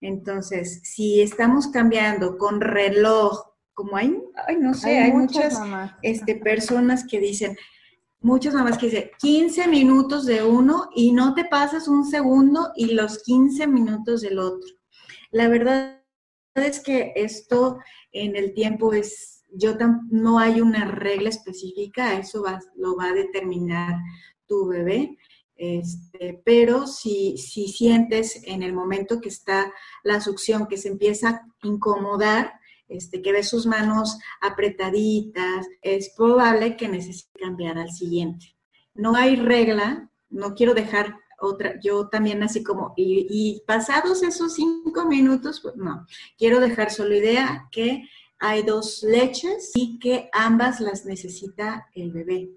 Entonces, 0.00 0.80
si 0.84 1.20
estamos 1.20 1.68
cambiando 1.68 2.38
con 2.38 2.60
reloj, 2.60 3.48
como 3.74 3.96
hay, 3.96 4.16
ay, 4.46 4.56
no 4.56 4.74
sé, 4.74 4.98
hay, 4.98 5.12
muchas, 5.12 5.58
este, 6.02 6.36
personas 6.36 7.04
que 7.06 7.20
dicen, 7.20 7.56
muchas 8.20 8.54
mamás 8.54 8.78
que 8.78 8.86
dicen 8.86 9.10
15 9.20 9.68
minutos 9.68 10.26
de 10.26 10.42
uno 10.42 10.88
y 10.94 11.12
no 11.12 11.34
te 11.34 11.44
pasas 11.44 11.88
un 11.88 12.04
segundo 12.04 12.72
y 12.76 12.92
los 12.92 13.22
15 13.22 13.66
minutos 13.66 14.22
del 14.22 14.38
otro. 14.38 14.68
La 15.30 15.48
verdad 15.48 16.02
es 16.54 16.80
que 16.80 17.12
esto 17.14 17.78
en 18.12 18.36
el 18.36 18.54
tiempo 18.54 18.92
es, 18.92 19.44
yo 19.52 19.76
no 20.10 20.38
hay 20.38 20.60
una 20.60 20.84
regla 20.86 21.28
específica, 21.28 22.18
eso 22.18 22.44
lo 22.76 22.96
va 22.96 23.06
a 23.06 23.14
determinar 23.14 23.96
tu 24.46 24.66
bebé. 24.66 25.18
Este, 25.58 26.40
pero 26.44 26.86
si, 26.86 27.36
si 27.36 27.66
sientes 27.66 28.40
en 28.44 28.62
el 28.62 28.72
momento 28.72 29.20
que 29.20 29.28
está 29.28 29.72
la 30.04 30.20
succión, 30.20 30.68
que 30.68 30.76
se 30.76 30.88
empieza 30.88 31.28
a 31.28 31.42
incomodar, 31.64 32.52
este, 32.88 33.20
que 33.20 33.32
ves 33.32 33.48
sus 33.48 33.66
manos 33.66 34.18
apretaditas, 34.40 35.66
es 35.82 36.14
probable 36.16 36.76
que 36.76 36.88
necesite 36.88 37.40
cambiar 37.40 37.76
al 37.76 37.90
siguiente. 37.90 38.56
No 38.94 39.16
hay 39.16 39.34
regla, 39.34 40.08
no 40.30 40.54
quiero 40.54 40.74
dejar 40.74 41.16
otra, 41.40 41.78
yo 41.82 42.08
también 42.08 42.42
así 42.44 42.62
como, 42.62 42.94
y, 42.96 43.26
y 43.28 43.62
pasados 43.66 44.22
esos 44.22 44.54
cinco 44.54 45.06
minutos, 45.06 45.60
pues 45.60 45.74
no, 45.76 46.06
quiero 46.36 46.60
dejar 46.60 46.90
solo 46.90 47.16
idea 47.16 47.68
que 47.72 48.04
hay 48.38 48.62
dos 48.62 49.02
leches 49.02 49.72
y 49.74 49.98
que 49.98 50.30
ambas 50.32 50.80
las 50.80 51.04
necesita 51.04 51.88
el 51.94 52.12
bebé. 52.12 52.50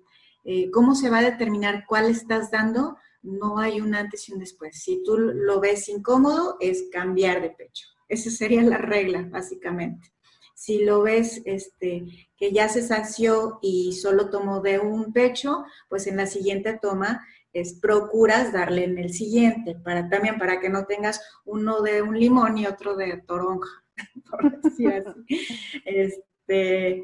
Eh, 0.44 0.72
¿Cómo 0.72 0.96
se 0.96 1.10
va 1.10 1.20
a 1.20 1.32
determinar 1.32 1.86
cuál 1.88 2.10
estás 2.10 2.52
dando? 2.52 2.98
No 3.22 3.60
hay 3.60 3.82
un 3.82 3.94
antes 3.94 4.28
y 4.28 4.34
un 4.34 4.40
después. 4.40 4.82
Si 4.82 5.04
tú 5.04 5.18
lo 5.18 5.60
ves 5.60 5.88
incómodo, 5.90 6.58
es 6.60 6.86
cambiar 6.92 7.42
de 7.42 7.52
pecho. 7.52 7.88
Esa 8.08 8.30
sería 8.30 8.62
la 8.64 8.78
regla, 8.78 9.28
básicamente. 9.30 10.12
Si 10.56 10.84
lo 10.84 11.02
ves 11.02 11.42
este, 11.46 12.06
que 12.38 12.52
ya 12.52 12.70
se 12.70 12.82
sació 12.82 13.60
y 13.62 13.94
solo 13.94 14.30
tomó 14.30 14.62
de 14.62 14.80
un 14.80 15.14
pecho, 15.14 15.64
pues 15.90 16.08
en 16.08 16.18
la 16.18 16.28
siguiente 16.28 16.78
toma 16.82 17.26
es 17.54 17.80
procuras 17.80 18.54
darle 18.54 18.86
en 18.86 18.98
el 18.98 19.14
siguiente, 19.14 19.76
para 19.76 20.10
también 20.10 20.38
para 20.38 20.60
que 20.60 20.70
no 20.70 20.86
tengas 20.86 21.22
uno 21.46 21.82
de 21.82 22.02
un 22.02 22.18
limón 22.18 22.58
y 22.58 22.66
otro 22.66 22.96
de 22.96 23.18
toronja, 23.28 23.70
por 24.30 24.62
decir 24.62 24.94
así. 24.94 25.82
Este, 25.86 27.04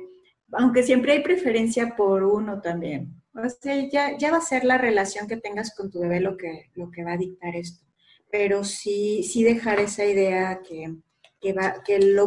aunque 0.51 0.83
siempre 0.83 1.13
hay 1.13 1.23
preferencia 1.23 1.95
por 1.95 2.23
uno 2.23 2.61
también. 2.61 3.21
O 3.37 3.49
sea, 3.49 3.87
ya, 3.89 4.17
ya 4.17 4.31
va 4.31 4.37
a 4.37 4.41
ser 4.41 4.63
la 4.63 4.79
relación 4.79 5.27
que 5.27 5.37
tengas 5.37 5.75
con 5.75 5.91
tu 5.91 5.99
bebé 5.99 6.19
lo 6.19 6.37
que, 6.37 6.71
lo 6.73 6.89
que 6.89 7.03
va 7.03 7.13
a 7.13 7.17
dictar 7.17 7.55
esto. 7.55 7.85
Pero 8.31 8.63
sí, 8.63 9.23
sí 9.23 9.43
dejar 9.43 9.79
esa 9.79 10.05
idea 10.05 10.61
que, 10.67 10.95
que, 11.39 11.53
va, 11.53 11.83
que 11.85 11.99
lo 11.99 12.25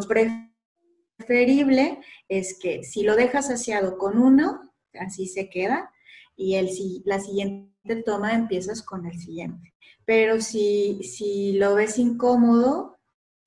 preferible 1.19 1.99
es 2.29 2.57
que 2.61 2.85
si 2.85 3.03
lo 3.03 3.17
dejas 3.17 3.49
saciado 3.49 3.99
con 3.99 4.19
uno, 4.19 4.73
así 4.95 5.27
se 5.27 5.51
queda, 5.51 5.91
y 6.37 6.55
el, 6.55 6.71
la 7.05 7.19
siguiente 7.19 7.97
toma 8.07 8.35
empiezas 8.35 8.83
con 8.83 9.05
el 9.05 9.19
siguiente. 9.19 9.75
Pero 10.05 10.41
si, 10.41 11.03
si 11.03 11.55
lo 11.55 11.75
ves 11.75 11.99
incómodo, 11.99 12.99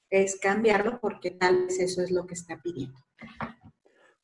es 0.10 0.38
cambiarlo 0.40 1.00
porque 1.00 1.32
tal 1.32 1.66
vez 1.66 1.80
eso 1.80 2.02
es 2.02 2.12
lo 2.12 2.28
que 2.28 2.36
está 2.36 2.62
pidiendo. 2.62 3.00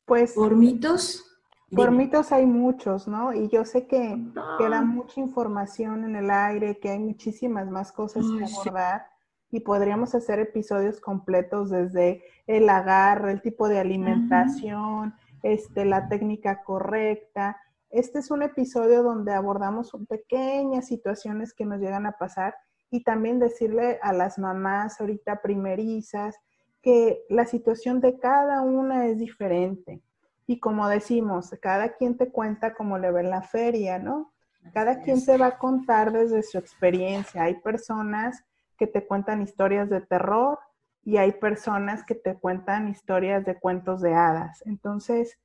Pues 0.04 0.34
por 0.34 0.56
mitos, 0.56 1.29
Por 1.74 1.92
mitos 1.92 2.32
hay 2.32 2.46
muchos, 2.46 3.06
¿no? 3.06 3.32
Y 3.32 3.48
yo 3.48 3.64
sé 3.64 3.86
que 3.86 4.18
queda 4.58 4.82
mucha 4.82 5.20
información 5.20 6.04
en 6.04 6.16
el 6.16 6.30
aire, 6.30 6.78
que 6.80 6.90
hay 6.90 6.98
muchísimas 6.98 7.70
más 7.70 7.92
cosas 7.92 8.24
que 8.24 8.44
abordar 8.44 9.06
y 9.52 9.60
podríamos 9.60 10.14
hacer 10.14 10.40
episodios 10.40 11.00
completos 11.00 11.70
desde 11.70 12.24
el 12.46 12.68
agarre, 12.68 13.32
el 13.32 13.42
tipo 13.42 13.68
de 13.68 13.78
alimentación, 13.78 15.14
este, 15.42 15.84
la 15.84 16.08
técnica 16.08 16.62
correcta. 16.64 17.56
Este 17.90 18.18
es 18.18 18.30
un 18.32 18.42
episodio 18.42 19.02
donde 19.04 19.32
abordamos 19.32 19.92
pequeñas 20.08 20.86
situaciones 20.86 21.54
que 21.54 21.66
nos 21.66 21.80
llegan 21.80 22.06
a 22.06 22.18
pasar 22.18 22.54
y 22.90 23.04
también 23.04 23.38
decirle 23.38 24.00
a 24.02 24.12
las 24.12 24.38
mamás 24.38 25.00
ahorita 25.00 25.40
primerizas 25.40 26.36
que 26.82 27.24
la 27.28 27.46
situación 27.46 28.00
de 28.00 28.18
cada 28.18 28.62
una 28.62 29.06
es 29.06 29.18
diferente 29.18 30.02
y 30.50 30.58
como 30.58 30.88
decimos, 30.88 31.54
cada 31.62 31.90
quien 31.90 32.16
te 32.16 32.28
cuenta 32.28 32.74
como 32.74 32.98
le 32.98 33.12
ve 33.12 33.20
en 33.20 33.30
la 33.30 33.42
feria, 33.42 34.00
¿no? 34.00 34.32
Cada 34.74 35.00
quien 35.00 35.24
te 35.24 35.36
va 35.36 35.46
a 35.46 35.58
contar 35.58 36.10
desde 36.10 36.42
su 36.42 36.58
experiencia. 36.58 37.44
Hay 37.44 37.60
personas 37.60 38.42
que 38.76 38.88
te 38.88 39.06
cuentan 39.06 39.42
historias 39.42 39.88
de 39.88 40.00
terror 40.00 40.58
y 41.04 41.18
hay 41.18 41.30
personas 41.30 42.02
que 42.02 42.16
te 42.16 42.34
cuentan 42.34 42.88
historias 42.88 43.44
de 43.44 43.60
cuentos 43.60 44.02
de 44.02 44.12
hadas. 44.12 44.60
Entonces, 44.66 45.38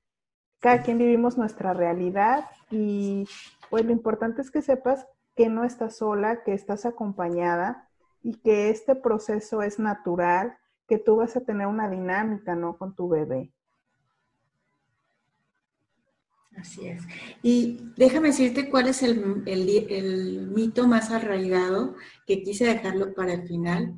cada 0.59 0.81
quien 0.81 0.97
vivimos 0.97 1.37
nuestra 1.37 1.75
realidad 1.75 2.45
y 2.71 3.29
pues 3.69 3.85
lo 3.85 3.91
importante 3.91 4.41
es 4.41 4.49
que 4.49 4.63
sepas 4.63 5.05
que 5.35 5.49
no 5.49 5.65
estás 5.65 5.97
sola, 5.97 6.41
que 6.43 6.53
estás 6.53 6.87
acompañada 6.87 7.89
y 8.23 8.37
que 8.39 8.71
este 8.71 8.95
proceso 8.95 9.61
es 9.61 9.77
natural, 9.77 10.57
que 10.87 10.97
tú 10.97 11.17
vas 11.17 11.35
a 11.35 11.41
tener 11.41 11.67
una 11.67 11.91
dinámica, 11.91 12.55
¿no? 12.55 12.79
Con 12.79 12.95
tu 12.95 13.07
bebé. 13.07 13.51
Así 16.57 16.87
es. 16.87 17.03
Y 17.43 17.79
déjame 17.97 18.29
decirte 18.29 18.69
cuál 18.69 18.87
es 18.87 19.03
el, 19.03 19.17
mito 20.53 20.87
más 20.87 21.11
arraigado 21.11 21.95
que 22.25 22.43
quise 22.43 22.65
dejarlo 22.65 23.13
para 23.13 23.33
el 23.33 23.47
final. 23.47 23.95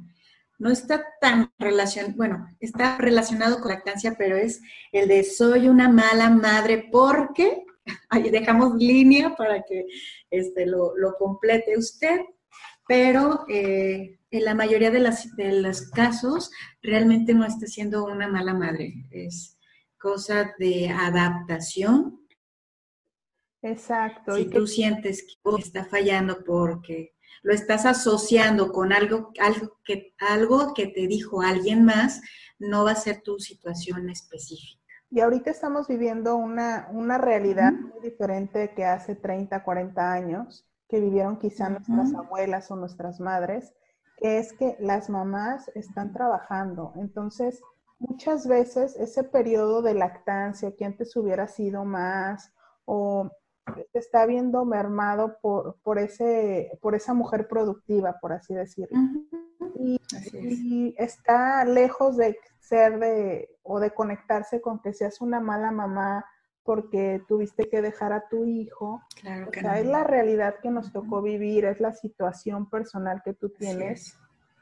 No 0.60 0.72
está 0.72 1.06
tan 1.22 1.52
relacionado, 1.60 2.16
bueno, 2.16 2.48
está 2.60 2.98
relacionado 2.98 3.62
con 3.62 3.70
lactancia, 3.70 4.16
pero 4.18 4.38
es 4.38 4.62
el 4.92 5.08
de 5.08 5.24
soy 5.24 5.70
una 5.70 5.88
mala 5.88 6.30
madre 6.32 6.90
porque, 6.92 7.64
ahí 8.10 8.30
dejamos 8.32 8.76
línea 8.76 9.36
para 9.36 9.62
que 9.62 9.86
este, 10.32 10.66
lo, 10.66 10.94
complete 11.20 11.78
usted, 11.78 12.22
pero 12.88 13.46
eh, 13.50 14.20
en 14.32 14.46
la 14.46 14.56
mayoría 14.56 14.90
de, 14.90 15.00
las, 15.00 15.36
de 15.36 15.62
los 15.62 15.92
casos 15.92 16.50
realmente 16.82 17.36
no 17.36 17.46
está 17.46 17.68
siendo 17.68 18.06
una 18.06 18.28
mala 18.28 18.56
madre, 18.56 18.96
es 19.12 19.58
cosa 20.00 20.56
de 20.58 20.90
adaptación 20.90 22.27
Exacto. 23.62 24.36
Si 24.36 24.42
y 24.42 24.50
tú 24.50 24.68
sientes 24.68 25.24
que 25.24 25.62
está 25.62 25.86
fallando 25.86 26.44
porque 26.44 27.14
lo 27.44 27.54
estás 27.54 27.86
asociando 27.86 28.72
con 28.72 28.92
algo, 28.94 29.32
algo, 29.40 29.78
que, 29.84 30.14
algo 30.20 30.74
que 30.74 30.88
te 30.88 31.08
dijo 31.08 31.42
alguien 31.42 31.86
más, 31.86 32.22
no 32.60 32.84
va 32.84 32.92
a 32.92 32.96
ser 32.96 33.22
tu 33.22 33.40
situación 33.40 34.10
específica. 34.10 34.82
Y 35.10 35.22
ahorita 35.22 35.52
estamos 35.52 35.88
viviendo 35.88 36.36
una, 36.36 36.90
una 36.92 37.18
realidad 37.18 37.72
muy 37.72 38.02
diferente 38.02 38.74
que 38.76 38.84
hace 38.84 39.16
30, 39.16 39.64
40 39.64 40.12
años, 40.12 40.68
que 40.90 41.00
vivieron 41.00 41.38
quizá 41.38 41.70
nuestras 41.70 42.14
abuelas 42.14 42.70
o 42.72 42.76
nuestras 42.76 43.20
madres, 43.20 43.74
que 44.18 44.40
es 44.40 44.52
que 44.54 44.76
las 44.80 45.10
mamás 45.10 45.70
están 45.76 46.12
trabajando. 46.12 46.92
Entonces, 46.98 47.62
muchas 48.00 48.48
veces 48.48 48.96
ese 48.98 49.24
periodo 49.24 49.82
de 49.82 49.94
lactancia 49.94 50.76
que 50.76 50.86
antes 50.86 51.16
hubiera 51.16 51.48
sido 51.48 51.86
más 51.86 52.52
o 52.86 53.30
está 53.94 54.26
viendo 54.26 54.66
mermado 54.66 55.38
por, 55.42 55.78
por, 55.84 56.00
ese, 56.00 56.72
por 56.82 56.96
esa 56.96 57.14
mujer 57.14 57.48
productiva, 57.48 58.18
por 58.20 58.34
así 58.34 58.54
decirlo. 58.54 58.98
y, 59.76 60.96
está 60.98 61.66
lejos 61.66 62.18
de 62.18 62.38
ser 62.60 63.00
de, 63.00 63.50
o 63.64 63.80
de 63.80 63.92
conectarse 63.92 64.62
con 64.62 64.82
que 64.82 64.94
seas 64.94 65.22
una 65.22 65.40
mala 65.40 65.72
mamá 65.72 66.26
porque 66.68 67.24
tuviste 67.30 67.70
que 67.70 67.82
dejar 67.82 68.12
a 68.12 68.28
tu 68.28 68.46
hijo. 68.46 69.02
Claro 69.22 69.50
que 69.50 69.60
es 69.62 69.86
la 69.86 70.04
realidad 70.04 70.56
que 70.62 70.70
nos 70.70 70.92
tocó 70.92 71.22
vivir, 71.22 71.64
es 71.64 71.80
la 71.80 71.94
situación 71.94 72.70
personal 72.70 73.22
que 73.24 73.34
tú 73.34 73.50
tienes. 73.50 74.20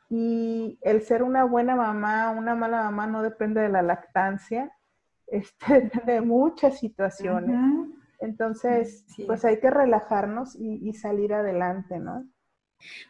Y 0.08 0.78
el 0.84 1.02
ser 1.02 1.24
una 1.24 1.46
buena 1.46 1.76
mamá, 1.76 2.30
una 2.30 2.54
mala 2.54 2.84
mamá, 2.84 3.08
no 3.08 3.24
depende 3.24 3.62
de 3.62 3.70
la 3.70 3.82
lactancia, 3.82 4.72
este, 5.28 5.82
depende 5.82 6.14
de 6.14 6.22
muchas 6.22 6.78
situaciones. 6.78 7.58
Entonces, 8.20 9.06
pues 9.26 9.46
hay 9.46 9.60
que 9.60 9.70
relajarnos 9.70 10.56
y, 10.56 10.94
salir 10.94 11.34
adelante, 11.34 12.00
¿no? 12.00 12.28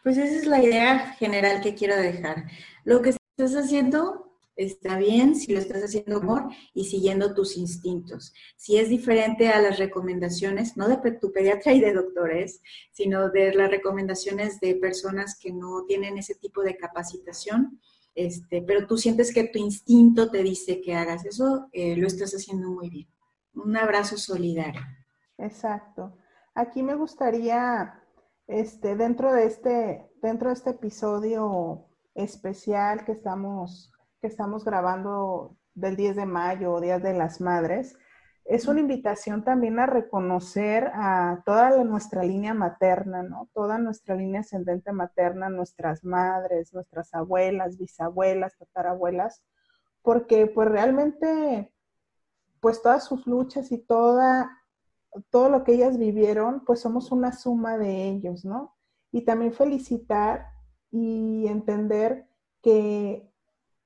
Pues 0.03 0.17
esa 0.17 0.35
es 0.35 0.45
la 0.45 0.63
idea 0.63 1.13
general 1.13 1.61
que 1.61 1.75
quiero 1.75 1.95
dejar. 1.95 2.45
Lo 2.83 3.01
que 3.01 3.09
estás 3.09 3.55
haciendo 3.55 4.31
está 4.55 4.97
bien 4.97 5.35
si 5.35 5.51
lo 5.51 5.59
estás 5.59 5.83
haciendo 5.83 6.17
amor 6.17 6.49
y 6.73 6.85
siguiendo 6.85 7.33
tus 7.33 7.57
instintos. 7.57 8.33
Si 8.55 8.77
es 8.77 8.89
diferente 8.89 9.49
a 9.49 9.61
las 9.61 9.77
recomendaciones, 9.77 10.77
no 10.77 10.87
de 10.87 10.97
tu 11.11 11.31
pediatra 11.33 11.73
y 11.73 11.81
de 11.81 11.93
doctores, 11.93 12.61
sino 12.91 13.29
de 13.29 13.53
las 13.53 13.69
recomendaciones 13.69 14.59
de 14.61 14.75
personas 14.75 15.37
que 15.37 15.51
no 15.51 15.83
tienen 15.85 16.17
ese 16.17 16.35
tipo 16.35 16.61
de 16.61 16.77
capacitación, 16.77 17.81
este, 18.13 18.61
pero 18.61 18.87
tú 18.87 18.97
sientes 18.97 19.33
que 19.33 19.43
tu 19.43 19.59
instinto 19.59 20.31
te 20.31 20.41
dice 20.41 20.79
que 20.79 20.95
hagas 20.95 21.25
eso, 21.25 21.67
eh, 21.73 21.97
lo 21.97 22.07
estás 22.07 22.33
haciendo 22.33 22.69
muy 22.69 22.89
bien 22.89 23.14
un 23.55 23.77
abrazo 23.77 24.17
solidario. 24.17 24.81
Exacto. 25.37 26.17
Aquí 26.53 26.83
me 26.83 26.95
gustaría, 26.95 28.01
este, 28.47 28.95
dentro 28.95 29.33
de 29.33 29.45
este, 29.45 30.09
dentro 30.21 30.49
de 30.49 30.53
este 30.53 30.71
episodio 30.71 31.85
especial 32.13 33.05
que 33.05 33.11
estamos, 33.11 33.91
que 34.21 34.27
estamos 34.27 34.63
grabando 34.63 35.57
del 35.73 35.95
10 35.95 36.15
de 36.15 36.25
mayo, 36.25 36.79
Día 36.79 36.99
de 36.99 37.13
las 37.13 37.41
Madres, 37.41 37.97
es 38.45 38.67
una 38.67 38.79
invitación 38.79 39.43
también 39.43 39.79
a 39.79 39.87
reconocer 39.87 40.91
a 40.93 41.41
toda 41.45 41.83
nuestra 41.83 42.23
línea 42.23 42.53
materna, 42.53 43.23
¿no? 43.23 43.49
Toda 43.53 43.79
nuestra 43.79 44.15
línea 44.15 44.41
ascendente 44.41 44.91
materna, 44.91 45.49
nuestras 45.49 46.03
madres, 46.03 46.71
nuestras 46.71 47.11
abuelas, 47.15 47.79
bisabuelas, 47.79 48.55
tatarabuelas, 48.57 49.43
porque 50.03 50.45
pues 50.45 50.69
realmente 50.69 51.73
pues 52.65 52.81
todas 52.81 53.03
sus 53.03 53.27
luchas 53.27 53.71
y 53.71 53.77
toda, 53.77 54.49
todo 55.29 55.49
lo 55.49 55.63
que 55.63 55.73
ellas 55.73 55.99
vivieron, 55.99 56.65
pues 56.65 56.79
somos 56.79 57.11
una 57.11 57.31
suma 57.31 57.77
de 57.77 58.09
ellos, 58.09 58.43
¿no? 58.43 58.75
Y 59.11 59.21
también 59.21 59.53
felicitar 59.53 60.47
y 60.89 61.45
entender 61.45 62.27
que, 62.63 63.31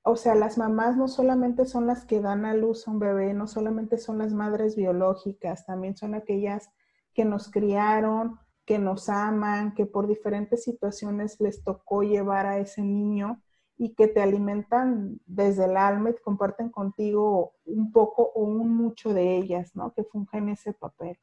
o 0.01 0.15
sea, 0.15 0.33
las 0.33 0.57
mamás 0.57 0.95
no 0.95 1.09
solamente 1.09 1.65
son 1.65 1.87
las 1.87 2.05
que 2.05 2.21
dan 2.21 2.45
a 2.45 2.53
luz 2.53 2.87
a 2.87 2.91
un 2.91 2.99
bebé, 2.99 3.33
no 3.33 3.47
solamente 3.47 3.97
son 3.97 4.19
las 4.19 4.31
madres 4.31 4.77
biológicas, 4.77 5.65
también 5.65 5.97
son 5.97 6.15
aquellas 6.15 6.69
que 7.13 7.25
nos 7.25 7.51
criaron, 7.51 8.39
que 8.63 8.79
nos 8.79 9.09
aman, 9.09 9.73
que 9.73 9.87
por 9.87 10.07
diferentes 10.07 10.63
situaciones 10.63 11.41
les 11.41 11.65
tocó 11.65 12.03
llevar 12.03 12.45
a 12.45 12.59
ese 12.59 12.81
niño 12.81 13.43
y 13.79 13.95
que 13.95 14.09
te 14.09 14.21
alimentan 14.21 15.21
desde 15.25 15.63
el 15.63 15.77
alma 15.77 16.09
y 16.09 16.15
comparten 16.21 16.69
contigo 16.69 17.53
un 17.63 17.93
poco 17.93 18.23
o 18.35 18.43
un 18.43 18.75
mucho 18.75 19.13
de 19.13 19.37
ellas, 19.37 19.73
¿no? 19.73 19.93
Que 19.93 20.03
fungen 20.03 20.49
ese 20.49 20.73
papel. 20.73 21.17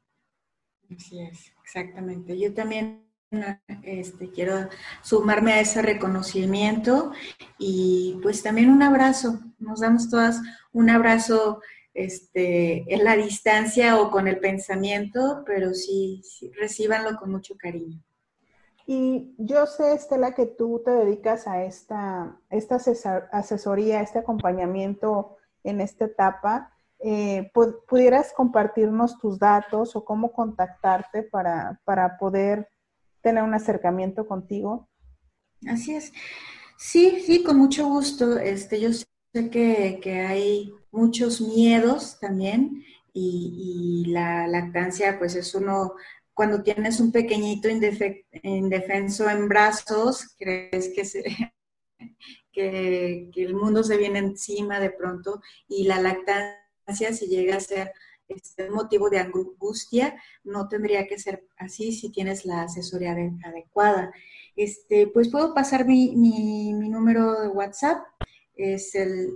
Así 0.89 1.19
es, 1.19 1.53
exactamente. 1.61 2.37
Yo 2.37 2.55
también 2.55 3.07
este, 3.83 4.31
quiero 4.31 4.69
sumarme 5.03 5.53
a 5.53 5.59
ese 5.59 5.83
reconocimiento 5.83 7.11
y 7.59 8.19
pues 8.23 8.41
también 8.41 8.71
un 8.71 8.81
abrazo. 8.81 9.39
Nos 9.59 9.81
damos 9.81 10.09
todas 10.09 10.41
un 10.71 10.89
abrazo 10.89 11.61
este, 11.93 12.91
en 12.91 13.03
la 13.03 13.15
distancia 13.15 14.01
o 14.01 14.09
con 14.09 14.27
el 14.27 14.39
pensamiento, 14.39 15.43
pero 15.45 15.75
sí, 15.75 16.23
sí 16.23 16.49
recíbanlo 16.59 17.17
con 17.17 17.29
mucho 17.29 17.55
cariño. 17.55 18.01
Y 18.89 19.35
yo 19.37 19.65
sé, 19.65 19.93
Estela, 19.93 20.33
que 20.33 20.45
tú 20.45 20.81
te 20.83 20.91
dedicas 20.91 21.45
a 21.45 21.61
esta, 21.65 22.39
esta 22.49 22.77
asesoría, 23.33 23.99
este 23.99 24.19
acompañamiento 24.19 25.35
en 25.65 25.81
esta 25.81 26.05
etapa. 26.05 26.73
Eh, 26.99 27.51
¿Pudieras 27.53 28.31
compartirnos 28.31 29.19
tus 29.19 29.39
datos 29.39 29.93
o 29.97 30.05
cómo 30.05 30.31
contactarte 30.31 31.23
para, 31.23 32.17
poder 32.17 32.69
tener 33.21 33.43
un 33.43 33.53
acercamiento 33.53 34.25
contigo? 34.25 34.87
Así 35.67 35.93
es. 35.93 36.13
Sí, 36.77 37.21
sí, 37.25 37.43
con 37.43 37.57
mucho 37.57 37.89
gusto. 37.89 38.39
Este, 38.39 38.79
yo 38.79 38.91
sé 38.93 39.05
que, 39.49 40.25
hay 40.25 40.73
muchos 40.91 41.41
miedos 41.41 42.17
también 42.21 42.85
y, 43.11 44.05
y, 44.05 44.11
la 44.11 44.47
lactancia 44.47 45.19
pues 45.19 45.35
es 45.35 45.53
uno 45.55 45.95
cuando 46.37 46.61
tienes 46.61 46.99
un 46.99 47.11
pequeñito 47.11 47.67
indefenso 47.67 49.27
en 49.27 49.49
brazos, 49.49 50.35
crees 50.37 50.93
que, 52.53 53.31
el 53.35 53.55
mundo 53.55 53.83
se 53.83 53.97
viene 53.97 54.19
encima 54.19 54.79
de 54.79 54.91
pronto 54.91 55.41
y 55.67 55.85
la 55.85 55.99
lactancia 55.99 57.11
si 57.11 57.25
llega 57.25 57.55
a 57.55 57.59
ser 57.59 57.91
este, 58.27 58.69
motivo 58.69 59.09
de 59.09 59.17
angustia, 59.17 60.21
no 60.43 60.67
tendría 60.67 61.07
que 61.07 61.17
ser 61.17 61.43
así 61.57 61.91
si 61.91 62.11
tienes 62.11 62.45
la 62.45 62.61
asesoría 62.61 63.15
adecuada. 63.43 64.13
Este, 64.55 65.07
pues 65.07 65.29
puedo 65.29 65.55
pasar 65.55 65.87
mi, 65.87 66.15
mi, 66.15 66.71
mi 66.75 66.89
número 66.89 67.41
de 67.41 67.47
WhatsApp, 67.47 68.05
es 68.53 68.93
el 68.93 69.33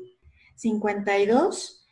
52 0.54 1.88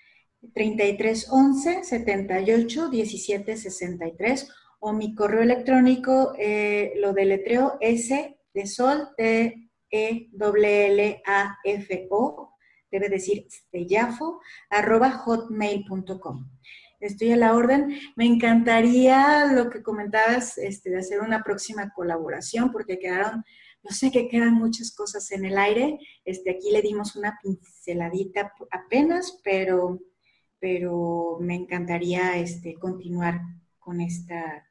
33 0.54 1.28
11 1.32 1.84
78 1.84 2.90
17 2.90 3.58
63 3.58 4.50
o 4.80 4.94
mi 4.94 5.14
correo 5.14 5.42
electrónico 5.42 6.34
eh, 6.38 6.94
lo 6.98 7.14
deletreo 7.14 7.78
S 7.82 8.38
de 8.54 8.68
sol 8.68 9.10
T 9.18 9.70
E 9.92 10.30
L 10.40 10.86
L 10.86 11.22
A 11.26 11.58
F 11.64 12.08
O 12.10 12.56
debe 12.92 13.10
decir 13.10 13.46
stellafo 13.50 14.40
arroba 14.70 15.12
hotmail.com. 15.12 16.50
Estoy 17.00 17.32
a 17.32 17.38
la 17.38 17.54
orden. 17.54 17.98
Me 18.16 18.26
encantaría 18.26 19.46
lo 19.46 19.70
que 19.70 19.82
comentabas 19.82 20.58
este, 20.58 20.90
de 20.90 21.00
hacer 21.00 21.22
una 21.22 21.44
próxima 21.44 21.94
colaboración 21.94 22.72
porque 22.72 23.00
quedaron 23.00 23.44
yo 23.84 23.92
sé 23.96 24.12
que 24.12 24.28
quedan 24.28 24.56
muchas 24.56 24.94
cosas 24.94 25.32
en 25.32 25.46
el 25.46 25.58
aire. 25.58 26.00
Este, 26.26 26.52
aquí 26.52 26.72
le 26.72 26.82
dimos 26.82 27.16
una 27.16 27.40
pinceladita 27.42 28.54
apenas, 28.72 29.40
pero, 29.44 30.00
pero 30.60 31.38
me 31.40 31.56
encantaría 31.56 32.38
este, 32.38 32.76
continuar 32.76 33.40
con 33.80 34.02
esta, 34.02 34.69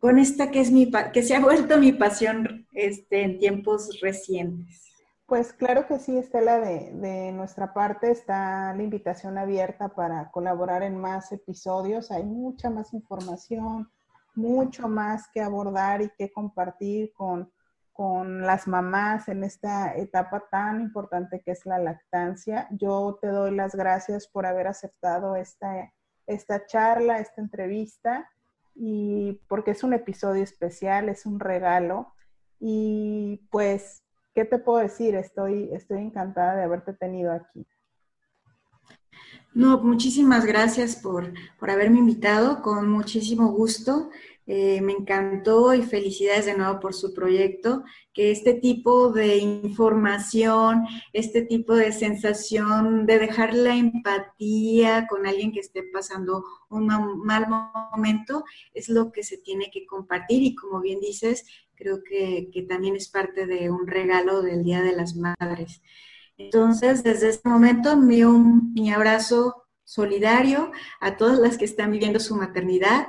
con 0.00 0.18
esta 0.18 0.50
que 0.50 0.60
es 0.60 0.72
mi 0.72 0.90
que 1.12 1.22
se 1.22 1.36
ha 1.36 1.40
vuelto 1.40 1.78
mi 1.78 1.92
pasión 1.92 2.66
este, 2.72 3.22
en 3.22 3.38
tiempos 3.38 4.00
recientes. 4.00 4.86
Pues 5.26 5.52
claro 5.52 5.86
que 5.86 6.00
sí, 6.00 6.16
Estela, 6.16 6.58
de, 6.58 6.90
de 6.94 7.30
nuestra 7.30 7.72
parte 7.72 8.10
está 8.10 8.74
la 8.74 8.82
invitación 8.82 9.38
abierta 9.38 9.90
para 9.90 10.30
colaborar 10.32 10.82
en 10.82 10.98
más 10.98 11.30
episodios. 11.30 12.10
Hay 12.10 12.24
mucha 12.24 12.68
más 12.68 12.92
información, 12.94 13.88
mucho 14.34 14.88
más 14.88 15.28
que 15.32 15.40
abordar 15.40 16.02
y 16.02 16.10
que 16.18 16.32
compartir 16.32 17.12
con, 17.12 17.52
con 17.92 18.42
las 18.42 18.66
mamás 18.66 19.28
en 19.28 19.44
esta 19.44 19.94
etapa 19.94 20.44
tan 20.50 20.80
importante 20.80 21.42
que 21.44 21.52
es 21.52 21.64
la 21.66 21.78
lactancia. 21.78 22.66
Yo 22.70 23.18
te 23.20 23.28
doy 23.28 23.54
las 23.54 23.74
gracias 23.74 24.26
por 24.26 24.46
haber 24.46 24.66
aceptado 24.66 25.36
esta, 25.36 25.92
esta 26.26 26.66
charla, 26.66 27.18
esta 27.18 27.40
entrevista, 27.40 28.28
y 28.82 29.38
porque 29.46 29.72
es 29.72 29.84
un 29.84 29.92
episodio 29.92 30.42
especial, 30.42 31.10
es 31.10 31.26
un 31.26 31.38
regalo. 31.38 32.14
Y 32.58 33.46
pues, 33.50 34.02
¿qué 34.34 34.46
te 34.46 34.56
puedo 34.56 34.78
decir? 34.78 35.14
Estoy, 35.16 35.68
estoy 35.74 35.98
encantada 35.98 36.56
de 36.56 36.62
haberte 36.62 36.94
tenido 36.94 37.30
aquí. 37.30 37.66
No, 39.52 39.82
muchísimas 39.82 40.46
gracias 40.46 40.96
por, 40.96 41.30
por 41.58 41.70
haberme 41.70 41.98
invitado, 41.98 42.62
con 42.62 42.88
muchísimo 42.88 43.48
gusto. 43.52 44.08
Eh, 44.52 44.80
me 44.80 44.94
encantó 44.94 45.74
y 45.74 45.82
felicidades 45.82 46.46
de 46.46 46.56
nuevo 46.56 46.80
por 46.80 46.92
su 46.92 47.14
proyecto, 47.14 47.84
que 48.12 48.32
este 48.32 48.52
tipo 48.52 49.12
de 49.12 49.36
información, 49.36 50.86
este 51.12 51.42
tipo 51.42 51.76
de 51.76 51.92
sensación 51.92 53.06
de 53.06 53.20
dejar 53.20 53.54
la 53.54 53.76
empatía 53.76 55.06
con 55.06 55.24
alguien 55.24 55.52
que 55.52 55.60
esté 55.60 55.84
pasando 55.84 56.42
un 56.68 56.88
mal 56.88 57.46
momento 57.92 58.42
es 58.74 58.88
lo 58.88 59.12
que 59.12 59.22
se 59.22 59.38
tiene 59.38 59.70
que 59.70 59.86
compartir 59.86 60.42
y 60.42 60.56
como 60.56 60.80
bien 60.80 60.98
dices, 60.98 61.46
creo 61.76 62.02
que, 62.02 62.50
también 62.68 62.96
es 62.96 63.08
parte 63.08 63.46
de 63.46 63.70
un 63.70 63.86
regalo 63.86 64.42
del 64.42 64.64
Día 64.64 64.82
de 64.82 64.96
las 64.96 65.14
Madres. 65.14 65.80
Entonces, 66.36 67.04
desde 67.04 67.28
este 67.28 67.48
momento 67.48 67.92
envío 67.92 68.30
un, 68.30 68.72
mi 68.74 68.90
abrazo 68.90 69.68
solidario 69.84 70.72
a 71.00 71.16
todas 71.16 71.38
las 71.38 71.56
que 71.56 71.66
están 71.66 71.92
viviendo 71.92 72.18
su 72.18 72.34
maternidad 72.34 73.06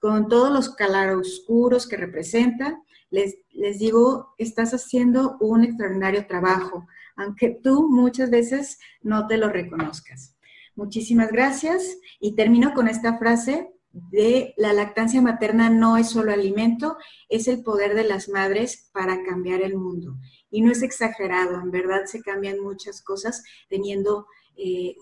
con 0.00 0.28
todos 0.28 0.50
los 0.50 0.74
claroscuros 0.74 1.86
que 1.86 1.96
representa, 1.96 2.82
les, 3.10 3.36
les 3.52 3.78
digo, 3.78 4.34
estás 4.38 4.72
haciendo 4.72 5.36
un 5.40 5.64
extraordinario 5.64 6.26
trabajo, 6.26 6.86
aunque 7.16 7.50
tú 7.62 7.88
muchas 7.88 8.30
veces 8.30 8.78
no 9.02 9.26
te 9.26 9.36
lo 9.36 9.48
reconozcas. 9.48 10.36
Muchísimas 10.74 11.30
gracias 11.30 11.98
y 12.18 12.34
termino 12.34 12.72
con 12.72 12.88
esta 12.88 13.18
frase 13.18 13.70
de 13.92 14.54
la 14.56 14.72
lactancia 14.72 15.20
materna 15.20 15.68
no 15.68 15.96
es 15.96 16.10
solo 16.10 16.32
alimento, 16.32 16.96
es 17.28 17.48
el 17.48 17.62
poder 17.62 17.94
de 17.94 18.04
las 18.04 18.28
madres 18.28 18.88
para 18.92 19.22
cambiar 19.24 19.60
el 19.62 19.76
mundo. 19.76 20.16
Y 20.50 20.62
no 20.62 20.72
es 20.72 20.82
exagerado, 20.82 21.60
en 21.60 21.70
verdad 21.70 22.06
se 22.06 22.22
cambian 22.22 22.60
muchas 22.60 23.02
cosas 23.02 23.42
teniendo 23.68 24.26
eh, 24.56 24.96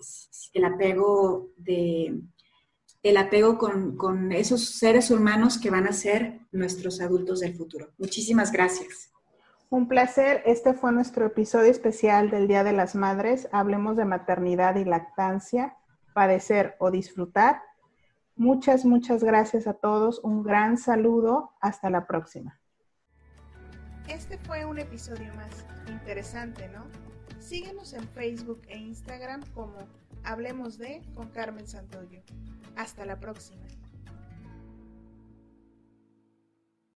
el 0.53 0.65
apego 0.65 1.49
de, 1.57 2.19
el 3.01 3.17
apego 3.17 3.57
con, 3.57 4.31
esos 4.31 4.77
seres 4.77 5.09
humanos 5.09 5.57
que 5.57 5.69
van 5.69 5.87
a 5.87 5.93
ser 5.93 6.41
nuestros 6.51 7.01
adultos 7.01 7.39
del 7.39 7.55
futuro. 7.55 7.89
Muchísimas 7.97 8.51
gracias. 8.51 9.11
Un 9.69 9.87
placer. 9.87 10.41
Este 10.45 10.73
fue 10.73 10.91
nuestro 10.91 11.25
episodio 11.27 11.71
especial 11.71 12.29
del 12.29 12.47
Día 12.47 12.63
de 12.63 12.73
las 12.73 12.95
Madres. 12.95 13.47
Hablemos 13.51 13.95
de 13.95 14.05
maternidad 14.05 14.75
y 14.75 14.83
lactancia, 14.83 15.77
padecer 16.13 16.75
o 16.79 16.91
disfrutar. 16.91 17.61
Muchas, 18.35 18.83
muchas 18.83 19.23
gracias 19.23 19.67
a 19.67 19.73
todos. 19.73 20.19
Un 20.23 20.43
gran 20.43 20.77
saludo. 20.77 21.51
Hasta 21.61 21.89
la 21.89 22.07
próxima. 22.07 22.59
Este 24.07 24.37
fue 24.39 24.65
un 24.65 24.79
episodio 24.79 25.31
más 25.35 25.65
interesante, 25.87 26.67
¿no? 26.69 26.85
Síguenos 27.39 27.93
en 27.93 28.07
Facebook 28.09 28.61
e 28.67 28.77
Instagram 28.77 29.43
como 29.53 29.77
Hablemos 30.23 30.77
de 30.77 31.01
con 31.15 31.29
Carmen 31.29 31.67
Santoyo. 31.67 32.21
Hasta 32.75 33.05
la 33.05 33.19
próxima. 33.19 33.65